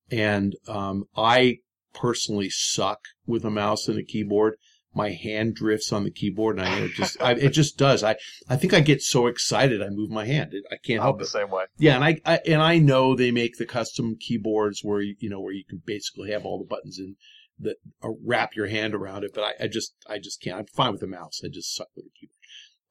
And 0.09 0.55
um, 0.67 1.05
I 1.15 1.59
personally 1.95 2.49
suck 2.49 2.99
with 3.25 3.43
a 3.43 3.49
mouse 3.49 3.87
and 3.87 3.97
a 3.97 4.03
keyboard 4.03 4.55
my 4.95 5.11
hand 5.11 5.53
drifts 5.53 5.91
on 5.91 6.05
the 6.05 6.09
keyboard 6.09 6.57
and 6.57 6.67
I 6.67 6.79
it 6.79 6.91
just 6.91 7.21
I, 7.21 7.31
it 7.33 7.49
just 7.49 7.77
does. 7.77 8.03
I 8.03 8.15
I 8.49 8.55
think 8.55 8.73
I 8.73 8.79
get 8.79 9.01
so 9.01 9.27
excited 9.27 9.81
I 9.81 9.89
move 9.89 10.09
my 10.09 10.25
hand. 10.25 10.53
I 10.71 10.77
can't 10.77 11.01
help 11.01 11.17
the 11.17 11.25
it. 11.25 11.27
same 11.27 11.51
way. 11.51 11.65
Yeah, 11.77 11.95
and 11.95 12.03
I, 12.03 12.21
I 12.25 12.39
and 12.47 12.61
I 12.61 12.77
know 12.77 13.13
they 13.13 13.31
make 13.31 13.57
the 13.57 13.65
custom 13.65 14.15
keyboards 14.19 14.79
where 14.83 15.01
you, 15.01 15.15
you 15.19 15.29
know 15.29 15.41
where 15.41 15.53
you 15.53 15.65
can 15.65 15.81
basically 15.85 16.31
have 16.31 16.45
all 16.45 16.57
the 16.57 16.65
buttons 16.65 16.97
in 16.97 17.17
that 17.59 17.75
uh, 18.03 18.09
wrap 18.25 18.55
your 18.55 18.67
hand 18.67 18.95
around 18.95 19.25
it. 19.25 19.31
But 19.35 19.43
I, 19.43 19.65
I 19.65 19.67
just 19.67 19.95
I 20.07 20.17
just 20.17 20.41
can't. 20.41 20.59
I'm 20.59 20.65
fine 20.67 20.93
with 20.93 21.03
a 21.03 21.07
mouse. 21.07 21.41
I 21.43 21.49
just 21.49 21.75
suck 21.75 21.89
with 21.95 22.05
a 22.05 22.17
keyboard. 22.17 22.37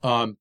Um, 0.02 0.36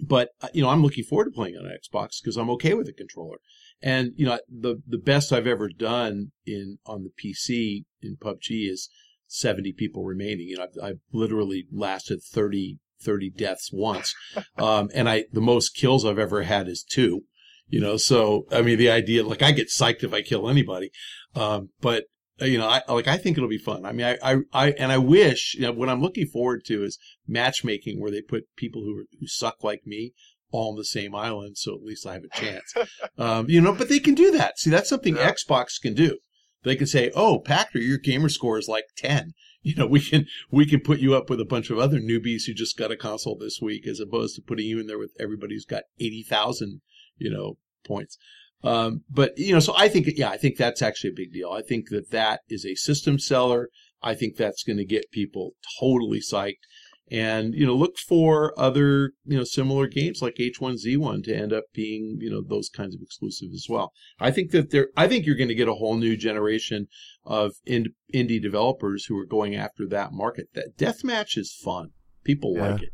but 0.00 0.30
uh, 0.42 0.48
you 0.52 0.62
know 0.62 0.70
I'm 0.70 0.82
looking 0.82 1.04
forward 1.04 1.26
to 1.26 1.30
playing 1.30 1.56
on 1.56 1.64
Xbox 1.64 2.20
because 2.20 2.36
I'm 2.36 2.50
okay 2.50 2.74
with 2.74 2.88
a 2.88 2.92
controller. 2.92 3.38
And 3.84 4.12
you 4.16 4.24
know 4.24 4.40
the 4.48 4.82
the 4.86 4.98
best 4.98 5.30
I've 5.30 5.46
ever 5.46 5.68
done 5.68 6.32
in 6.46 6.78
on 6.86 7.04
the 7.04 7.10
PC 7.10 7.84
in 8.00 8.16
PUBG 8.16 8.70
is 8.70 8.88
70 9.34 9.72
people 9.72 10.04
remaining. 10.04 10.48
You 10.48 10.56
know, 10.56 10.64
I've, 10.64 10.90
I've 10.90 11.00
literally 11.12 11.66
lasted 11.72 12.22
30, 12.22 12.78
30 13.02 13.30
deaths 13.30 13.70
once. 13.72 14.14
Um, 14.56 14.88
and 14.94 15.08
I, 15.08 15.24
the 15.32 15.40
most 15.40 15.70
kills 15.70 16.04
I've 16.04 16.18
ever 16.18 16.44
had 16.44 16.68
is 16.68 16.84
two, 16.88 17.22
you 17.66 17.80
know, 17.80 17.96
so, 17.96 18.46
I 18.52 18.62
mean, 18.62 18.78
the 18.78 18.88
idea, 18.88 19.26
like 19.26 19.42
I 19.42 19.50
get 19.50 19.68
psyched 19.68 20.04
if 20.04 20.14
I 20.14 20.22
kill 20.22 20.48
anybody. 20.48 20.90
Um, 21.34 21.70
but, 21.80 22.04
uh, 22.40 22.44
you 22.44 22.56
know, 22.56 22.68
I, 22.68 22.82
like, 22.88 23.08
I 23.08 23.16
think 23.16 23.36
it'll 23.36 23.48
be 23.48 23.58
fun. 23.58 23.84
I 23.84 23.90
mean, 23.90 24.06
I, 24.06 24.16
I, 24.22 24.36
I, 24.52 24.70
and 24.78 24.92
I 24.92 24.98
wish, 24.98 25.54
you 25.54 25.62
know, 25.62 25.72
what 25.72 25.88
I'm 25.88 26.00
looking 26.00 26.26
forward 26.26 26.64
to 26.66 26.84
is 26.84 26.98
matchmaking 27.26 28.00
where 28.00 28.12
they 28.12 28.22
put 28.22 28.44
people 28.56 28.82
who, 28.82 29.00
are, 29.00 29.06
who 29.18 29.26
suck 29.26 29.64
like 29.64 29.82
me 29.84 30.12
all 30.50 30.70
on 30.70 30.76
the 30.76 30.84
same 30.84 31.14
island, 31.14 31.58
so 31.58 31.74
at 31.74 31.82
least 31.82 32.06
I 32.06 32.14
have 32.14 32.24
a 32.24 32.40
chance. 32.40 32.74
Um, 33.18 33.48
you 33.48 33.60
know, 33.60 33.72
but 33.72 33.88
they 33.88 33.98
can 33.98 34.14
do 34.14 34.30
that. 34.32 34.58
See, 34.58 34.70
that's 34.70 34.88
something 34.88 35.16
yeah. 35.16 35.30
Xbox 35.30 35.80
can 35.80 35.94
do. 35.94 36.18
They 36.62 36.76
can 36.76 36.86
say, 36.86 37.10
"Oh, 37.14 37.42
Pachter, 37.44 37.80
your 37.80 37.98
gamer 37.98 38.28
score 38.28 38.58
is 38.58 38.68
like 38.68 38.86
10." 38.96 39.32
You 39.66 39.74
know, 39.76 39.86
we 39.86 40.00
can 40.00 40.26
we 40.50 40.66
can 40.66 40.80
put 40.80 40.98
you 40.98 41.14
up 41.14 41.30
with 41.30 41.40
a 41.40 41.46
bunch 41.46 41.70
of 41.70 41.78
other 41.78 41.98
newbies 41.98 42.42
who 42.46 42.52
just 42.52 42.76
got 42.76 42.90
a 42.90 42.98
console 42.98 43.38
this 43.38 43.60
week, 43.62 43.86
as 43.86 43.98
opposed 43.98 44.36
to 44.36 44.42
putting 44.42 44.66
you 44.66 44.78
in 44.78 44.88
there 44.88 44.98
with 44.98 45.12
everybody 45.18 45.54
who's 45.54 45.64
got 45.64 45.84
eighty 45.98 46.22
thousand, 46.22 46.82
you 47.16 47.30
know, 47.30 47.56
points. 47.82 48.18
Um, 48.62 49.04
but 49.08 49.32
you 49.38 49.54
know, 49.54 49.60
so 49.60 49.72
I 49.74 49.88
think, 49.88 50.06
yeah, 50.16 50.28
I 50.28 50.36
think 50.36 50.58
that's 50.58 50.82
actually 50.82 51.10
a 51.10 51.16
big 51.16 51.32
deal. 51.32 51.50
I 51.50 51.62
think 51.62 51.88
that 51.88 52.10
that 52.10 52.40
is 52.50 52.66
a 52.66 52.74
system 52.74 53.18
seller. 53.18 53.70
I 54.02 54.14
think 54.14 54.36
that's 54.36 54.62
going 54.62 54.76
to 54.76 54.84
get 54.84 55.10
people 55.10 55.52
totally 55.80 56.20
psyched 56.20 56.60
and 57.10 57.54
you 57.54 57.66
know 57.66 57.74
look 57.74 57.98
for 57.98 58.58
other 58.58 59.12
you 59.24 59.36
know 59.36 59.44
similar 59.44 59.86
games 59.86 60.22
like 60.22 60.36
H1Z1 60.36 61.24
to 61.24 61.34
end 61.34 61.52
up 61.52 61.64
being 61.72 62.18
you 62.20 62.30
know 62.30 62.42
those 62.42 62.68
kinds 62.68 62.94
of 62.94 63.02
exclusive 63.02 63.50
as 63.52 63.66
well. 63.68 63.92
I 64.18 64.30
think 64.30 64.50
that 64.52 64.70
there 64.70 64.88
I 64.96 65.06
think 65.08 65.26
you're 65.26 65.36
going 65.36 65.48
to 65.48 65.54
get 65.54 65.68
a 65.68 65.74
whole 65.74 65.96
new 65.96 66.16
generation 66.16 66.88
of 67.24 67.52
indie 67.68 68.42
developers 68.42 69.06
who 69.06 69.18
are 69.18 69.26
going 69.26 69.54
after 69.54 69.86
that 69.88 70.12
market. 70.12 70.48
That 70.54 70.76
deathmatch 70.76 71.36
is 71.36 71.52
fun. 71.52 71.90
People 72.24 72.54
yeah. 72.56 72.70
like 72.70 72.82
it. 72.82 72.90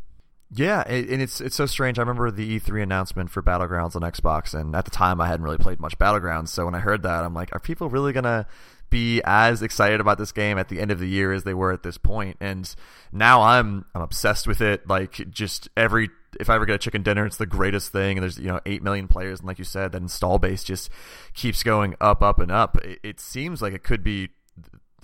Yeah, 0.53 0.81
and 0.81 1.23
it's 1.23 1.40
it's 1.40 1.55
so 1.55 1.66
strange. 1.66 2.01
I 2.01 2.03
remember 2.03 2.29
the 2.33 2.59
E3 2.59 2.83
announcement 2.83 3.31
for 3.31 3.40
Battlegrounds 3.40 3.94
on 3.94 4.03
Xbox, 4.03 4.53
and 4.59 4.75
at 4.75 4.85
the 4.85 4.90
time 4.90 5.20
I 5.20 5.29
hadn't 5.29 5.44
really 5.44 5.59
played 5.59 5.79
much 5.79 5.96
Battlegrounds. 5.96 6.49
So 6.49 6.64
when 6.64 6.75
I 6.75 6.81
heard 6.81 7.03
that, 7.05 7.25
I'm 7.25 7.35
like, 7.35 7.51
are 7.55 7.61
people 7.61 7.88
really 7.88 8.12
gonna 8.12 8.49
be 8.90 9.22
as 9.24 9.62
excited 9.62 10.00
about 10.00 10.18
this 10.18 10.33
game 10.33 10.59
at 10.59 10.68
the 10.68 10.81
end 10.81 10.90
of 10.90 10.98
the 10.98 11.09
year 11.09 11.33
as 11.33 11.44
they 11.44 11.55
were 11.55 11.72
at 11.72 11.83
this 11.83 11.96
point. 11.96 12.37
And 12.40 12.72
now 13.12 13.42
I'm 13.42 13.87
I'm 13.94 14.03
obsessed 14.03 14.46
with 14.46 14.61
it. 14.61 14.88
Like 14.88 15.31
just 15.31 15.68
every 15.76 16.11
if 16.38 16.48
I 16.48 16.55
ever 16.55 16.66
get 16.66 16.76
a 16.76 16.79
chicken 16.79 17.03
dinner, 17.03 17.26
it's 17.26 17.37
the 17.37 17.46
greatest 17.46 17.92
thing. 17.92 18.18
And 18.18 18.22
there's 18.22 18.38
you 18.38 18.48
know 18.48 18.61
eight 18.66 18.83
million 18.83 19.09
players, 19.09 19.40
and 19.40 19.48
like 19.48 19.59
you 19.59 19.64
said, 19.64 19.92
that 19.92 20.03
install 20.03 20.38
base 20.38 20.64
just 20.64 20.90
keeps 21.35 21.62
going 21.62 21.94
up, 22.00 22.22
up, 22.22 22.38
and 22.38 22.50
up. 22.50 22.76
It, 22.85 22.98
it 23.03 23.20
seems 23.20 23.62
like 23.62 23.72
it 23.72 23.83
could 23.83 24.03
be. 24.03 24.31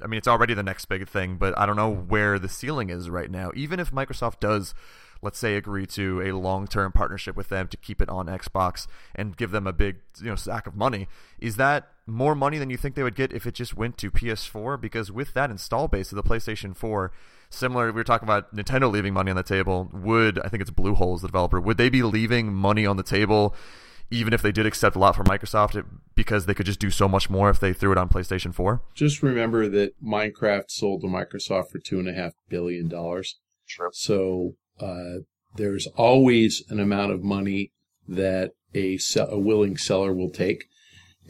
I 0.02 0.08
mean, 0.08 0.18
it's 0.18 0.28
already 0.28 0.52
the 0.52 0.62
next 0.62 0.84
big 0.86 1.08
thing, 1.08 1.36
but 1.36 1.58
I 1.58 1.64
don't 1.64 1.76
know 1.76 1.90
where 1.90 2.38
the 2.38 2.50
ceiling 2.50 2.90
is 2.90 3.08
right 3.08 3.30
now. 3.30 3.50
Even 3.54 3.80
if 3.80 3.92
Microsoft 3.92 4.40
does 4.40 4.74
let's 5.22 5.38
say 5.38 5.56
agree 5.56 5.86
to 5.86 6.20
a 6.20 6.32
long-term 6.32 6.92
partnership 6.92 7.34
with 7.34 7.48
them 7.48 7.66
to 7.68 7.76
keep 7.78 8.00
it 8.02 8.08
on 8.10 8.26
Xbox 8.26 8.86
and 9.14 9.36
give 9.36 9.50
them 9.50 9.66
a 9.66 9.72
big 9.72 9.96
you 10.20 10.26
know 10.26 10.36
sack 10.36 10.66
of 10.66 10.76
money 10.76 11.08
is 11.38 11.56
that 11.56 11.88
more 12.06 12.34
money 12.34 12.58
than 12.58 12.70
you 12.70 12.76
think 12.76 12.94
they 12.94 13.02
would 13.02 13.16
get 13.16 13.32
if 13.32 13.46
it 13.46 13.54
just 13.54 13.76
went 13.76 13.98
to 13.98 14.10
PS4 14.10 14.80
because 14.80 15.10
with 15.10 15.34
that 15.34 15.50
install 15.50 15.88
base 15.88 16.12
of 16.12 16.16
the 16.16 16.22
PlayStation 16.22 16.74
4 16.76 17.12
similar 17.50 17.86
we 17.86 17.92
were 17.92 18.04
talking 18.04 18.28
about 18.28 18.54
Nintendo 18.54 18.90
leaving 18.90 19.12
money 19.12 19.30
on 19.30 19.36
the 19.36 19.42
table. 19.42 19.90
Would 19.92 20.38
I 20.40 20.48
think 20.48 20.60
it's 20.60 20.70
Bluehole 20.70 21.16
as 21.16 21.22
the 21.22 21.28
developer 21.28 21.60
would 21.60 21.76
they 21.76 21.88
be 21.88 22.02
leaving 22.02 22.52
money 22.52 22.86
on 22.86 22.96
the 22.96 23.02
table 23.02 23.54
even 24.08 24.32
if 24.32 24.40
they 24.40 24.52
did 24.52 24.66
accept 24.66 24.94
a 24.94 25.00
lot 25.00 25.16
from 25.16 25.26
Microsoft 25.26 25.84
because 26.14 26.46
they 26.46 26.54
could 26.54 26.66
just 26.66 26.78
do 26.78 26.90
so 26.90 27.08
much 27.08 27.28
more 27.28 27.50
if 27.50 27.58
they 27.58 27.72
threw 27.72 27.90
it 27.90 27.98
on 27.98 28.08
PlayStation 28.08 28.54
4 28.54 28.80
just 28.94 29.22
remember 29.22 29.68
that 29.68 30.00
Minecraft 30.02 30.70
sold 30.70 31.00
to 31.00 31.08
Microsoft 31.08 31.70
for 31.70 31.78
two 31.80 31.98
and 31.98 32.08
a 32.08 32.12
half 32.12 32.34
billion 32.48 32.88
dollars. 32.88 33.38
Sure. 33.64 33.90
So 33.92 34.54
uh, 34.80 35.22
there's 35.56 35.86
always 35.96 36.62
an 36.68 36.78
amount 36.78 37.12
of 37.12 37.22
money 37.22 37.72
that 38.08 38.52
a, 38.74 38.98
a 39.16 39.38
willing 39.38 39.76
seller 39.76 40.14
will 40.14 40.30
take, 40.30 40.68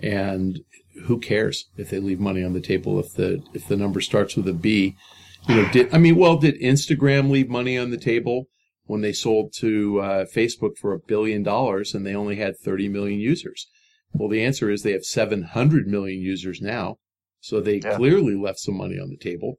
and 0.03 0.61
who 1.05 1.19
cares 1.19 1.67
if 1.77 1.91
they 1.91 1.99
leave 1.99 2.21
money 2.21 2.43
on 2.43 2.53
the 2.53 2.61
table 2.61 2.99
if 2.99 3.15
the 3.15 3.43
if 3.53 3.69
the 3.69 3.77
number 3.77 4.01
starts 4.01 4.37
with 4.37 4.49
a 4.49 4.53
B? 4.53 4.97
You 5.49 5.57
know, 5.57 5.69
did 5.71 5.95
I 5.95 5.99
mean, 5.99 6.17
well, 6.17 6.37
did 6.37 6.61
Instagram 6.61 7.31
leave 7.31 7.49
money 7.49 7.79
on 7.79 7.91
the 7.91 7.99
table 7.99 8.47
when 8.85 9.01
they 9.01 9.13
sold 9.13 9.53
to 9.59 10.01
uh, 10.01 10.25
Facebook 10.25 10.77
for 10.77 10.93
a 10.93 10.99
billion 10.99 11.43
dollars 11.43 11.95
and 11.95 12.05
they 12.05 12.15
only 12.15 12.37
had 12.37 12.59
30 12.59 12.89
million 12.89 13.21
users? 13.21 13.69
Well, 14.13 14.29
the 14.29 14.43
answer 14.43 14.71
is 14.71 14.83
they 14.83 14.93
have 14.93 15.05
700 15.05 15.87
million 15.87 16.21
users 16.21 16.61
now, 16.61 16.97
so 17.41 17.61
they 17.61 17.81
yeah. 17.85 17.97
clearly 17.97 18.35
left 18.35 18.59
some 18.59 18.77
money 18.77 18.99
on 18.99 19.11
the 19.11 19.17
table. 19.17 19.59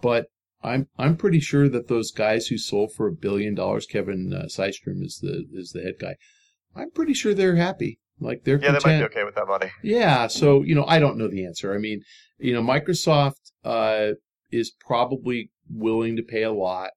But 0.00 0.26
I'm 0.62 0.88
I'm 0.98 1.16
pretty 1.16 1.40
sure 1.40 1.68
that 1.68 1.88
those 1.88 2.10
guys 2.10 2.48
who 2.48 2.58
sold 2.58 2.92
for 2.92 3.06
a 3.06 3.12
billion 3.12 3.54
dollars, 3.54 3.86
Kevin 3.86 4.32
uh, 4.32 4.46
Systrom 4.46 5.02
is 5.02 5.18
the 5.22 5.44
is 5.52 5.70
the 5.70 5.82
head 5.82 5.94
guy. 5.98 6.16
I'm 6.74 6.90
pretty 6.90 7.14
sure 7.14 7.34
they're 7.34 7.56
happy. 7.56 7.98
Like 8.22 8.44
they're 8.44 8.58
yeah, 8.58 8.72
content. 8.72 8.84
they 8.84 8.90
might 8.90 8.98
be 8.98 9.04
okay 9.04 9.24
with 9.24 9.34
that 9.34 9.46
money. 9.46 9.70
Yeah, 9.82 10.26
so 10.26 10.62
you 10.62 10.74
know, 10.74 10.84
I 10.86 10.98
don't 10.98 11.18
know 11.18 11.28
the 11.28 11.44
answer. 11.44 11.74
I 11.74 11.78
mean, 11.78 12.02
you 12.38 12.52
know, 12.52 12.62
Microsoft 12.62 13.52
uh, 13.64 14.12
is 14.50 14.72
probably 14.80 15.50
willing 15.70 16.16
to 16.16 16.22
pay 16.22 16.42
a 16.42 16.52
lot, 16.52 16.90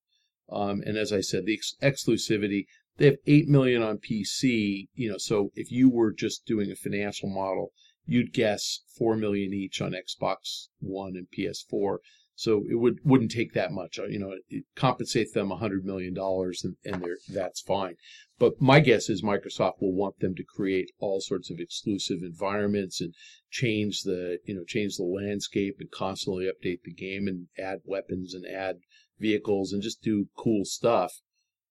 um, 0.51 0.81
and 0.85 0.97
as 0.97 1.11
I 1.11 1.21
said, 1.21 1.45
the 1.45 1.53
ex- 1.53 1.75
exclusivity. 1.81 2.65
They 2.97 3.05
have 3.07 3.17
eight 3.27 3.49
million 3.49 3.81
on 3.83 3.97
PC. 3.97 4.87
You 4.93 5.11
know, 5.11 5.17
so 5.17 5.51
if 5.53 5.71
you 5.71 5.89
were 5.89 6.13
just 6.13 6.45
doing 6.45 6.71
a 6.71 6.75
financial 6.75 7.29
model, 7.29 7.71
you'd 8.05 8.33
guess 8.33 8.81
four 8.97 9.17
million 9.17 9.53
each 9.53 9.81
on 9.81 9.93
Xbox 9.93 10.67
One 10.79 11.15
and 11.15 11.27
PS4. 11.37 11.97
So 12.35 12.65
it 12.69 12.75
would 12.75 12.99
wouldn't 13.03 13.31
take 13.31 13.53
that 13.53 13.71
much. 13.71 13.97
Uh, 13.97 14.05
you 14.05 14.19
know, 14.19 14.33
it 14.49 14.65
compensates 14.75 15.31
them 15.31 15.51
a 15.51 15.57
hundred 15.57 15.85
million 15.85 16.13
dollars, 16.13 16.63
and, 16.63 16.75
and 16.83 17.01
they're 17.01 17.17
that's 17.33 17.61
fine. 17.61 17.95
But 18.37 18.59
my 18.59 18.81
guess 18.81 19.09
is 19.09 19.21
Microsoft 19.21 19.81
will 19.81 19.93
want 19.93 20.19
them 20.19 20.35
to 20.35 20.43
create 20.43 20.91
all 20.99 21.21
sorts 21.21 21.49
of 21.49 21.59
exclusive 21.59 22.21
environments 22.21 22.99
and 22.99 23.13
change 23.49 24.01
the 24.01 24.39
you 24.43 24.53
know 24.53 24.65
change 24.65 24.97
the 24.97 25.03
landscape 25.03 25.77
and 25.79 25.89
constantly 25.89 26.45
update 26.45 26.81
the 26.83 26.93
game 26.93 27.27
and 27.27 27.47
add 27.57 27.79
weapons 27.85 28.33
and 28.33 28.45
add 28.45 28.79
vehicles 29.19 29.71
and 29.71 29.81
just 29.81 30.01
do 30.01 30.27
cool 30.37 30.65
stuff. 30.65 31.21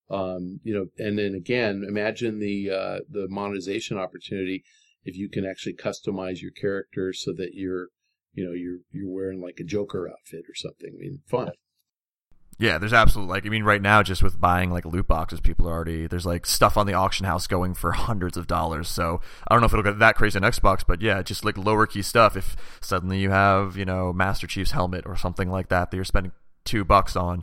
Um, 0.09 0.61
you 0.63 0.75
know, 0.75 0.87
and 0.99 1.19
then 1.19 1.35
again, 1.35 1.85
imagine 1.87 2.39
the 2.39 2.71
uh, 2.71 2.99
the 3.09 3.27
monetization 3.29 3.99
opportunity 3.99 4.65
if 5.05 5.17
you 5.17 5.29
can 5.29 5.45
actually 5.45 5.75
customize 5.75 6.41
your 6.41 6.51
character 6.51 7.13
so 7.13 7.33
that 7.35 7.51
you're 7.53 7.89
you 8.33 8.45
know 8.45 8.53
you're 8.53 8.79
you're 8.91 9.13
wearing 9.13 9.41
like 9.41 9.59
a 9.61 9.65
Joker 9.65 10.09
outfit 10.09 10.45
or 10.49 10.55
something. 10.55 10.93
I 10.95 10.99
mean, 10.99 11.21
fun. 11.27 11.53
Yeah, 12.59 12.79
there's 12.79 12.93
absolutely 12.93 13.33
like 13.33 13.47
I 13.47 13.49
mean, 13.49 13.65
right 13.65 13.83
now 13.83 14.03
just 14.03 14.23
with 14.23 14.41
buying 14.41 14.71
like 14.71 14.85
loot 14.85 15.09
boxes, 15.09 15.41
people 15.41 15.69
are 15.69 15.73
already 15.73 16.07
there's 16.07 16.27
like 16.27 16.47
stuff 16.47 16.77
on 16.77 16.87
the 16.87 16.95
auction 16.95 17.27
house 17.27 17.47
going 17.47 17.75
for 17.75 17.93
hundreds 17.93 18.37
of 18.37 18.47
dollars. 18.47 18.89
So 18.89 19.21
I 19.49 19.55
don't 19.55 19.61
know 19.61 19.67
if 19.67 19.73
it'll 19.73 19.83
get 19.83 19.99
that 19.99 20.15
crazy 20.15 20.39
on 20.39 20.43
Xbox, 20.43 20.85
but 20.87 21.03
yeah, 21.03 21.23
just 21.23 21.45
like 21.45 21.59
lower 21.59 21.87
key 21.87 22.03
stuff. 22.03 22.37
If 22.37 22.57
suddenly 22.81 23.19
you 23.19 23.31
have 23.31 23.77
you 23.77 23.85
know 23.85 24.13
Master 24.13 24.47
Chief's 24.47 24.71
helmet 24.71 25.05
or 25.07 25.17
something 25.17 25.51
like 25.51 25.69
that 25.69 25.91
that 25.91 25.97
you're 25.97 26.05
spending 26.05 26.33
two 26.65 26.85
bucks 26.85 27.17
on, 27.17 27.43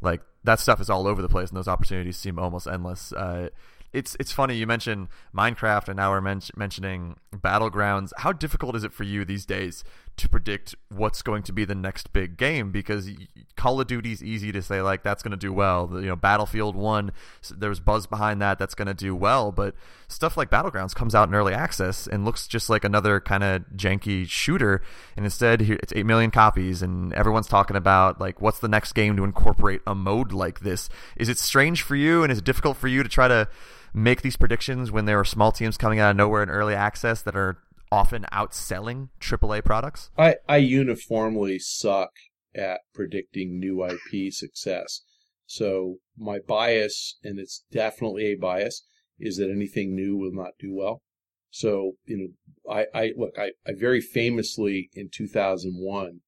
like 0.00 0.22
that 0.44 0.58
stuff 0.58 0.80
is 0.80 0.88
all 0.88 1.06
over 1.06 1.20
the 1.20 1.28
place, 1.28 1.50
and 1.50 1.56
those 1.56 1.68
opportunities 1.68 2.16
seem 2.16 2.38
almost 2.38 2.66
endless. 2.66 3.12
Uh, 3.12 3.50
it's 3.92 4.16
it's 4.18 4.32
funny 4.32 4.56
you 4.56 4.66
mentioned 4.66 5.08
Minecraft 5.34 5.88
and 5.88 5.96
now 5.96 6.10
we're 6.10 6.20
men- 6.20 6.42
mentioning 6.56 7.16
Battlegrounds. 7.34 8.10
How 8.18 8.32
difficult 8.32 8.76
is 8.76 8.84
it 8.84 8.92
for 8.92 9.04
you 9.04 9.24
these 9.24 9.46
days 9.46 9.84
to 10.16 10.28
predict 10.28 10.74
what's 10.88 11.20
going 11.20 11.42
to 11.42 11.52
be 11.52 11.64
the 11.64 11.74
next 11.74 12.12
big 12.12 12.36
game? 12.36 12.70
Because 12.70 13.10
Call 13.56 13.80
of 13.80 13.86
Duty 13.86 14.12
is 14.12 14.22
easy 14.22 14.50
to 14.52 14.62
say 14.62 14.80
like 14.80 15.02
that's 15.02 15.22
going 15.22 15.32
to 15.32 15.36
do 15.36 15.52
well. 15.52 15.90
You 15.92 16.08
know, 16.08 16.16
Battlefield 16.16 16.74
One, 16.74 17.12
there's 17.50 17.80
buzz 17.80 18.06
behind 18.06 18.40
that 18.40 18.58
that's 18.58 18.74
going 18.74 18.88
to 18.88 18.94
do 18.94 19.14
well, 19.14 19.52
but 19.52 19.74
stuff 20.08 20.36
like 20.36 20.50
Battlegrounds 20.50 20.94
comes 20.94 21.14
out 21.14 21.28
in 21.28 21.34
early 21.34 21.52
access 21.52 22.06
and 22.06 22.24
looks 22.24 22.46
just 22.46 22.70
like 22.70 22.84
another 22.84 23.20
kind 23.20 23.44
of 23.44 23.64
janky 23.76 24.26
shooter, 24.26 24.82
and 25.16 25.26
instead 25.26 25.62
it's 25.62 25.92
eight 25.94 26.06
million 26.06 26.30
copies, 26.30 26.82
and 26.82 27.12
everyone's 27.12 27.48
talking 27.48 27.76
about 27.76 28.20
like 28.20 28.40
what's 28.40 28.60
the 28.60 28.68
next 28.68 28.92
game 28.92 29.16
to 29.16 29.24
incorporate 29.24 29.82
a 29.86 29.94
mode 29.94 30.32
like 30.32 30.60
this. 30.60 30.88
Is 31.16 31.28
it 31.28 31.38
strange 31.38 31.82
for 31.82 31.96
you, 31.96 32.22
and 32.22 32.32
is 32.32 32.38
it 32.38 32.44
difficult 32.44 32.76
for 32.76 32.88
you 32.88 33.02
to 33.02 33.08
try 33.08 33.28
to 33.28 33.48
make 33.92 34.20
these 34.20 34.36
predictions 34.36 34.92
when 34.92 35.06
there 35.06 35.18
are 35.18 35.24
small 35.24 35.50
teams 35.50 35.78
coming 35.78 35.98
out 35.98 36.10
of 36.10 36.16
nowhere 36.16 36.42
in 36.42 36.50
early 36.50 36.74
access 36.74 37.22
that 37.22 37.34
are 37.34 37.56
often 37.90 38.26
outselling 38.32 39.08
AAA 39.20 39.64
products? 39.64 40.10
I, 40.16 40.36
I 40.48 40.58
uniformly 40.58 41.58
suck 41.58 42.10
at 42.54 42.80
predicting 42.94 43.58
new 43.58 43.84
IP 43.84 44.32
success. 44.32 45.02
So 45.46 45.96
my 46.16 46.38
bias, 46.38 47.18
and 47.22 47.38
it's 47.38 47.64
definitely 47.70 48.26
a 48.26 48.34
bias, 48.36 48.84
is 49.18 49.36
that 49.36 49.50
anything 49.50 49.94
new 49.94 50.16
will 50.16 50.32
not 50.32 50.52
do 50.58 50.74
well. 50.74 51.02
So, 51.50 51.92
you 52.04 52.16
know, 52.16 52.72
I, 52.72 52.86
I 52.94 53.12
look, 53.16 53.32
I, 53.38 53.52
I 53.66 53.72
very 53.78 54.00
famously 54.00 54.90
in 54.94 55.08
2001 55.12 56.20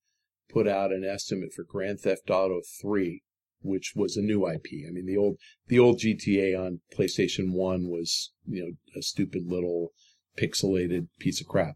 put 0.51 0.67
out 0.67 0.93
an 0.93 1.05
estimate 1.05 1.53
for 1.53 1.65
Grand 1.65 2.01
Theft 2.01 2.31
Auto 2.31 2.61
3 2.81 3.23
which 3.61 3.93
was 3.97 4.17
a 4.17 4.23
new 4.23 4.49
IP. 4.49 4.87
I 4.87 4.91
mean, 4.91 5.07
the 5.07 5.17
old 5.17 5.37
the 5.67 5.79
old 5.79 5.99
GTA 5.99 6.59
on 6.59 6.81
PlayStation 6.97 7.53
One 7.53 7.89
was 7.89 8.33
you 8.47 8.63
know 8.63 8.99
a 8.99 9.03
stupid 9.03 9.47
little 9.47 9.93
pixelated 10.41 11.09
piece 11.19 11.41
of 11.41 11.49
crap. 11.49 11.75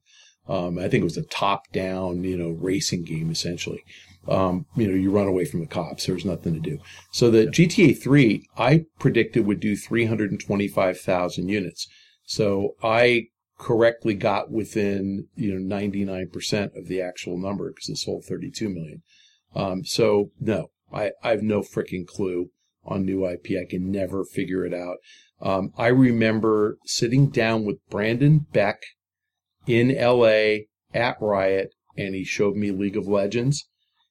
Um, 0.48 0.78
I 0.78 0.88
think 0.88 1.02
it 1.02 1.04
was 1.04 1.16
a 1.16 1.22
top-down, 1.22 2.24
you 2.24 2.36
know, 2.36 2.50
racing 2.50 3.04
game 3.04 3.30
essentially. 3.30 3.84
Um, 4.28 4.66
you 4.76 4.86
know, 4.86 4.94
you 4.94 5.10
run 5.10 5.26
away 5.26 5.44
from 5.44 5.60
the 5.60 5.66
cops. 5.66 6.06
There's 6.06 6.24
nothing 6.24 6.54
to 6.54 6.60
do. 6.60 6.78
So 7.12 7.30
the 7.30 7.46
GTA 7.46 8.00
3, 8.00 8.46
I 8.56 8.84
predicted 8.98 9.46
would 9.46 9.60
do 9.60 9.76
325,000 9.76 11.48
units. 11.48 11.88
So 12.24 12.76
I 12.82 13.26
correctly 13.58 14.14
got 14.14 14.50
within, 14.50 15.28
you 15.34 15.54
know, 15.54 15.76
99% 15.76 16.76
of 16.76 16.88
the 16.88 17.00
actual 17.00 17.38
number 17.38 17.70
because 17.70 17.88
it 17.88 17.96
sold 17.96 18.24
32 18.24 18.68
million. 18.68 19.02
Um, 19.54 19.84
so 19.84 20.30
no, 20.40 20.70
I, 20.92 21.12
I 21.22 21.30
have 21.30 21.42
no 21.42 21.60
freaking 21.60 22.06
clue 22.06 22.50
on 22.84 23.04
new 23.04 23.26
IP. 23.26 23.52
I 23.52 23.68
can 23.68 23.90
never 23.90 24.24
figure 24.24 24.64
it 24.64 24.74
out. 24.74 24.96
Um, 25.42 25.72
I 25.76 25.88
remember 25.88 26.78
sitting 26.86 27.28
down 27.28 27.64
with 27.64 27.78
Brandon 27.90 28.46
Beck 28.52 28.80
in 29.66 29.88
LA 29.88 30.66
at 30.94 31.16
Riot, 31.20 31.74
and 31.96 32.14
he 32.14 32.24
showed 32.24 32.54
me 32.54 32.70
League 32.70 32.96
of 32.96 33.08
Legends, 33.08 33.68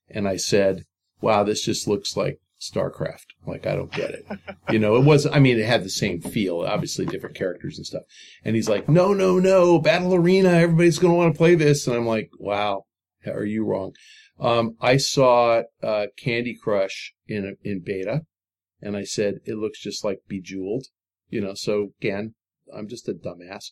and 0.10 0.28
I 0.28 0.36
said, 0.36 0.84
"Wow, 1.22 1.44
this 1.44 1.64
just 1.64 1.88
looks 1.88 2.18
like 2.18 2.40
StarCraft. 2.62 3.28
Like 3.46 3.66
I 3.66 3.76
don't 3.76 3.92
get 3.92 4.12
it. 4.12 4.26
You 4.70 4.80
know, 4.80 4.96
it 4.96 5.04
was. 5.04 5.26
I 5.26 5.40
mean, 5.40 5.60
it 5.60 5.66
had 5.66 5.84
the 5.84 5.90
same 5.90 6.22
feel, 6.22 6.62
obviously 6.62 7.06
different 7.06 7.36
characters 7.36 7.78
and 7.78 7.86
stuff. 7.86 8.04
And 8.46 8.56
he's 8.56 8.70
like, 8.70 8.88
"No, 8.88 9.14
no, 9.14 9.38
no, 9.38 9.80
Battle 9.80 10.16
Arena. 10.16 10.50
Everybody's 10.50 11.00
going 11.00 11.12
to 11.12 11.18
want 11.18 11.34
to 11.34 11.38
play 11.38 11.56
this." 11.56 11.88
And 11.88 11.96
I'm 11.96 12.06
like, 12.06 12.30
"Wow, 12.40 12.84
are 13.26 13.44
you 13.44 13.66
wrong?" 13.66 13.94
Um, 14.40 14.76
I 14.80 14.96
saw 14.96 15.64
uh, 15.84 16.08
Candy 16.18 16.58
Crush 16.62 17.14
in 17.28 17.58
in 17.64 17.82
beta, 17.84 18.22
and 18.82 18.96
I 18.96 19.04
said 19.04 19.40
it 19.46 19.56
looks 19.56 19.82
just 19.82 20.06
like 20.06 20.20
Bejeweled. 20.30 20.86
You 21.32 21.42
know, 21.42 21.56
so 21.56 21.94
again, 22.00 22.36
I'm 22.76 22.88
just 22.88 23.10
a 23.10 23.14
dumbass. 23.14 23.72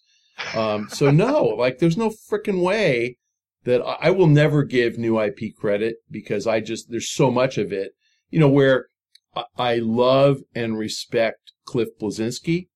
Um, 0.56 0.90
so 0.90 1.12
no, 1.12 1.44
like 1.44 1.78
there's 1.78 1.98
no 1.98 2.10
freaking 2.10 2.64
way 2.64 3.18
that 3.66 3.82
I, 3.82 4.08
I 4.08 4.10
will 4.12 4.28
never 4.28 4.64
give 4.64 4.98
new 4.98 5.20
IP 5.20 5.56
credit 5.56 5.98
because 6.10 6.48
I 6.48 6.62
just 6.62 6.90
there's 6.90 7.12
so 7.12 7.30
much 7.30 7.58
of 7.58 7.72
it. 7.72 7.92
You 8.30 8.40
know 8.40 8.50
where 8.50 8.88
I, 9.36 9.44
I 9.58 9.76
love 9.76 10.40
and 10.56 10.78
respect 10.78 11.52
Cliff 11.66 11.90
Bleszinski, 12.02 12.70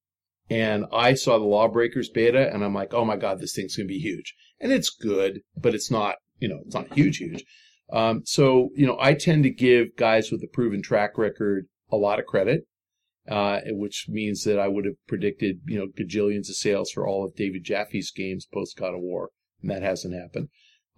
and 0.50 0.86
I 0.92 1.14
saw 1.14 1.40
the 1.40 1.46
Lawbreakers 1.46 2.10
beta, 2.10 2.54
and 2.54 2.64
I'm 2.64 2.74
like, 2.76 2.94
oh 2.94 3.06
my 3.06 3.16
god, 3.16 3.40
this 3.40 3.56
thing's 3.56 3.76
gonna 3.76 3.88
be 3.88 4.00
huge, 4.00 4.36
and 4.60 4.72
it's 4.72 4.90
good, 4.90 5.42
but 5.56 5.74
it's 5.74 5.90
not, 5.90 6.18
you 6.40 6.48
know, 6.48 6.60
it's 6.66 6.76
not 6.76 6.94
huge, 6.94 7.18
huge. 7.18 7.44
Um, 7.92 8.24
so, 8.26 8.70
you 8.76 8.88
know, 8.88 8.98
I 9.00 9.14
tend 9.14 9.44
to 9.44 9.50
give 9.50 9.96
guys 9.96 10.32
with 10.32 10.42
a 10.44 10.48
proven 10.48 10.82
track 10.82 11.18
record 11.18 11.68
a 11.92 11.96
lot 11.96 12.20
of 12.20 12.26
credit, 12.26 12.66
uh, 13.30 13.62
which 13.68 14.08
means 14.10 14.44
that 14.44 14.60
I 14.60 14.68
would 14.68 14.86
have 14.86 14.96
predicted, 15.08 15.62
you 15.66 15.78
know, 15.78 15.88
gajillions 15.88 16.50
of 16.50 16.56
sales 16.56 16.92
for 16.92 17.08
all 17.08 17.26
of 17.26 17.36
David 17.36 17.64
Jaffe's 17.64 18.12
games 18.12 18.46
post 18.46 18.78
God 18.78 18.94
of 18.94 19.02
War, 19.02 19.30
and 19.62 19.72
that 19.72 19.82
hasn't 19.82 20.14
happened. 20.14 20.50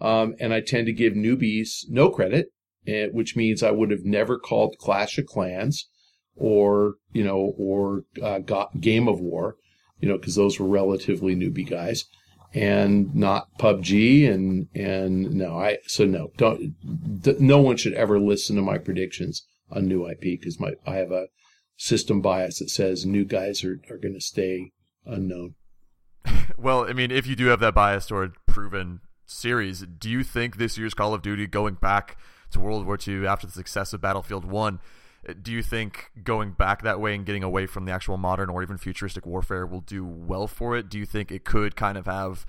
Um, 0.01 0.35
and 0.39 0.53
I 0.53 0.61
tend 0.61 0.87
to 0.87 0.93
give 0.93 1.13
newbies 1.13 1.85
no 1.89 2.09
credit, 2.09 2.47
eh, 2.87 3.07
which 3.11 3.35
means 3.35 3.63
I 3.63 3.71
would 3.71 3.91
have 3.91 4.03
never 4.03 4.37
called 4.37 4.77
Clash 4.79 5.17
of 5.17 5.25
Clans 5.25 5.87
or, 6.35 6.95
you 7.13 7.23
know, 7.23 7.53
or 7.57 8.03
uh, 8.21 8.39
Game 8.79 9.07
of 9.07 9.19
War, 9.19 9.55
you 9.99 10.09
know, 10.09 10.17
because 10.17 10.35
those 10.35 10.59
were 10.59 10.67
relatively 10.67 11.35
newbie 11.35 11.69
guys 11.69 12.05
and 12.55 13.13
not 13.13 13.49
PUBG 13.59 14.31
and 14.31 14.67
and 14.73 15.33
no 15.33 15.59
I 15.59 15.77
so 15.87 16.05
no 16.05 16.31
don't 16.37 16.73
no 17.39 17.59
one 17.59 17.75
should 17.75 17.93
ever 17.93 18.17
listen 18.17 18.55
to 18.55 18.61
my 18.61 18.77
predictions 18.77 19.45
on 19.69 19.87
new 19.87 20.07
IP 20.07 20.21
because 20.21 20.57
my 20.57 20.71
I 20.87 20.95
have 20.95 21.11
a 21.11 21.27
system 21.77 22.21
bias 22.21 22.59
that 22.59 22.69
says 22.69 23.05
new 23.05 23.25
guys 23.25 23.63
are, 23.63 23.79
are 23.89 23.97
going 23.97 24.13
to 24.13 24.21
stay 24.21 24.71
unknown. 25.05 25.55
well, 26.57 26.89
I 26.89 26.93
mean, 26.93 27.11
if 27.11 27.27
you 27.27 27.35
do 27.35 27.47
have 27.47 27.59
that 27.59 27.75
bias 27.75 28.07
toward 28.07 28.33
proven 28.45 29.01
series, 29.25 29.81
do 29.81 30.09
you 30.09 30.23
think 30.23 30.57
this 30.57 30.77
year's 30.77 30.93
Call 30.93 31.13
of 31.13 31.21
Duty 31.21 31.47
going 31.47 31.75
back 31.75 32.17
to 32.51 32.59
World 32.59 32.85
War 32.85 32.97
II 33.05 33.27
after 33.27 33.47
the 33.47 33.53
success 33.53 33.93
of 33.93 34.01
Battlefield 34.01 34.45
1 34.45 34.79
do 35.41 35.51
you 35.51 35.63
think 35.63 36.11
going 36.23 36.51
back 36.51 36.83
that 36.83 36.99
way 36.99 37.15
and 37.15 37.25
getting 37.25 37.43
away 37.43 37.65
from 37.65 37.85
the 37.85 37.91
actual 37.91 38.17
modern 38.17 38.49
or 38.49 38.61
even 38.61 38.77
futuristic 38.77 39.25
warfare 39.25 39.65
will 39.65 39.81
do 39.81 40.05
well 40.05 40.47
for 40.47 40.77
it? 40.77 40.89
Do 40.89 40.99
you 40.99 41.05
think 41.05 41.31
it 41.31 41.43
could 41.43 41.75
kind 41.75 41.97
of 41.97 42.05
have 42.05 42.45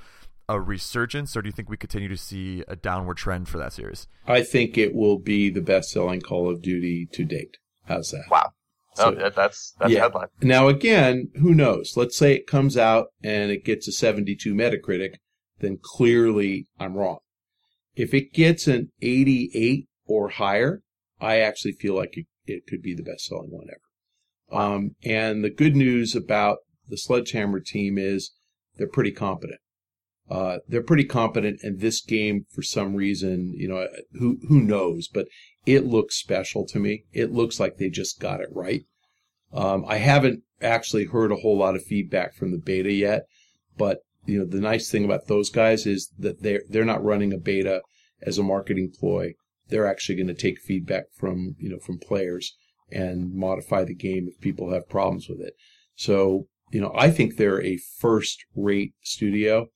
a 0.49 0.61
resurgence, 0.61 1.37
or 1.37 1.43
do 1.43 1.49
you 1.49 1.53
think 1.53 1.69
we 1.69 1.77
continue 1.77 2.09
to 2.09 2.17
see 2.17 2.63
a 2.69 2.77
downward 2.77 3.17
trend 3.17 3.49
for 3.49 3.59
that 3.59 3.73
series? 3.73 4.07
I 4.27 4.43
think 4.43 4.79
it 4.79 4.95
will 4.95 5.19
be 5.19 5.51
the 5.51 5.61
best-selling 5.61 6.21
Call 6.21 6.49
of 6.49 6.63
Duty 6.63 7.09
to 7.13 7.25
date. 7.25 7.57
How's 7.87 8.11
that? 8.11 8.25
Wow. 8.31 8.53
So, 8.97 9.15
oh, 9.15 9.31
that's 9.31 9.75
that's 9.79 9.93
yeah. 9.93 10.01
headline. 10.01 10.29
Now 10.41 10.69
again, 10.69 11.31
who 11.41 11.55
knows? 11.55 11.97
Let's 11.97 12.17
say 12.17 12.35
it 12.35 12.47
comes 12.47 12.77
out 12.77 13.09
and 13.23 13.51
it 13.51 13.65
gets 13.65 13.87
a 13.87 13.93
72 13.93 14.55
Metacritic, 14.55 15.17
then 15.59 15.79
clearly 15.83 16.67
I'm 16.79 16.95
wrong. 16.95 17.19
If 17.95 18.15
it 18.15 18.33
gets 18.33 18.67
an 18.67 18.91
88 19.03 19.87
or 20.07 20.31
higher, 20.31 20.83
I 21.21 21.41
actually 21.41 21.73
feel 21.73 21.95
like 21.95 22.17
it 22.17 22.27
it 22.47 22.67
could 22.67 22.83
be 22.83 22.95
the 22.95 23.03
best 23.03 23.27
selling 23.27 23.51
one 23.51 23.67
ever. 23.69 24.63
Um, 24.63 24.93
and 25.05 25.45
the 25.45 25.51
good 25.51 25.75
news 25.75 26.15
about 26.15 26.59
the 26.89 26.97
Sledgehammer 26.97 27.61
team 27.61 27.99
is 27.99 28.33
they're 28.77 28.89
pretty 28.89 29.11
competent. 29.11 29.61
Uh, 30.31 30.59
they're 30.69 30.83
pretty 30.83 31.05
competent, 31.05 31.61
and 31.63 31.81
this 31.81 32.01
game, 32.01 32.47
for 32.53 32.63
some 32.63 32.95
reason, 32.95 33.55
you 33.57 33.69
know, 33.69 33.87
who 34.19 34.39
who 34.49 34.61
knows, 34.61 35.07
but 35.07 35.27
it 35.67 35.85
looks 35.85 36.17
special 36.17 36.65
to 36.67 36.79
me. 36.79 37.05
It 37.13 37.33
looks 37.33 37.61
like 37.61 37.77
they 37.77 37.91
just 37.91 38.21
got 38.21 38.41
it 38.41 38.49
right. 38.53 38.85
Um, 39.53 39.85
I 39.87 39.97
haven't 39.97 40.43
actually 40.63 41.07
heard 41.07 41.33
a 41.33 41.37
whole 41.37 41.59
lot 41.59 41.77
of 41.77 41.85
feedback 41.85 42.35
from 42.35 42.53
the 42.53 42.59
beta 42.59 42.93
yet, 42.93 43.27
but 43.77 43.99
you 44.25 44.39
know, 44.39 44.47
the 44.47 44.61
nice 44.61 44.91
thing 44.91 45.05
about 45.05 45.29
those 45.29 45.51
guys 45.51 45.87
is 45.87 46.11
that 46.19 46.43
they're 46.43 46.63
they're 46.69 46.85
not 46.85 47.05
running 47.05 47.33
a 47.33 47.39
beta 47.39 47.83
as 48.23 48.39
a 48.39 48.43
marketing 48.43 48.93
ploy 48.99 49.35
they're 49.69 49.87
actually 49.87 50.17
going 50.17 50.27
to 50.29 50.35
take 50.35 50.61
feedback 50.61 51.05
from 51.13 51.57
you 51.59 51.69
know 51.69 51.79
from 51.79 51.99
players 51.99 52.57
and 52.91 53.35
modify 53.35 53.85
the 53.85 53.95
game 53.95 54.29
if 54.29 54.41
people 54.41 54.73
have 54.73 54.89
problems 54.89 55.29
with 55.29 55.41
it. 55.41 55.55
So 55.95 56.47
you 56.71 56.81
know, 56.81 56.93
I 56.97 57.11
think 57.11 57.37
they're 57.37 57.63
a 57.63 57.79
first-rate 57.99 58.95
studio. 59.03 59.69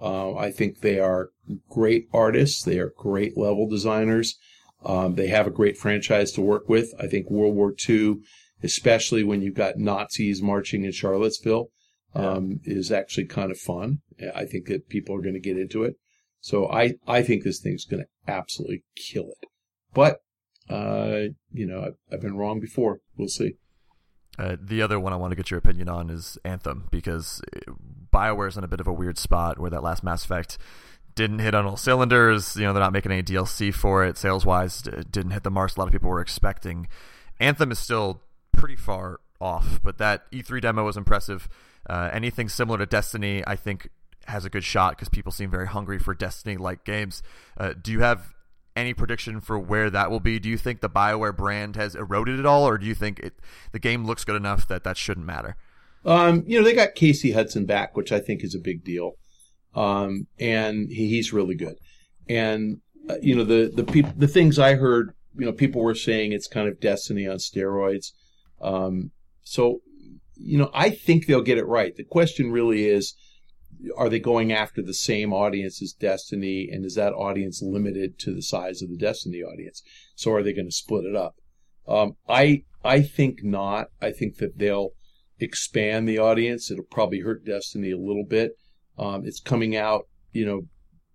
Uh, 0.00 0.34
I 0.34 0.50
think 0.50 0.80
they 0.80 0.98
are 0.98 1.30
great 1.70 2.06
artists. 2.12 2.62
They 2.62 2.78
are 2.78 2.92
great 2.96 3.36
level 3.38 3.68
designers. 3.68 4.36
Um, 4.84 5.14
they 5.14 5.28
have 5.28 5.46
a 5.46 5.50
great 5.50 5.76
franchise 5.76 6.32
to 6.32 6.40
work 6.40 6.68
with. 6.68 6.92
I 6.98 7.06
think 7.06 7.30
World 7.30 7.54
War 7.54 7.74
II, 7.88 8.16
especially 8.62 9.24
when 9.24 9.42
you've 9.42 9.54
got 9.54 9.78
Nazis 9.78 10.42
marching 10.42 10.84
in 10.84 10.92
Charlottesville, 10.92 11.68
um, 12.14 12.60
yeah. 12.64 12.74
is 12.74 12.92
actually 12.92 13.26
kind 13.26 13.50
of 13.50 13.58
fun. 13.58 13.98
I 14.34 14.44
think 14.44 14.66
that 14.66 14.88
people 14.88 15.16
are 15.16 15.22
going 15.22 15.34
to 15.34 15.40
get 15.40 15.58
into 15.58 15.82
it. 15.84 15.94
So 16.40 16.70
I, 16.70 16.94
I 17.06 17.22
think 17.22 17.42
this 17.42 17.60
thing's 17.60 17.86
going 17.86 18.04
to 18.04 18.30
absolutely 18.32 18.84
kill 18.96 19.28
it. 19.28 19.48
But, 19.94 20.18
uh, 20.68 21.32
you 21.50 21.66
know, 21.66 21.82
I've, 21.82 21.96
I've 22.12 22.20
been 22.20 22.36
wrong 22.36 22.60
before. 22.60 22.98
We'll 23.16 23.28
see. 23.28 23.54
Uh, 24.38 24.56
the 24.60 24.82
other 24.82 24.98
one 24.98 25.12
I 25.12 25.16
want 25.16 25.30
to 25.30 25.36
get 25.36 25.50
your 25.50 25.58
opinion 25.58 25.88
on 25.88 26.10
is 26.10 26.36
Anthem 26.44 26.88
because 26.90 27.40
BioWare's 28.12 28.56
in 28.56 28.64
a 28.64 28.68
bit 28.68 28.80
of 28.80 28.86
a 28.86 28.92
weird 28.92 29.16
spot 29.16 29.58
where 29.58 29.70
that 29.70 29.82
last 29.82 30.02
Mass 30.02 30.24
Effect 30.24 30.58
didn't 31.14 31.38
hit 31.38 31.54
on 31.54 31.66
all 31.66 31.76
cylinders. 31.76 32.56
You 32.56 32.64
know, 32.64 32.72
they're 32.72 32.82
not 32.82 32.92
making 32.92 33.12
any 33.12 33.22
DLC 33.22 33.72
for 33.72 34.04
it. 34.04 34.18
Sales 34.18 34.44
wise, 34.44 34.82
didn't 34.82 35.30
hit 35.30 35.42
the 35.42 35.50
marks 35.50 35.76
a 35.76 35.80
lot 35.80 35.86
of 35.86 35.92
people 35.92 36.10
were 36.10 36.20
expecting. 36.20 36.88
Anthem 37.40 37.70
is 37.72 37.78
still 37.78 38.22
pretty 38.52 38.76
far 38.76 39.20
off, 39.40 39.80
but 39.82 39.98
that 39.98 40.30
E3 40.30 40.60
demo 40.60 40.84
was 40.84 40.96
impressive. 40.96 41.48
Uh, 41.88 42.10
anything 42.12 42.48
similar 42.48 42.78
to 42.78 42.86
Destiny, 42.86 43.42
I 43.46 43.56
think, 43.56 43.90
has 44.26 44.44
a 44.44 44.50
good 44.50 44.64
shot 44.64 44.92
because 44.92 45.08
people 45.08 45.32
seem 45.32 45.50
very 45.50 45.66
hungry 45.66 45.98
for 45.98 46.14
Destiny 46.14 46.56
like 46.56 46.84
games. 46.84 47.22
Uh, 47.58 47.74
do 47.80 47.92
you 47.92 48.00
have 48.00 48.32
any 48.76 48.94
prediction 48.94 49.40
for 49.40 49.58
where 49.58 49.90
that 49.90 50.10
will 50.10 50.20
be? 50.20 50.38
Do 50.38 50.48
you 50.48 50.56
think 50.56 50.80
the 50.80 50.90
BioWare 50.90 51.36
brand 51.36 51.76
has 51.76 51.94
eroded 51.94 52.38
at 52.38 52.46
all, 52.46 52.66
or 52.66 52.78
do 52.78 52.86
you 52.86 52.94
think 52.94 53.20
it, 53.20 53.34
the 53.72 53.78
game 53.78 54.04
looks 54.04 54.24
good 54.24 54.36
enough 54.36 54.66
that 54.68 54.84
that 54.84 54.96
shouldn't 54.96 55.26
matter? 55.26 55.56
Um, 56.04 56.44
you 56.46 56.58
know, 56.58 56.64
they 56.64 56.74
got 56.74 56.94
Casey 56.94 57.32
Hudson 57.32 57.66
back, 57.66 57.96
which 57.96 58.12
I 58.12 58.20
think 58.20 58.44
is 58.44 58.54
a 58.54 58.58
big 58.58 58.84
deal. 58.84 59.16
Um, 59.74 60.26
and 60.38 60.88
he, 60.90 61.08
he's 61.08 61.32
really 61.32 61.54
good. 61.54 61.76
And, 62.28 62.78
uh, 63.08 63.16
you 63.20 63.34
know, 63.34 63.44
the, 63.44 63.70
the 63.74 63.84
people, 63.84 64.12
the 64.16 64.28
things 64.28 64.58
I 64.58 64.74
heard, 64.74 65.14
you 65.36 65.44
know, 65.44 65.52
people 65.52 65.82
were 65.82 65.94
saying 65.94 66.32
it's 66.32 66.46
kind 66.46 66.68
of 66.68 66.80
Destiny 66.80 67.26
on 67.26 67.36
steroids. 67.36 68.12
Um, 68.62 69.10
so, 69.42 69.80
you 70.36 70.58
know, 70.58 70.70
I 70.72 70.90
think 70.90 71.26
they'll 71.26 71.42
get 71.42 71.58
it 71.58 71.66
right. 71.66 71.94
The 71.94 72.04
question 72.04 72.50
really 72.50 72.86
is, 72.86 73.14
are 73.96 74.08
they 74.08 74.20
going 74.20 74.52
after 74.52 74.80
the 74.80 74.94
same 74.94 75.32
audience 75.32 75.82
as 75.82 75.92
Destiny, 75.92 76.68
and 76.70 76.86
is 76.86 76.94
that 76.94 77.12
audience 77.12 77.60
limited 77.60 78.18
to 78.20 78.34
the 78.34 78.42
size 78.42 78.80
of 78.80 78.88
the 78.88 78.96
Destiny 78.96 79.42
audience? 79.42 79.82
So 80.14 80.32
are 80.32 80.42
they 80.42 80.52
going 80.52 80.68
to 80.68 80.72
split 80.72 81.04
it 81.04 81.16
up? 81.16 81.34
Um, 81.86 82.16
I 82.28 82.62
I 82.82 83.02
think 83.02 83.42
not. 83.42 83.88
I 84.00 84.10
think 84.10 84.36
that 84.36 84.58
they'll 84.58 84.90
expand 85.38 86.08
the 86.08 86.18
audience. 86.18 86.70
It'll 86.70 86.84
probably 86.84 87.20
hurt 87.20 87.44
Destiny 87.44 87.90
a 87.90 87.98
little 87.98 88.24
bit. 88.24 88.52
Um, 88.98 89.22
it's 89.24 89.40
coming 89.40 89.76
out, 89.76 90.06
you 90.32 90.46
know, 90.46 90.62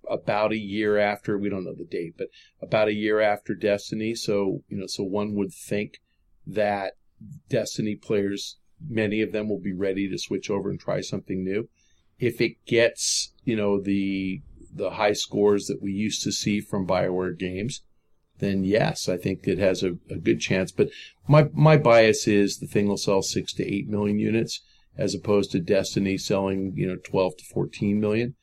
about 0.10 0.52
a 0.52 0.58
year 0.58 0.98
after. 0.98 1.38
We 1.38 1.50
don't 1.50 1.64
know 1.64 1.76
the 1.76 1.86
date, 1.86 2.16
but 2.18 2.28
about 2.62 2.88
a 2.88 2.94
year 2.94 3.20
after 3.20 3.54
Destiny. 3.54 4.16
So 4.16 4.64
you 4.68 4.78
know, 4.78 4.88
so 4.88 5.04
one 5.04 5.36
would 5.36 5.54
think 5.54 6.00
that 6.48 6.94
Destiny 7.50 7.96
players, 7.96 8.58
many 8.88 9.22
of 9.22 9.32
them 9.32 9.50
will 9.50 9.60
be 9.60 9.74
ready 9.74 10.10
to 10.10 10.18
switch 10.18 10.50
over 10.50 10.70
and 10.70 10.80
try 10.80 11.02
something 11.02 11.44
new 11.44 11.70
if 12.20 12.42
it 12.42 12.64
gets 12.66 13.34
you 13.44 13.56
know 13.56 13.82
the 13.82 14.42
the 14.72 14.92
high 14.92 15.14
scores 15.14 15.66
that 15.66 15.82
we 15.82 15.92
used 15.92 16.22
to 16.24 16.32
see 16.32 16.62
from 16.62 16.86
Bioware 16.86 17.38
games, 17.38 17.82
then 18.38 18.64
yes, 18.64 19.10
I 19.10 19.18
think 19.18 19.48
it 19.48 19.58
has 19.58 19.82
a, 19.82 19.94
a 20.10 20.18
good 20.18 20.40
chance. 20.40 20.72
But 20.72 20.90
my 21.28 21.50
my 21.54 21.78
bias 21.78 22.28
is 22.28 22.58
the 22.58 22.68
thing 22.68 22.88
will 22.88 22.98
sell 22.98 23.22
six 23.22 23.54
to 23.54 23.66
eight 23.66 23.88
million 23.88 24.20
units 24.20 24.62
as 24.98 25.16
opposed 25.16 25.52
to 25.52 25.60
Destiny 25.60 26.18
selling 26.18 26.74
you 26.76 26.88
know 26.88 26.98
twelve 27.04 27.38
to 27.38 27.46
fourteen 27.46 28.00
million. 28.00 28.36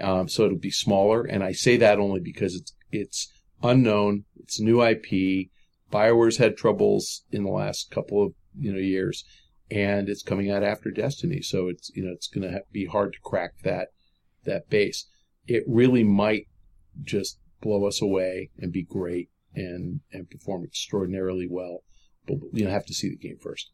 Um, 0.00 0.28
so 0.28 0.44
it'll 0.44 0.58
be 0.58 0.70
smaller, 0.70 1.24
and 1.24 1.42
I 1.44 1.52
say 1.52 1.76
that 1.76 1.98
only 1.98 2.20
because 2.20 2.54
it's 2.54 2.74
it's 2.90 3.32
unknown, 3.62 4.24
it's 4.36 4.60
new 4.60 4.82
IP. 4.82 5.48
Bioware's 5.90 6.38
had 6.38 6.56
troubles 6.56 7.24
in 7.30 7.44
the 7.44 7.50
last 7.50 7.90
couple 7.90 8.24
of 8.24 8.34
you 8.58 8.72
know 8.72 8.78
years, 8.78 9.24
and 9.70 10.08
it's 10.08 10.22
coming 10.22 10.50
out 10.50 10.62
after 10.62 10.90
Destiny, 10.90 11.42
so 11.42 11.68
it's 11.68 11.90
you 11.94 12.04
know 12.04 12.12
it's 12.12 12.28
going 12.28 12.50
to 12.50 12.62
be 12.72 12.86
hard 12.86 13.12
to 13.12 13.18
crack 13.22 13.54
that 13.62 13.88
that 14.44 14.68
base. 14.68 15.06
It 15.46 15.64
really 15.66 16.04
might 16.04 16.46
just 17.02 17.38
blow 17.60 17.86
us 17.86 18.02
away 18.02 18.50
and 18.58 18.72
be 18.72 18.82
great 18.82 19.28
and 19.54 20.00
and 20.12 20.30
perform 20.30 20.64
extraordinarily 20.64 21.46
well, 21.48 21.84
but 22.26 22.38
you 22.52 22.64
know 22.64 22.70
have 22.70 22.86
to 22.86 22.94
see 22.94 23.08
the 23.08 23.16
game 23.16 23.38
first 23.40 23.70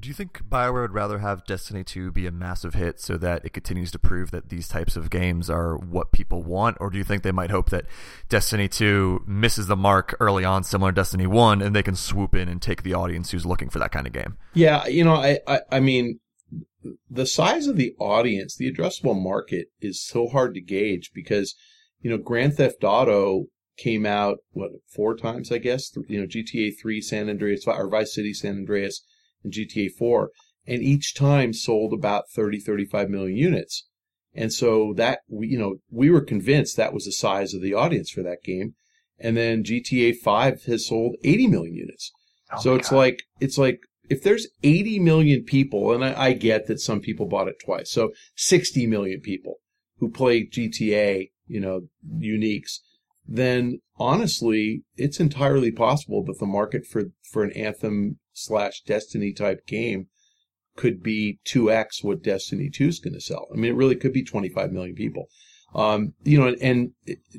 do 0.00 0.08
you 0.08 0.14
think 0.14 0.42
Bioware 0.48 0.82
would 0.82 0.94
rather 0.94 1.18
have 1.18 1.44
Destiny 1.44 1.84
2 1.84 2.10
be 2.10 2.26
a 2.26 2.32
massive 2.32 2.74
hit 2.74 2.98
so 2.98 3.16
that 3.18 3.44
it 3.44 3.52
continues 3.52 3.90
to 3.90 3.98
prove 3.98 4.30
that 4.30 4.48
these 4.48 4.68
types 4.68 4.96
of 4.96 5.10
games 5.10 5.50
are 5.50 5.76
what 5.76 6.12
people 6.12 6.42
want? 6.42 6.78
Or 6.80 6.88
do 6.90 6.96
you 6.96 7.04
think 7.04 7.22
they 7.22 7.32
might 7.32 7.50
hope 7.50 7.70
that 7.70 7.84
Destiny 8.28 8.68
2 8.68 9.24
misses 9.26 9.66
the 9.66 9.76
mark 9.76 10.16
early 10.18 10.44
on, 10.44 10.64
similar 10.64 10.92
to 10.92 10.96
Destiny 10.96 11.26
1, 11.26 11.60
and 11.60 11.76
they 11.76 11.82
can 11.82 11.94
swoop 11.94 12.34
in 12.34 12.48
and 12.48 12.62
take 12.62 12.82
the 12.82 12.94
audience 12.94 13.30
who's 13.30 13.44
looking 13.44 13.68
for 13.68 13.78
that 13.78 13.92
kind 13.92 14.06
of 14.06 14.12
game? 14.12 14.38
Yeah, 14.54 14.86
you 14.86 15.04
know, 15.04 15.16
I, 15.16 15.40
I, 15.46 15.60
I 15.70 15.80
mean, 15.80 16.20
the 17.10 17.26
size 17.26 17.66
of 17.66 17.76
the 17.76 17.94
audience, 17.98 18.56
the 18.56 18.72
addressable 18.72 19.20
market 19.20 19.68
is 19.80 20.02
so 20.02 20.28
hard 20.28 20.54
to 20.54 20.60
gauge 20.60 21.10
because, 21.14 21.54
you 22.00 22.10
know, 22.10 22.18
Grand 22.18 22.54
Theft 22.54 22.82
Auto 22.82 23.46
came 23.76 24.06
out, 24.06 24.38
what, 24.52 24.70
four 24.88 25.16
times, 25.16 25.52
I 25.52 25.58
guess? 25.58 25.92
You 26.08 26.20
know, 26.20 26.26
GTA 26.26 26.72
3, 26.80 27.00
San 27.02 27.28
Andreas, 27.28 27.66
or 27.66 27.90
Vice 27.90 28.14
City, 28.14 28.32
San 28.32 28.56
Andreas 28.56 29.02
and 29.46 29.52
GTA 29.52 29.92
4, 29.96 30.30
and 30.66 30.82
each 30.82 31.14
time 31.14 31.52
sold 31.52 31.92
about 31.92 32.24
30, 32.34 32.58
35 32.58 33.08
million 33.08 33.36
units. 33.36 33.86
And 34.34 34.52
so 34.52 34.92
that, 34.96 35.20
we, 35.28 35.48
you 35.48 35.58
know, 35.58 35.76
we 35.90 36.10
were 36.10 36.20
convinced 36.20 36.76
that 36.76 36.92
was 36.92 37.06
the 37.06 37.12
size 37.12 37.54
of 37.54 37.62
the 37.62 37.72
audience 37.72 38.10
for 38.10 38.22
that 38.22 38.42
game. 38.44 38.74
And 39.18 39.36
then 39.36 39.64
GTA 39.64 40.16
5 40.16 40.64
has 40.64 40.86
sold 40.86 41.16
80 41.24 41.46
million 41.46 41.74
units. 41.74 42.12
Oh 42.52 42.60
so 42.60 42.74
it's 42.74 42.90
God. 42.90 42.96
like, 42.96 43.22
it's 43.40 43.56
like, 43.56 43.78
if 44.10 44.22
there's 44.22 44.46
80 44.62 45.00
million 45.00 45.42
people, 45.42 45.92
and 45.92 46.04
I, 46.04 46.26
I 46.26 46.32
get 46.34 46.66
that 46.66 46.80
some 46.80 47.00
people 47.00 47.26
bought 47.26 47.48
it 47.48 47.56
twice, 47.64 47.90
so 47.90 48.12
60 48.36 48.86
million 48.86 49.20
people 49.20 49.54
who 49.98 50.10
play 50.10 50.46
GTA, 50.46 51.30
you 51.46 51.60
know, 51.60 51.82
uniques, 52.20 52.78
then 53.26 53.80
honestly, 53.96 54.82
it's 54.96 55.18
entirely 55.18 55.72
possible 55.72 56.22
that 56.24 56.38
the 56.38 56.46
market 56.46 56.86
for, 56.86 57.04
for 57.32 57.42
an 57.42 57.52
Anthem 57.52 58.18
slash 58.36 58.82
Destiny 58.82 59.32
type 59.32 59.66
game 59.66 60.06
could 60.76 61.02
be 61.02 61.38
2x 61.46 62.04
what 62.04 62.22
Destiny 62.22 62.70
2 62.70 62.88
is 62.88 62.98
going 63.00 63.14
to 63.14 63.20
sell. 63.20 63.46
I 63.52 63.56
mean, 63.56 63.72
it 63.72 63.76
really 63.76 63.96
could 63.96 64.12
be 64.12 64.22
25 64.22 64.72
million 64.72 64.94
people. 64.94 65.26
Um, 65.74 66.14
you 66.22 66.38
know, 66.38 66.54
and, 66.60 66.92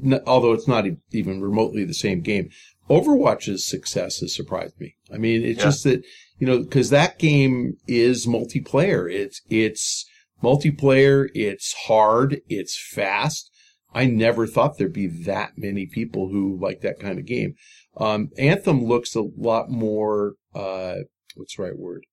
and 0.03 0.21
although 0.27 0.53
it's 0.53 0.67
not 0.67 0.85
even 1.11 1.41
remotely 1.41 1.85
the 1.85 1.93
same 1.93 2.21
game, 2.21 2.49
Overwatch's 2.89 3.67
success 3.67 4.19
has 4.19 4.35
surprised 4.35 4.79
me. 4.79 4.95
I 5.13 5.17
mean, 5.17 5.43
it's 5.43 5.59
yeah. 5.59 5.65
just 5.65 5.83
that, 5.83 6.03
you 6.39 6.47
know, 6.47 6.63
cause 6.65 6.89
that 6.89 7.19
game 7.19 7.73
is 7.87 8.27
multiplayer. 8.27 9.11
It's, 9.11 9.41
it's 9.49 10.05
multiplayer. 10.43 11.29
It's 11.33 11.73
hard. 11.87 12.41
It's 12.47 12.77
fast. 12.93 13.51
I 13.93 14.05
never 14.05 14.45
thought 14.45 14.77
there'd 14.77 14.93
be 14.93 15.07
that 15.07 15.53
many 15.57 15.85
people 15.85 16.29
who 16.29 16.59
like 16.61 16.81
that 16.81 16.99
kind 16.99 17.17
of 17.17 17.25
game. 17.25 17.55
Um, 17.97 18.29
Anthem 18.37 18.83
looks 18.83 19.15
a 19.15 19.23
lot 19.35 19.69
more, 19.69 20.33
uh, 20.57 21.03
what's 21.35 21.55
the 21.55 21.63
right 21.63 21.77
word? 21.77 22.05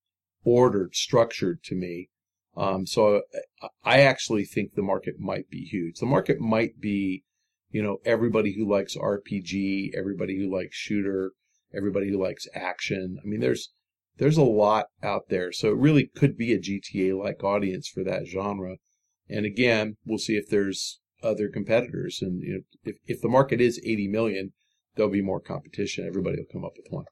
Ordered, 0.44 0.94
structured 0.94 1.62
to 1.64 1.74
me. 1.74 2.10
Um, 2.56 2.86
so 2.86 3.22
I 3.82 4.02
actually 4.02 4.44
think 4.44 4.74
the 4.74 4.82
market 4.82 5.18
might 5.18 5.48
be 5.48 5.64
huge. 5.64 5.98
The 5.98 6.06
market 6.06 6.40
might 6.40 6.78
be, 6.78 7.24
you 7.70 7.82
know, 7.82 7.98
everybody 8.04 8.54
who 8.54 8.70
likes 8.70 8.96
RPG, 8.96 9.96
everybody 9.96 10.36
who 10.36 10.54
likes 10.54 10.76
shooter, 10.76 11.32
everybody 11.74 12.10
who 12.10 12.22
likes 12.22 12.46
action. 12.54 13.18
I 13.24 13.26
mean, 13.26 13.40
there's, 13.40 13.70
there's 14.18 14.36
a 14.36 14.42
lot 14.42 14.86
out 15.02 15.28
there. 15.30 15.50
So 15.50 15.68
it 15.68 15.78
really 15.78 16.10
could 16.14 16.36
be 16.36 16.52
a 16.52 16.60
GTA 16.60 17.18
like 17.18 17.42
audience 17.42 17.88
for 17.88 18.04
that 18.04 18.26
genre. 18.26 18.76
And 19.28 19.46
again, 19.46 19.96
we'll 20.04 20.18
see 20.18 20.36
if 20.36 20.48
there's 20.48 21.00
other 21.22 21.48
competitors. 21.48 22.18
And 22.20 22.42
you 22.42 22.52
know, 22.52 22.60
if, 22.84 22.96
if 23.06 23.20
the 23.22 23.28
market 23.28 23.60
is 23.60 23.80
80 23.84 24.08
million, 24.08 24.52
there'll 24.94 25.10
be 25.10 25.22
more 25.22 25.40
competition. 25.40 26.06
Everybody 26.06 26.36
will 26.36 26.52
come 26.52 26.64
up 26.64 26.74
with 26.76 26.92
one. 26.92 27.06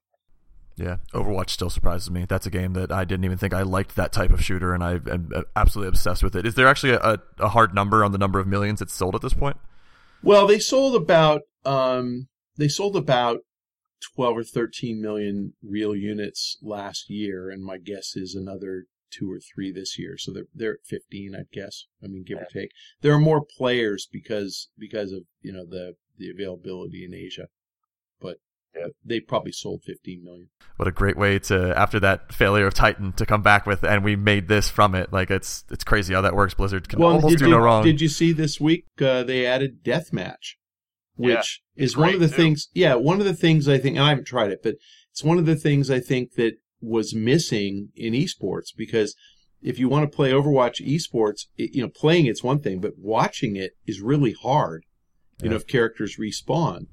Yeah, 0.77 0.97
Overwatch 1.13 1.51
still 1.51 1.71
surprises 1.71 2.11
me. 2.11 2.25
That's 2.27 2.47
a 2.47 2.51
game 2.51 2.73
that 2.75 2.91
I 2.91 3.05
didn't 3.05 3.25
even 3.25 3.37
think 3.39 3.53
I 3.53 3.63
liked 3.63 3.97
that 3.97 4.13
type 4.13 4.31
of 4.31 4.43
shooter, 4.43 4.73
and 4.73 4.83
I 4.83 4.93
am 4.95 5.31
absolutely 5.55 5.89
obsessed 5.89 6.23
with 6.23 6.35
it. 6.35 6.47
Is 6.47 6.55
there 6.55 6.67
actually 6.67 6.95
a, 6.95 7.19
a 7.39 7.49
hard 7.51 7.75
number 7.75 8.03
on 8.03 8.13
the 8.13 8.19
number 8.19 8.41
of 8.41 8.47
millions 8.47 8.81
it's 8.81 8.95
sold 8.95 9.15
at 9.15 9.21
this 9.21 9.35
point? 9.35 9.59
Well, 10.23 10.47
they 10.47 10.59
sold 10.59 10.95
about 10.95 11.43
um, 11.65 12.29
they 12.57 12.69
sold 12.69 12.97
about 12.97 13.41
twelve 14.15 14.37
or 14.37 14.45
thirteen 14.45 15.01
million 15.03 15.55
real 15.63 15.95
units 15.95 16.57
last 16.63 17.11
year, 17.11 17.51
and 17.51 17.63
my 17.63 17.79
guess 17.79 18.17
is 18.17 18.35
another 18.35 18.85
two 19.11 19.31
or 19.31 19.41
three 19.41 19.73
this 19.73 19.99
year. 19.99 20.17
So 20.17 20.33
they're 20.33 20.47
they're 20.55 20.75
at 20.75 20.87
fifteen, 20.87 21.35
I 21.35 21.43
guess. 21.53 21.85
I 22.03 22.07
mean, 22.07 22.25
give 22.27 22.39
or 22.39 22.47
take. 22.53 22.71
There 23.03 23.13
are 23.13 23.21
more 23.21 23.45
players 23.45 24.09
because 24.11 24.69
because 24.79 25.13
of 25.13 25.25
you 25.43 25.53
know 25.53 25.67
the 25.67 25.97
the 26.19 26.31
availability 26.31 27.05
in 27.05 27.15
Asia. 27.15 27.49
But 28.75 28.93
they 29.05 29.21
probably 29.21 29.53
sold 29.53 29.83
15 29.85 30.25
million. 30.25 30.49
What 30.77 30.89
a 30.89 30.93
great 30.93 31.17
way 31.17 31.39
to 31.41 31.79
after 31.79 32.01
that 32.01 32.33
failure 32.33 32.67
of 32.67 32.75
Titan 32.75 33.13
to 33.15 33.27
come 33.27 33.43
back 33.43 33.67
with, 33.67 33.85
and 33.85 34.03
we 34.03 34.17
made 34.17 34.49
this 34.49 34.69
from 34.69 34.95
it. 34.95 35.13
Like 35.13 35.31
it's 35.31 35.65
it's 35.71 35.85
crazy 35.85 36.15
how 36.15 36.21
that 36.23 36.35
works. 36.35 36.55
Blizzard 36.55 36.89
can 36.89 36.99
well, 36.99 37.13
almost 37.13 37.39
do 37.39 37.45
you, 37.45 37.51
no 37.51 37.59
wrong. 37.59 37.85
Did 37.85 38.01
you 38.01 38.09
see 38.09 38.33
this 38.33 38.61
week 38.61 38.87
uh, 39.01 39.23
they 39.23 39.47
added 39.47 39.85
deathmatch, 39.85 40.57
which 41.15 41.63
yeah, 41.77 41.85
is 41.85 41.97
one 41.97 42.15
of 42.15 42.21
the 42.21 42.29
too. 42.29 42.35
things. 42.35 42.69
Yeah, 42.75 42.95
one 42.95 43.21
of 43.21 43.27
the 43.27 43.35
things 43.35 43.69
I 43.69 43.79
think 43.79 43.99
I 43.99 44.09
haven't 44.09 44.27
tried 44.27 44.51
it, 44.51 44.63
but 44.63 44.77
it's 45.11 45.23
one 45.23 45.39
of 45.39 45.47
the 45.47 45.57
things 45.57 45.91
I 45.91 46.01
think 46.01 46.35
that 46.35 46.55
was 46.81 47.15
missing 47.15 47.91
in 47.95 48.13
esports 48.13 48.75
because 48.77 49.15
if 49.61 49.79
you 49.79 49.89
want 49.89 50.11
to 50.11 50.15
play 50.15 50.33
Overwatch 50.33 50.85
esports, 50.85 51.47
it, 51.57 51.75
you 51.75 51.83
know, 51.83 51.89
playing 51.89 52.27
it's 52.27 52.43
one 52.43 52.61
thing, 52.61 52.81
but 52.81 52.95
watching 52.99 53.55
it 53.55 53.73
is 53.87 54.01
really 54.01 54.33
hard. 54.33 54.85
You 55.41 55.47
yeah. 55.47 55.51
know, 55.51 55.57
if 55.57 55.67
characters 55.67 56.19
respawn 56.19 56.87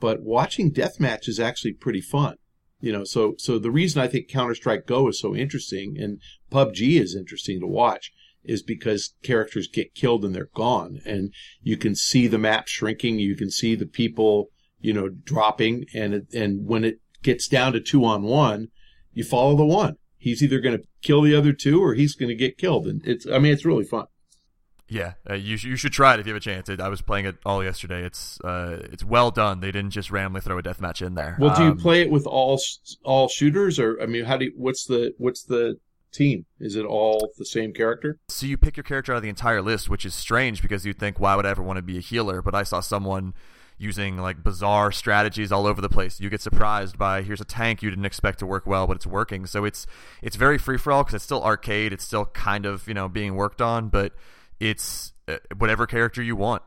but 0.00 0.22
watching 0.22 0.72
deathmatch 0.72 1.28
is 1.28 1.40
actually 1.40 1.72
pretty 1.72 2.00
fun. 2.00 2.36
You 2.80 2.92
know, 2.92 3.04
so 3.04 3.34
so 3.38 3.58
the 3.58 3.70
reason 3.70 4.02
I 4.02 4.08
think 4.08 4.28
Counter 4.28 4.54
Strike 4.54 4.86
Go 4.86 5.08
is 5.08 5.18
so 5.18 5.34
interesting 5.34 5.96
and 5.98 6.20
PUBG 6.50 7.00
is 7.00 7.16
interesting 7.16 7.60
to 7.60 7.66
watch 7.66 8.12
is 8.44 8.62
because 8.62 9.14
characters 9.22 9.68
get 9.68 9.94
killed 9.94 10.24
and 10.24 10.34
they're 10.34 10.50
gone, 10.54 11.00
and 11.06 11.32
you 11.62 11.78
can 11.78 11.94
see 11.94 12.26
the 12.26 12.38
map 12.38 12.68
shrinking, 12.68 13.18
you 13.18 13.34
can 13.34 13.50
see 13.50 13.74
the 13.74 13.86
people, 13.86 14.50
you 14.80 14.92
know, 14.92 15.08
dropping, 15.08 15.86
and 15.94 16.12
it, 16.12 16.34
and 16.34 16.66
when 16.66 16.84
it 16.84 17.00
gets 17.22 17.48
down 17.48 17.72
to 17.72 17.80
two 17.80 18.04
on 18.04 18.22
one, 18.22 18.68
you 19.14 19.24
follow 19.24 19.56
the 19.56 19.64
one. 19.64 19.96
He's 20.18 20.42
either 20.42 20.60
going 20.60 20.76
to 20.76 20.84
kill 21.02 21.22
the 21.22 21.34
other 21.34 21.52
two 21.52 21.82
or 21.82 21.94
he's 21.94 22.14
going 22.14 22.28
to 22.28 22.34
get 22.34 22.58
killed, 22.58 22.86
and 22.86 23.00
it's 23.06 23.26
I 23.26 23.38
mean 23.38 23.52
it's 23.52 23.64
really 23.64 23.84
fun. 23.84 24.06
Yeah, 24.88 25.14
uh, 25.28 25.34
you 25.34 25.56
you 25.56 25.76
should 25.76 25.92
try 25.92 26.14
it 26.14 26.20
if 26.20 26.26
you 26.26 26.34
have 26.34 26.42
a 26.42 26.44
chance. 26.44 26.68
It, 26.68 26.80
I 26.80 26.88
was 26.88 27.00
playing 27.00 27.24
it 27.24 27.36
all 27.46 27.64
yesterday. 27.64 28.04
It's 28.04 28.38
uh, 28.42 28.86
it's 28.92 29.02
well 29.02 29.30
done. 29.30 29.60
They 29.60 29.72
didn't 29.72 29.90
just 29.90 30.10
randomly 30.10 30.42
throw 30.42 30.58
a 30.58 30.62
death 30.62 30.80
match 30.80 31.00
in 31.00 31.14
there. 31.14 31.36
Well, 31.40 31.56
do 31.56 31.62
you 31.62 31.70
um, 31.70 31.78
play 31.78 32.02
it 32.02 32.10
with 32.10 32.26
all 32.26 32.60
all 33.02 33.28
shooters, 33.28 33.78
or 33.78 34.00
I 34.00 34.06
mean, 34.06 34.24
how 34.24 34.36
do 34.36 34.46
you, 34.46 34.52
what's 34.56 34.84
the 34.84 35.14
what's 35.16 35.42
the 35.44 35.78
team? 36.12 36.44
Is 36.60 36.76
it 36.76 36.84
all 36.84 37.32
the 37.38 37.46
same 37.46 37.72
character? 37.72 38.18
So 38.28 38.46
you 38.46 38.58
pick 38.58 38.76
your 38.76 38.84
character 38.84 39.12
out 39.12 39.16
of 39.16 39.22
the 39.22 39.28
entire 39.28 39.62
list, 39.62 39.88
which 39.88 40.04
is 40.04 40.14
strange 40.14 40.62
because 40.62 40.84
you'd 40.84 40.98
think, 40.98 41.18
why 41.18 41.34
would 41.34 41.46
I 41.46 41.50
ever 41.50 41.62
want 41.62 41.78
to 41.78 41.82
be 41.82 41.98
a 41.98 42.02
healer? 42.02 42.42
But 42.42 42.54
I 42.54 42.62
saw 42.62 42.80
someone 42.80 43.34
using 43.76 44.16
like 44.16 44.42
bizarre 44.42 44.92
strategies 44.92 45.50
all 45.50 45.66
over 45.66 45.80
the 45.80 45.88
place. 45.88 46.20
You 46.20 46.30
get 46.30 46.40
surprised 46.40 46.96
by 46.96 47.22
here's 47.22 47.40
a 47.40 47.44
tank 47.44 47.82
you 47.82 47.90
didn't 47.90 48.04
expect 48.04 48.38
to 48.38 48.46
work 48.46 48.66
well, 48.66 48.86
but 48.86 48.96
it's 48.96 49.06
working. 49.06 49.46
So 49.46 49.64
it's 49.64 49.86
it's 50.22 50.36
very 50.36 50.58
free 50.58 50.78
for 50.78 50.92
all 50.92 51.02
because 51.02 51.14
it's 51.14 51.24
still 51.24 51.42
arcade. 51.42 51.92
It's 51.92 52.04
still 52.04 52.26
kind 52.26 52.66
of 52.66 52.86
you 52.86 52.94
know 52.94 53.08
being 53.08 53.34
worked 53.34 53.60
on, 53.60 53.88
but 53.88 54.12
it's 54.60 55.12
uh, 55.28 55.38
whatever 55.56 55.86
character 55.86 56.22
you 56.22 56.36
want. 56.36 56.62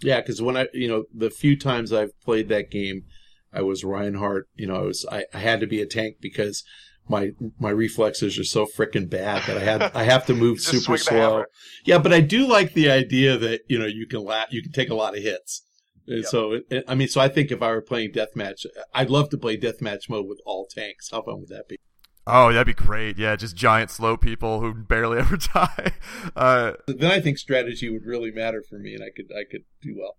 Yeah, 0.00 0.20
because 0.20 0.42
when 0.42 0.56
I, 0.56 0.66
you 0.72 0.88
know, 0.88 1.04
the 1.14 1.30
few 1.30 1.56
times 1.56 1.92
I've 1.92 2.18
played 2.20 2.48
that 2.48 2.70
game, 2.70 3.04
I 3.52 3.62
was 3.62 3.84
Reinhardt. 3.84 4.48
You 4.56 4.66
know, 4.66 4.76
I 4.76 4.82
was 4.82 5.06
I, 5.10 5.24
I 5.32 5.38
had 5.38 5.60
to 5.60 5.66
be 5.66 5.80
a 5.80 5.86
tank 5.86 6.16
because 6.20 6.64
my 7.08 7.30
my 7.58 7.70
reflexes 7.70 8.38
are 8.38 8.44
so 8.44 8.66
freaking 8.66 9.08
bad 9.08 9.42
that 9.46 9.56
I 9.56 9.60
had 9.60 9.82
I 9.94 10.04
have 10.04 10.26
to 10.26 10.34
move 10.34 10.60
super 10.60 10.96
slow. 10.96 11.44
Yeah, 11.84 11.98
but 11.98 12.12
I 12.12 12.20
do 12.20 12.46
like 12.46 12.74
the 12.74 12.90
idea 12.90 13.36
that 13.38 13.60
you 13.68 13.78
know 13.78 13.86
you 13.86 14.06
can 14.06 14.24
la- 14.24 14.46
you 14.50 14.62
can 14.62 14.72
take 14.72 14.90
a 14.90 14.94
lot 14.94 15.16
of 15.16 15.22
hits. 15.22 15.62
Yep. 16.06 16.24
So 16.26 16.60
I 16.88 16.94
mean, 16.94 17.08
so 17.08 17.20
I 17.20 17.28
think 17.28 17.50
if 17.52 17.62
I 17.62 17.70
were 17.70 17.82
playing 17.82 18.12
deathmatch, 18.12 18.66
I'd 18.92 19.10
love 19.10 19.30
to 19.30 19.38
play 19.38 19.56
deathmatch 19.56 20.08
mode 20.08 20.26
with 20.26 20.40
all 20.44 20.66
tanks. 20.66 21.10
How 21.10 21.22
fun 21.22 21.40
would 21.40 21.48
that 21.48 21.68
be? 21.68 21.78
Oh, 22.26 22.52
that'd 22.52 22.66
be 22.66 22.74
great. 22.74 23.18
Yeah, 23.18 23.34
just 23.34 23.56
giant 23.56 23.90
slow 23.90 24.16
people 24.16 24.60
who 24.60 24.74
barely 24.74 25.18
ever 25.20 25.36
die. 25.36 25.92
Uh, 26.36 26.72
then 26.86 27.10
I 27.10 27.20
think 27.20 27.38
strategy 27.38 27.88
would 27.88 28.06
really 28.06 28.30
matter 28.30 28.62
for 28.62 28.78
me, 28.78 28.94
and 28.94 29.02
I 29.02 29.10
could 29.14 29.30
I 29.32 29.44
could 29.50 29.64
do 29.80 29.96
well. 29.98 30.16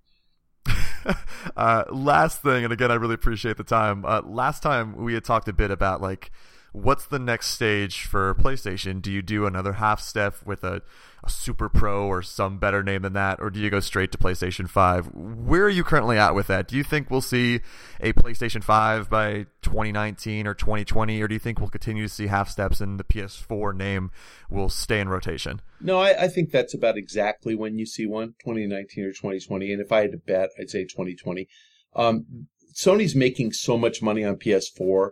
uh, 1.57 1.83
last 1.89 2.41
thing, 2.41 2.63
and 2.63 2.73
again, 2.73 2.91
I 2.91 2.95
really 2.95 3.15
appreciate 3.15 3.57
the 3.57 3.63
time. 3.63 4.05
Uh, 4.05 4.21
last 4.23 4.63
time 4.63 4.95
we 4.95 5.13
had 5.13 5.23
talked 5.23 5.47
a 5.47 5.53
bit 5.53 5.71
about 5.71 6.01
like 6.01 6.31
what's 6.73 7.05
the 7.05 7.19
next 7.19 7.49
stage 7.49 8.05
for 8.05 8.33
PlayStation? 8.35 9.01
Do 9.01 9.11
you 9.11 9.21
do 9.21 9.45
another 9.45 9.73
half 9.73 10.01
step 10.01 10.35
with 10.43 10.63
a, 10.63 10.81
a 11.23 11.29
Super 11.29 11.69
Pro 11.69 12.07
or 12.07 12.23
some 12.23 12.57
better 12.57 12.83
name 12.83 13.03
than 13.03 13.13
that, 13.13 13.39
or 13.39 13.51
do 13.51 13.59
you 13.59 13.69
go 13.69 13.79
straight 13.79 14.11
to 14.11 14.17
PlayStation 14.17 14.67
5? 14.67 15.13
Where 15.13 15.63
are 15.63 15.69
you 15.69 15.83
currently 15.83 16.17
at 16.17 16.33
with 16.33 16.47
that? 16.47 16.67
Do 16.67 16.75
you 16.75 16.83
think 16.83 17.11
we'll 17.11 17.21
see 17.21 17.61
a 18.01 18.11
PlayStation 18.13 18.63
5 18.63 19.07
by 19.07 19.45
2019 19.61 20.47
or 20.47 20.55
2020, 20.55 21.21
or 21.21 21.27
do 21.27 21.35
you 21.35 21.39
think 21.39 21.59
we'll 21.59 21.69
continue 21.69 22.03
to 22.03 22.13
see 22.13 22.27
half 22.27 22.49
steps 22.49 22.81
and 22.81 22.99
the 22.99 23.03
PS4 23.03 23.75
name 23.75 24.09
will 24.49 24.69
stay 24.69 24.99
in 24.99 25.09
rotation? 25.09 25.61
No, 25.79 25.99
I, 25.99 26.23
I 26.23 26.27
think 26.27 26.51
that's 26.51 26.73
about 26.73 26.97
exactly 26.97 27.53
when 27.53 27.77
you 27.77 27.85
see 27.85 28.07
one, 28.07 28.29
2019 28.43 29.03
or 29.03 29.11
2020. 29.11 29.71
And 29.71 29.81
if 29.81 29.91
I 29.91 30.01
had 30.01 30.11
to 30.11 30.17
bet, 30.17 30.49
I'd 30.59 30.71
say 30.71 30.83
2020. 30.83 31.47
Um, 31.95 32.47
Sony's 32.73 33.15
making 33.15 33.51
so 33.51 33.77
much 33.77 34.01
money 34.01 34.23
on 34.23 34.37
PS4 34.37 35.11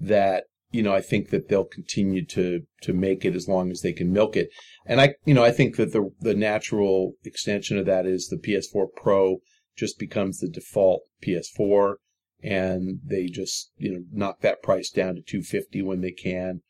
that 0.00 0.44
you 0.70 0.82
know, 0.82 0.92
I 0.92 1.00
think 1.00 1.30
that 1.30 1.48
they'll 1.48 1.64
continue 1.64 2.24
to 2.26 2.62
to 2.82 2.92
make 2.92 3.24
it 3.24 3.34
as 3.34 3.48
long 3.48 3.70
as 3.70 3.80
they 3.80 3.92
can 3.92 4.12
milk 4.12 4.36
it. 4.36 4.50
And 4.84 5.00
I, 5.00 5.14
you 5.24 5.34
know, 5.34 5.44
I 5.44 5.50
think 5.50 5.76
that 5.76 5.92
the 5.92 6.10
the 6.20 6.34
natural 6.34 7.14
extension 7.24 7.78
of 7.78 7.86
that 7.86 8.06
is 8.06 8.28
the 8.28 8.36
PS4 8.36 8.88
Pro 8.94 9.38
just 9.76 9.98
becomes 9.98 10.38
the 10.38 10.48
default 10.48 11.02
PS4, 11.22 11.94
and 12.42 13.00
they 13.04 13.26
just 13.26 13.72
you 13.78 13.92
know 13.92 14.04
knock 14.12 14.40
that 14.40 14.62
price 14.62 14.90
down 14.90 15.14
to 15.14 15.22
250 15.22 15.82
when 15.82 16.00
they 16.00 16.12
can, 16.12 16.60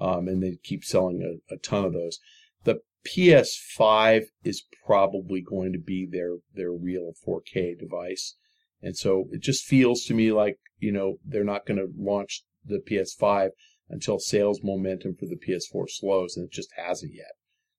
um, 0.00 0.28
and 0.28 0.42
they 0.42 0.58
keep 0.62 0.84
selling 0.84 1.22
a, 1.22 1.54
a 1.54 1.58
ton 1.58 1.84
of 1.84 1.94
those. 1.94 2.18
The 2.64 2.80
PS5 3.06 4.24
is 4.44 4.64
probably 4.84 5.40
going 5.40 5.72
to 5.72 5.78
be 5.78 6.06
their 6.10 6.36
their 6.54 6.72
real 6.72 7.12
4K 7.26 7.78
device, 7.78 8.36
and 8.82 8.96
so 8.96 9.28
it 9.30 9.40
just 9.40 9.64
feels 9.64 10.04
to 10.04 10.14
me 10.14 10.30
like 10.30 10.58
you 10.78 10.92
know 10.92 11.16
they're 11.24 11.42
not 11.42 11.64
going 11.64 11.78
to 11.78 11.88
launch 11.96 12.42
the 12.66 12.78
PS5 12.78 13.50
until 13.88 14.18
sales 14.18 14.60
momentum 14.62 15.14
for 15.14 15.26
the 15.26 15.36
PS4 15.36 15.88
slows, 15.88 16.36
and 16.36 16.46
it 16.46 16.52
just 16.52 16.70
hasn't 16.76 17.14
yet. 17.14 17.32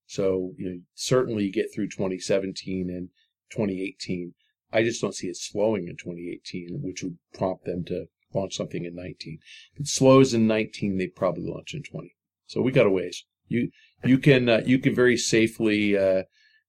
So, 0.06 0.54
you 0.56 0.70
know, 0.70 0.80
certainly 0.94 1.44
you 1.44 1.52
get 1.52 1.72
through 1.74 1.88
2017 1.88 2.88
and 2.88 3.10
2018. 3.50 4.34
I 4.72 4.82
just 4.82 5.00
don't 5.00 5.14
see 5.14 5.28
it 5.28 5.36
slowing 5.36 5.86
in 5.88 5.96
2018, 5.96 6.80
which 6.82 7.02
would 7.02 7.18
prompt 7.34 7.64
them 7.64 7.84
to 7.86 8.06
launch 8.32 8.56
something 8.56 8.84
in 8.84 8.94
19. 8.94 9.38
If 9.74 9.80
it 9.80 9.86
slows 9.86 10.32
in 10.32 10.46
19, 10.46 10.96
they 10.96 11.08
probably 11.08 11.44
launch 11.44 11.74
in 11.74 11.82
20. 11.82 12.14
So 12.46 12.62
we 12.62 12.72
got 12.72 12.86
a 12.86 12.90
ways. 12.90 13.24
You 13.48 13.70
you 14.04 14.18
can 14.18 14.48
uh, 14.48 14.62
you 14.64 14.78
can 14.78 14.94
very 14.94 15.16
safely 15.16 15.96
uh, 15.96 16.24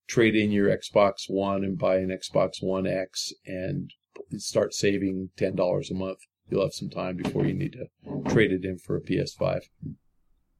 trade 0.08 0.36
in 0.36 0.52
your 0.52 0.70
Xbox 0.70 1.30
One 1.30 1.64
and 1.64 1.78
buy 1.78 1.98
an 1.98 2.10
Xbox 2.10 2.62
One 2.62 2.88
X 2.88 3.34
and 3.46 3.92
start 4.38 4.74
saving 4.74 5.30
ten 5.38 5.56
dollars 5.56 5.92
a 5.92 5.94
month 5.94 6.20
you'll 6.50 6.64
have 6.64 6.74
some 6.74 6.90
time 6.90 7.18
before 7.18 7.46
you 7.46 7.54
need 7.54 7.74
to 7.74 8.30
trade 8.30 8.52
it 8.52 8.66
in 8.66 8.78
for 8.78 8.96
a 8.96 9.02
PS5. 9.02 9.62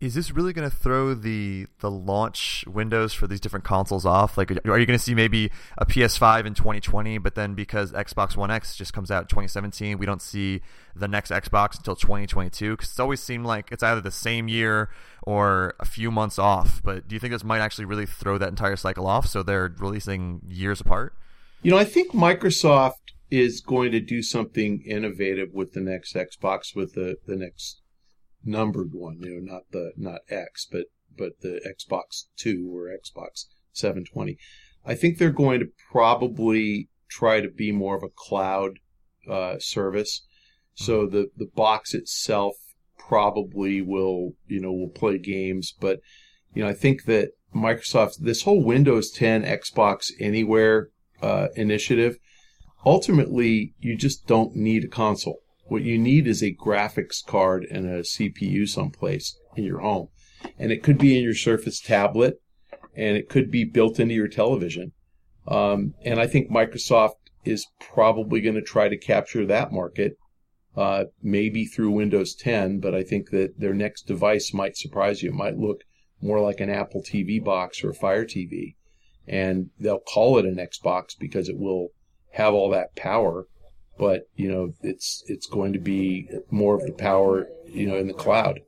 Is 0.02 0.16
this 0.16 0.32
really 0.32 0.54
going 0.54 0.70
to 0.70 0.74
throw 0.74 1.14
the 1.14 1.68
the 1.80 1.92
launch 1.92 2.64
windows 2.66 3.14
for 3.14 3.28
these 3.28 3.42
different 3.42 3.66
consoles 3.66 4.06
off? 4.06 4.38
Like, 4.38 4.50
are 4.50 4.80
you 4.80 4.86
going 4.86 4.98
to 4.98 4.98
see 4.98 5.14
maybe 5.14 5.52
a 5.78 5.86
PS5 5.86 6.46
in 6.46 6.54
2020, 6.54 7.18
but 7.18 7.36
then 7.36 7.54
because 7.54 7.92
Xbox 7.92 8.38
One 8.38 8.50
X 8.50 8.78
just 8.78 8.94
comes 8.94 9.12
out 9.12 9.24
in 9.24 9.28
2017, 9.28 9.98
we 9.98 10.06
don't 10.06 10.22
see 10.22 10.62
the 10.96 11.10
next 11.10 11.32
Xbox 11.32 11.76
until 11.76 11.98
2022? 11.98 12.78
Because 12.78 12.92
it's 12.92 13.00
always 13.00 13.22
seemed 13.22 13.46
like 13.46 13.74
it's 13.74 13.84
either 13.84 14.00
the 14.00 14.10
same 14.10 14.48
year 14.48 14.90
or 15.24 15.76
a 15.82 15.86
few 15.86 16.12
months 16.12 16.40
off. 16.40 16.82
But 16.82 17.10
do 17.10 17.14
you 17.14 17.20
think 17.20 17.34
this 17.34 17.44
might 17.44 17.60
actually 17.60 17.84
really 17.84 18.06
throw 18.06 18.38
that 18.38 18.48
entire 18.48 18.78
cycle 18.78 19.06
off? 19.06 19.28
So 19.28 19.44
they're 19.44 19.76
releasing 19.80 20.40
years 20.48 20.80
apart. 20.80 21.14
You 21.62 21.72
know, 21.72 21.78
I 21.78 21.84
think 21.84 22.14
Microsoft 22.14 22.94
is 23.32 23.62
going 23.62 23.92
to 23.92 24.00
do 24.00 24.24
something 24.24 24.82
innovative 24.86 25.50
with 25.54 25.74
the 25.74 25.82
next 25.82 26.16
Xbox, 26.16 26.76
with 26.76 26.94
the, 26.94 27.18
the 27.28 27.36
next 27.36 27.82
numbered 28.44 28.92
one, 28.94 29.20
you 29.22 29.42
know, 29.42 29.54
not 29.54 29.64
the 29.72 29.92
not 29.98 30.22
X, 30.30 30.68
but 30.70 30.86
but 31.18 31.42
the 31.42 31.60
Xbox 31.66 32.26
Two 32.38 32.72
or 32.74 32.88
Xbox 32.88 33.46
720. 33.74 34.38
I 34.86 34.96
think 34.96 35.18
they're 35.18 35.32
going 35.32 35.60
to 35.60 35.68
probably 35.92 36.90
try 37.10 37.42
to 37.42 37.50
be 37.50 37.72
more 37.72 37.98
of 37.98 38.04
a 38.04 38.10
cloud 38.16 38.80
uh, 39.30 39.60
service. 39.60 40.26
So 40.74 41.06
mm-hmm. 41.06 41.16
the 41.16 41.28
the 41.38 41.50
box 41.54 41.94
itself 41.94 42.56
probably 42.98 43.82
will 43.82 44.32
you 44.48 44.62
know 44.62 44.72
will 44.72 44.90
play 44.90 45.18
games, 45.18 45.74
but 45.80 46.00
you 46.54 46.64
know 46.64 46.70
I 46.70 46.74
think 46.74 47.04
that 47.06 47.32
Microsoft 47.56 48.20
this 48.20 48.44
whole 48.44 48.64
Windows 48.64 49.12
10 49.12 49.44
Xbox 49.44 50.12
Anywhere 50.20 50.90
uh, 51.22 51.48
initiative 51.56 52.18
ultimately, 52.86 53.74
you 53.80 53.96
just 53.96 54.28
don't 54.28 54.56
need 54.56 54.84
a 54.84 54.88
console. 54.88 55.40
What 55.68 55.84
you 55.84 55.98
need 55.98 56.28
is 56.28 56.42
a 56.42 56.56
graphics 56.56 57.24
card 57.26 57.66
and 57.70 57.86
a 57.86 58.02
CPU 58.02 58.68
someplace 58.68 59.38
in 59.56 59.64
your 59.64 59.80
home. 59.80 60.10
And 60.58 60.72
it 60.72 60.84
could 60.84 60.98
be 60.98 61.18
in 61.18 61.24
your 61.24 61.36
Surface 61.36 61.80
tablet 61.80 62.42
and 62.96 63.16
it 63.16 63.30
could 63.30 63.52
be 63.52 63.64
built 63.66 64.00
into 64.00 64.16
your 64.16 64.28
television. 64.28 64.94
Um, 65.48 65.94
and 66.04 66.20
I 66.20 66.28
think 66.28 66.50
Microsoft 66.50 67.16
is 67.46 67.68
probably 67.80 68.42
going 68.42 68.56
to 68.56 68.62
try 68.62 68.90
to 68.90 68.98
capture 68.98 69.46
that 69.46 69.72
market, 69.72 70.18
uh, 70.76 71.06
maybe 71.22 71.66
through 71.66 71.92
Windows 71.92 72.36
10, 72.36 72.80
but 72.80 72.94
I 72.94 73.04
think 73.04 73.30
that 73.32 73.60
their 73.60 73.74
next 73.74 74.04
device 74.04 74.54
might 74.54 74.78
surprise 74.78 75.22
you. 75.22 75.30
It 75.30 75.36
might 75.36 75.58
look 75.58 75.82
more 76.22 76.42
like 76.42 76.60
an 76.60 76.70
Apple 76.70 77.02
TV 77.02 77.44
box 77.44 77.84
or 77.84 77.92
a 77.92 77.96
Fire 77.96 78.26
TV. 78.26 78.76
And 79.28 79.70
they'll 79.80 80.00
call 80.00 80.38
it 80.38 80.46
an 80.46 80.58
Xbox 80.58 81.18
because 81.18 81.50
it 81.50 81.58
will 81.58 81.90
have 82.40 82.54
all 82.54 82.70
that 82.70 82.96
power. 82.96 83.46
but 83.98 84.22
you 84.36 84.50
know 84.50 84.74
it's 84.82 85.24
it's 85.28 85.46
going 85.46 85.74
to 85.74 85.80
be 85.80 86.30
more 86.50 86.76
of 86.76 86.86
the 86.86 86.94
power 86.94 87.48
you 87.66 87.86
know 87.86 87.98
in 87.98 88.08
the 88.08 88.14
cloud. 88.14 88.62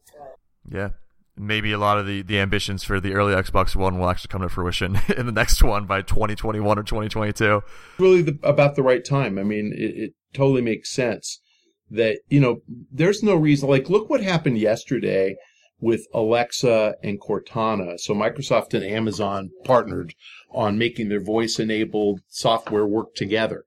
Yeah, 0.70 0.90
maybe 1.38 1.72
a 1.72 1.78
lot 1.78 1.98
of 1.98 2.06
the, 2.06 2.22
the 2.22 2.40
ambitions 2.40 2.84
for 2.84 3.00
the 3.00 3.14
early 3.14 3.34
Xbox 3.34 3.76
One 3.76 3.98
will 3.98 4.10
actually 4.10 4.30
come 4.30 4.42
to 4.42 4.50
fruition 4.50 5.00
in 5.18 5.26
the 5.26 5.32
next 5.32 5.64
one 5.64 5.86
by 5.86 6.02
2021 6.02 6.78
or 6.78 6.84
2022. 6.84 7.64
Really, 7.98 8.22
the, 8.22 8.38
about 8.44 8.76
the 8.76 8.84
right 8.84 9.04
time. 9.04 9.40
I 9.40 9.44
mean, 9.44 9.74
it, 9.76 10.04
it 10.04 10.14
totally 10.34 10.62
makes 10.62 10.92
sense 10.92 11.42
that 11.90 12.20
you 12.30 12.40
know 12.40 12.62
there's 12.92 13.24
no 13.24 13.36
reason. 13.36 13.70
Like, 13.70 13.90
look 13.90 14.10
what 14.10 14.22
happened 14.22 14.58
yesterday 14.58 15.36
with 15.82 16.06
Alexa 16.14 16.96
and 17.04 17.20
Cortana. 17.20 18.00
So 18.00 18.14
Microsoft 18.14 18.74
and 18.76 18.86
Amazon 18.86 19.50
partnered 19.66 20.14
on 20.52 20.78
making 20.78 21.10
their 21.10 21.22
voice 21.22 21.60
enabled 21.60 22.22
software 22.30 22.86
work 22.86 23.16
together. 23.16 23.66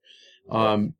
Um, 0.49 0.95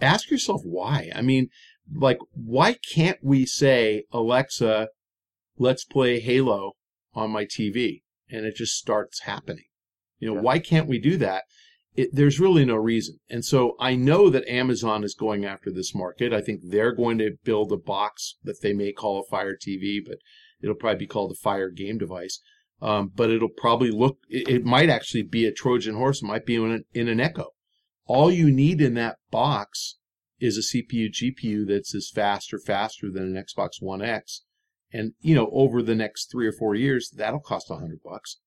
ask 0.00 0.30
yourself 0.30 0.60
why. 0.64 1.10
I 1.14 1.22
mean, 1.22 1.48
like, 1.92 2.18
why 2.32 2.76
can't 2.94 3.18
we 3.22 3.46
say, 3.46 4.04
Alexa, 4.12 4.88
let's 5.56 5.84
play 5.84 6.20
Halo 6.20 6.72
on 7.14 7.30
my 7.30 7.46
TV? 7.46 8.02
And 8.30 8.44
it 8.44 8.56
just 8.56 8.76
starts 8.76 9.22
happening. 9.22 9.64
You 10.18 10.28
know, 10.28 10.34
yeah. 10.34 10.42
why 10.42 10.58
can't 10.58 10.88
we 10.88 10.98
do 10.98 11.16
that? 11.16 11.44
It, 11.96 12.10
there's 12.12 12.38
really 12.38 12.64
no 12.64 12.76
reason. 12.76 13.18
And 13.30 13.44
so 13.44 13.74
I 13.80 13.94
know 13.94 14.28
that 14.28 14.46
Amazon 14.48 15.02
is 15.02 15.14
going 15.14 15.46
after 15.46 15.72
this 15.72 15.94
market. 15.94 16.32
I 16.32 16.42
think 16.42 16.60
they're 16.62 16.92
going 16.92 17.18
to 17.18 17.36
build 17.42 17.72
a 17.72 17.76
box 17.76 18.36
that 18.44 18.60
they 18.60 18.74
may 18.74 18.92
call 18.92 19.20
a 19.20 19.24
Fire 19.24 19.56
TV, 19.56 20.00
but 20.06 20.18
it'll 20.62 20.74
probably 20.74 20.98
be 20.98 21.06
called 21.06 21.32
a 21.32 21.34
Fire 21.34 21.70
game 21.70 21.98
device. 21.98 22.40
Um, 22.80 23.10
but 23.14 23.30
it'll 23.30 23.48
probably 23.48 23.90
look, 23.90 24.18
it, 24.28 24.48
it, 24.48 24.64
might 24.64 24.88
actually 24.88 25.24
be 25.24 25.46
a 25.46 25.52
Trojan 25.52 25.96
horse. 25.96 26.22
It 26.22 26.26
might 26.26 26.46
be 26.46 26.54
in 26.54 26.70
an, 26.70 26.84
in 26.94 27.08
an 27.08 27.18
Echo. 27.18 27.48
All 28.06 28.30
you 28.30 28.52
need 28.52 28.80
in 28.80 28.94
that 28.94 29.18
box 29.30 29.96
is 30.38 30.56
a 30.56 30.76
CPU 30.76 31.08
GPU 31.10 31.66
that's 31.66 31.94
as 31.94 32.10
fast 32.14 32.54
or 32.54 32.58
faster 32.58 33.10
than 33.10 33.36
an 33.36 33.44
Xbox 33.44 33.80
One 33.80 34.00
X. 34.00 34.44
And, 34.92 35.12
you 35.20 35.34
know, 35.34 35.50
over 35.52 35.82
the 35.82 35.96
next 35.96 36.30
three 36.30 36.46
or 36.46 36.52
four 36.52 36.74
years, 36.74 37.10
that'll 37.10 37.40
cost 37.40 37.70
a 37.70 37.74
hundred 37.74 38.00
bucks. 38.02 38.38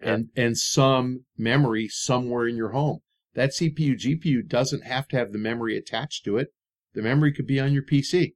And, 0.00 0.28
and 0.36 0.58
some 0.58 1.24
memory 1.38 1.88
somewhere 1.88 2.46
in 2.46 2.56
your 2.56 2.72
home. 2.72 3.00
That 3.34 3.50
CPU 3.50 3.94
GPU 3.94 4.46
doesn't 4.46 4.84
have 4.84 5.08
to 5.08 5.16
have 5.16 5.32
the 5.32 5.38
memory 5.38 5.76
attached 5.76 6.24
to 6.24 6.38
it. 6.38 6.48
The 6.94 7.02
memory 7.02 7.32
could 7.32 7.46
be 7.46 7.60
on 7.60 7.72
your 7.72 7.82
PC. 7.82 8.34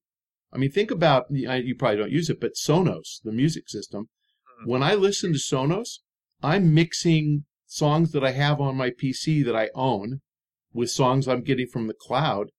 I 0.52 0.58
mean, 0.58 0.70
think 0.70 0.90
about, 0.90 1.26
you 1.30 1.74
probably 1.76 1.98
don't 1.98 2.10
use 2.10 2.28
it, 2.28 2.40
but 2.40 2.54
Sonos, 2.54 3.20
the 3.22 3.32
music 3.32 3.68
system. 3.68 4.08
Mm-hmm. 4.62 4.70
When 4.70 4.82
I 4.82 4.94
listen 4.94 5.32
to 5.32 5.38
Sonos, 5.38 6.00
I'm 6.42 6.74
mixing 6.74 7.44
songs 7.66 8.12
that 8.12 8.24
I 8.24 8.32
have 8.32 8.60
on 8.60 8.76
my 8.76 8.90
PC 8.90 9.44
that 9.44 9.54
I 9.54 9.68
own 9.74 10.22
with 10.72 10.90
songs 10.90 11.28
I'm 11.28 11.42
getting 11.42 11.66
from 11.66 11.86
the 11.86 11.94
cloud 11.94 12.50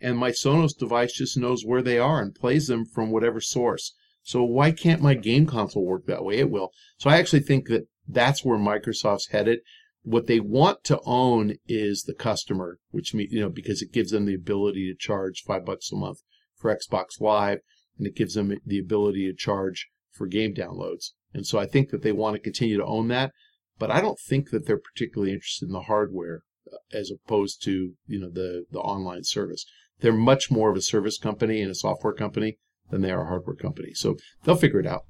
and 0.00 0.18
my 0.18 0.30
Sonos 0.30 0.76
device 0.76 1.12
just 1.12 1.36
knows 1.36 1.64
where 1.64 1.82
they 1.82 1.98
are 1.98 2.20
and 2.20 2.34
plays 2.34 2.66
them 2.66 2.84
from 2.84 3.10
whatever 3.10 3.40
source. 3.40 3.94
So 4.22 4.42
why 4.42 4.70
can't 4.72 5.02
my 5.02 5.14
game 5.14 5.46
console 5.46 5.84
work 5.84 6.06
that 6.06 6.24
way? 6.24 6.38
It 6.38 6.50
will. 6.50 6.70
So 6.98 7.10
I 7.10 7.18
actually 7.18 7.40
think 7.40 7.68
that 7.68 7.86
that's 8.06 8.44
where 8.44 8.58
Microsoft's 8.58 9.28
headed. 9.28 9.60
What 10.02 10.26
they 10.26 10.40
want 10.40 10.84
to 10.84 11.00
own 11.04 11.54
is 11.66 12.02
the 12.02 12.14
customer, 12.14 12.78
which 12.90 13.14
means, 13.14 13.32
you 13.32 13.40
know, 13.40 13.48
because 13.48 13.80
it 13.80 13.92
gives 13.92 14.10
them 14.10 14.26
the 14.26 14.34
ability 14.34 14.90
to 14.90 14.96
charge 14.98 15.42
five 15.46 15.64
bucks 15.64 15.90
a 15.92 15.96
month 15.96 16.18
for 16.56 16.74
Xbox 16.74 17.20
Live 17.20 17.58
and 17.98 18.06
it 18.06 18.16
gives 18.16 18.34
them 18.34 18.58
the 18.66 18.78
ability 18.78 19.26
to 19.26 19.36
charge 19.36 19.88
for 20.12 20.26
game 20.26 20.54
downloads. 20.54 21.10
And 21.32 21.46
so 21.46 21.58
I 21.58 21.66
think 21.66 21.90
that 21.90 22.02
they 22.02 22.12
want 22.12 22.34
to 22.34 22.40
continue 22.40 22.76
to 22.76 22.84
own 22.84 23.08
that, 23.08 23.32
but 23.78 23.90
I 23.90 24.00
don't 24.00 24.18
think 24.18 24.50
that 24.50 24.66
they're 24.66 24.78
particularly 24.78 25.32
interested 25.32 25.66
in 25.66 25.72
the 25.72 25.82
hardware 25.82 26.42
uh, 26.72 26.76
as 26.96 27.10
opposed 27.10 27.62
to, 27.64 27.92
you 28.06 28.20
know, 28.20 28.30
the, 28.30 28.64
the 28.70 28.78
online 28.78 29.24
service. 29.24 29.64
They're 30.00 30.12
much 30.12 30.50
more 30.50 30.70
of 30.70 30.76
a 30.76 30.82
service 30.82 31.18
company 31.18 31.60
and 31.60 31.70
a 31.70 31.74
software 31.74 32.12
company 32.12 32.58
than 32.90 33.02
they 33.02 33.10
are 33.10 33.22
a 33.22 33.28
hardware 33.28 33.56
company. 33.56 33.94
So 33.94 34.16
they'll 34.44 34.56
figure 34.56 34.80
it 34.80 34.86
out. 34.86 35.04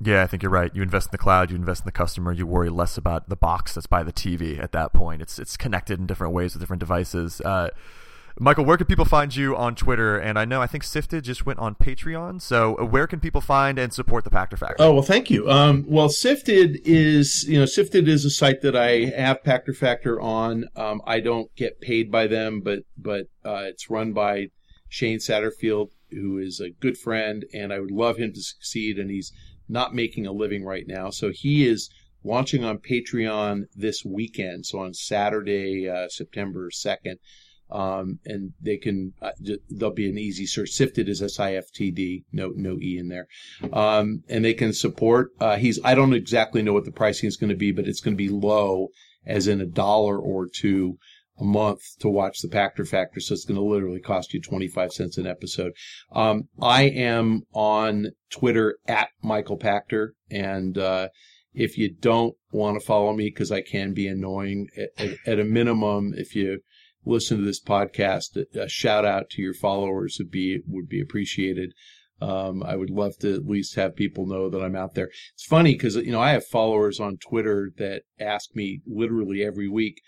Yeah, 0.00 0.22
I 0.22 0.26
think 0.26 0.42
you're 0.42 0.52
right. 0.52 0.74
You 0.74 0.82
invest 0.82 1.08
in 1.08 1.12
the 1.12 1.18
cloud, 1.18 1.50
you 1.50 1.56
invest 1.56 1.82
in 1.82 1.86
the 1.86 1.92
customer, 1.92 2.32
you 2.32 2.46
worry 2.46 2.68
less 2.68 2.98
about 2.98 3.28
the 3.28 3.36
box 3.36 3.74
that's 3.74 3.86
by 3.86 4.02
the 4.02 4.12
TV 4.12 4.62
at 4.62 4.72
that 4.72 4.92
point. 4.92 5.22
It's 5.22 5.38
it's 5.38 5.56
connected 5.56 5.98
in 5.98 6.06
different 6.06 6.34
ways 6.34 6.52
with 6.52 6.60
different 6.60 6.80
devices. 6.80 7.40
Uh, 7.40 7.70
Michael, 8.38 8.66
where 8.66 8.76
can 8.76 8.86
people 8.86 9.06
find 9.06 9.34
you 9.34 9.56
on 9.56 9.74
Twitter? 9.74 10.18
And 10.18 10.38
I 10.38 10.44
know 10.44 10.60
I 10.60 10.66
think 10.66 10.84
Sifted 10.84 11.24
just 11.24 11.46
went 11.46 11.58
on 11.58 11.74
Patreon. 11.74 12.42
So 12.42 12.76
uh, 12.78 12.84
where 12.84 13.06
can 13.06 13.18
people 13.18 13.40
find 13.40 13.78
and 13.78 13.92
support 13.92 14.24
the 14.24 14.30
Pachter 14.30 14.58
Factor? 14.58 14.76
Oh 14.78 14.92
well, 14.92 15.02
thank 15.02 15.30
you. 15.30 15.50
Um, 15.50 15.86
well, 15.88 16.10
Sifted 16.10 16.80
is 16.84 17.44
you 17.44 17.58
know 17.58 17.64
Sifted 17.64 18.08
is 18.08 18.26
a 18.26 18.30
site 18.30 18.60
that 18.60 18.76
I 18.76 19.06
have 19.16 19.42
Pachter 19.42 19.74
Factor 19.74 20.20
on. 20.20 20.66
Um, 20.76 21.00
I 21.06 21.20
don't 21.20 21.54
get 21.56 21.80
paid 21.80 22.10
by 22.10 22.26
them, 22.26 22.60
but 22.60 22.80
but 22.98 23.28
uh, 23.42 23.64
it's 23.64 23.88
run 23.88 24.12
by 24.12 24.48
Shane 24.90 25.18
Satterfield, 25.18 25.88
who 26.10 26.36
is 26.36 26.60
a 26.60 26.70
good 26.70 26.98
friend, 26.98 27.46
and 27.54 27.72
I 27.72 27.80
would 27.80 27.90
love 27.90 28.18
him 28.18 28.34
to 28.34 28.42
succeed. 28.42 28.98
And 28.98 29.10
he's 29.10 29.32
not 29.66 29.94
making 29.94 30.26
a 30.26 30.32
living 30.32 30.62
right 30.62 30.84
now, 30.86 31.08
so 31.08 31.30
he 31.32 31.66
is 31.66 31.88
launching 32.22 32.64
on 32.64 32.78
Patreon 32.78 33.62
this 33.74 34.04
weekend. 34.04 34.66
So 34.66 34.80
on 34.80 34.92
Saturday, 34.92 35.88
uh, 35.88 36.08
September 36.10 36.70
second. 36.70 37.18
Um, 37.70 38.20
and 38.24 38.52
they 38.60 38.76
can 38.76 39.14
uh, 39.20 39.32
there'll 39.68 39.94
be 39.94 40.08
an 40.08 40.18
easy 40.18 40.46
search. 40.46 40.70
Sifted 40.70 41.08
is 41.08 41.20
S 41.20 41.40
I 41.40 41.54
F 41.54 41.72
T 41.74 41.90
D, 41.90 42.24
no 42.32 42.52
no 42.54 42.78
e 42.80 42.96
in 42.98 43.08
there, 43.08 43.26
um, 43.72 44.22
and 44.28 44.44
they 44.44 44.54
can 44.54 44.72
support. 44.72 45.30
Uh, 45.40 45.56
he's 45.56 45.80
I 45.84 45.94
don't 45.94 46.14
exactly 46.14 46.62
know 46.62 46.72
what 46.72 46.84
the 46.84 46.92
pricing 46.92 47.26
is 47.26 47.36
going 47.36 47.50
to 47.50 47.56
be, 47.56 47.72
but 47.72 47.88
it's 47.88 48.00
going 48.00 48.16
to 48.16 48.22
be 48.22 48.28
low, 48.28 48.88
as 49.26 49.48
in 49.48 49.60
a 49.60 49.66
dollar 49.66 50.18
or 50.18 50.46
two 50.46 50.98
a 51.38 51.44
month 51.44 51.82
to 52.00 52.08
watch 52.08 52.40
the 52.40 52.48
Pachter 52.48 52.88
Factor. 52.88 53.20
So 53.20 53.34
it's 53.34 53.44
going 53.44 53.56
to 53.56 53.64
literally 53.64 54.00
cost 54.00 54.32
you 54.32 54.40
25 54.40 54.92
cents 54.92 55.18
an 55.18 55.26
episode. 55.26 55.72
Um, 56.12 56.48
I 56.60 56.84
am 56.84 57.42
on 57.52 58.12
Twitter 58.30 58.78
at 58.86 59.10
Michael 59.22 59.58
Pachter. 59.58 60.12
And, 60.30 60.78
uh, 60.78 61.08
if 61.56 61.78
you 61.78 61.90
don't 61.90 62.34
want 62.52 62.78
to 62.78 62.86
follow 62.86 63.14
me 63.14 63.30
because 63.30 63.50
I 63.50 63.62
can 63.62 63.94
be 63.94 64.06
annoying 64.06 64.68
at, 64.76 65.08
at, 65.26 65.40
a 65.40 65.44
minimum, 65.44 66.12
if 66.14 66.36
you 66.36 66.60
listen 67.06 67.38
to 67.38 67.44
this 67.44 67.62
podcast, 67.62 68.36
a, 68.54 68.68
shout 68.68 69.04
out 69.04 69.30
to 69.30 69.40
your 69.40 69.54
followers 69.54 70.16
would 70.18 70.30
be 70.30 70.60
would 70.66 70.88
be 70.88 71.00
appreciated. 71.00 71.72
Um, 72.20 72.62
I 72.62 72.76
would 72.76 72.90
love 72.90 73.16
to 73.18 73.34
at 73.34 73.46
least 73.46 73.76
have 73.76 73.94
people 73.94 74.26
know 74.26 74.48
that 74.50 74.62
I'm 74.62 74.74
out 74.74 74.94
there. 74.94 75.10
It's 75.34 75.44
funny 75.44 75.74
because 75.74 75.96
you 75.96 76.10
know 76.10 76.20
I 76.20 76.30
have 76.30 76.46
followers 76.46 76.98
on 76.98 77.18
Twitter 77.18 77.72
that 77.78 78.02
ask 78.18 78.54
me 78.54 78.82
literally 78.86 79.44
every 79.44 79.68
week, 79.68 80.00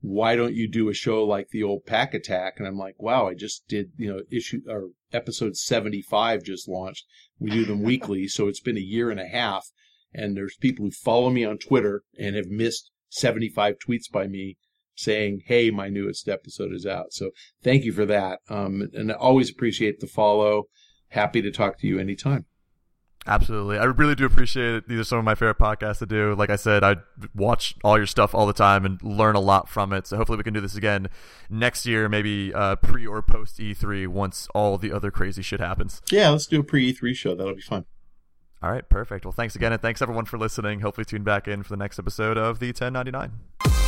"Why 0.00 0.36
don't 0.36 0.54
you 0.54 0.68
do 0.68 0.88
a 0.88 0.94
show 0.94 1.24
like 1.24 1.48
the 1.48 1.62
old 1.62 1.86
Pach 1.86 2.14
Attack?" 2.14 2.54
And 2.58 2.68
I'm 2.68 2.78
like, 2.78 3.02
"Wow, 3.02 3.26
I 3.26 3.34
just 3.34 3.66
did 3.66 3.90
you 3.96 4.12
know 4.12 4.22
issue 4.30 4.62
or 4.68 4.90
episode 5.12 5.56
75 5.56 6.44
just 6.44 6.68
launched. 6.68 7.04
We 7.38 7.50
do 7.50 7.64
them 7.64 7.82
weekly, 7.82 8.28
so 8.28 8.46
it's 8.46 8.60
been 8.60 8.78
a 8.78 8.80
year 8.80 9.10
and 9.10 9.20
a 9.20 9.28
half." 9.28 9.70
And 10.12 10.36
there's 10.36 10.56
people 10.56 10.84
who 10.84 10.92
follow 10.92 11.30
me 11.30 11.44
on 11.44 11.58
Twitter 11.58 12.04
and 12.16 12.36
have 12.36 12.46
missed 12.46 12.92
75 13.08 13.76
tweets 13.84 14.08
by 14.10 14.28
me 14.28 14.56
saying, 14.94 15.42
"Hey, 15.46 15.70
my 15.70 15.88
newest 15.88 16.28
episode 16.28 16.72
is 16.72 16.86
out." 16.86 17.12
So 17.12 17.30
thank 17.62 17.84
you 17.84 17.92
for 17.92 18.06
that, 18.06 18.40
um, 18.48 18.88
and 18.92 19.12
I 19.12 19.14
always 19.14 19.50
appreciate 19.50 20.00
the 20.00 20.06
follow. 20.06 20.64
Happy 21.08 21.42
to 21.42 21.50
talk 21.50 21.78
to 21.78 21.86
you 21.86 21.98
anytime. 21.98 22.46
Absolutely, 23.26 23.78
I 23.78 23.84
really 23.84 24.14
do 24.14 24.26
appreciate 24.26 24.74
it. 24.74 24.88
These 24.88 25.00
are 25.00 25.04
some 25.04 25.18
of 25.18 25.24
my 25.24 25.34
favorite 25.34 25.58
podcasts 25.58 26.00
to 26.00 26.06
do. 26.06 26.34
Like 26.34 26.50
I 26.50 26.56
said, 26.56 26.84
I 26.84 26.96
watch 27.34 27.74
all 27.82 27.96
your 27.96 28.06
stuff 28.06 28.34
all 28.34 28.46
the 28.46 28.52
time 28.52 28.84
and 28.84 29.02
learn 29.02 29.34
a 29.34 29.40
lot 29.40 29.66
from 29.66 29.94
it. 29.94 30.06
So 30.06 30.18
hopefully, 30.18 30.36
we 30.36 30.44
can 30.44 30.52
do 30.52 30.60
this 30.60 30.76
again 30.76 31.08
next 31.48 31.86
year, 31.86 32.06
maybe 32.08 32.52
uh, 32.52 32.76
pre 32.76 33.06
or 33.06 33.22
post 33.22 33.58
E3 33.58 34.08
once 34.08 34.46
all 34.54 34.76
the 34.76 34.92
other 34.92 35.10
crazy 35.10 35.40
shit 35.40 35.60
happens. 35.60 36.02
Yeah, 36.10 36.28
let's 36.28 36.46
do 36.46 36.60
a 36.60 36.64
pre 36.64 36.92
E3 36.92 37.14
show. 37.14 37.34
That'll 37.34 37.54
be 37.54 37.62
fun. 37.62 37.86
All 38.62 38.70
right, 38.70 38.86
perfect. 38.88 39.24
Well, 39.24 39.32
thanks 39.32 39.54
again, 39.56 39.72
and 39.72 39.80
thanks 39.80 40.02
everyone 40.02 40.26
for 40.26 40.38
listening. 40.38 40.80
Hopefully, 40.80 41.06
tune 41.06 41.24
back 41.24 41.48
in 41.48 41.62
for 41.62 41.70
the 41.70 41.76
next 41.76 41.98
episode 41.98 42.36
of 42.36 42.58
the 42.58 42.68
1099. 42.68 43.83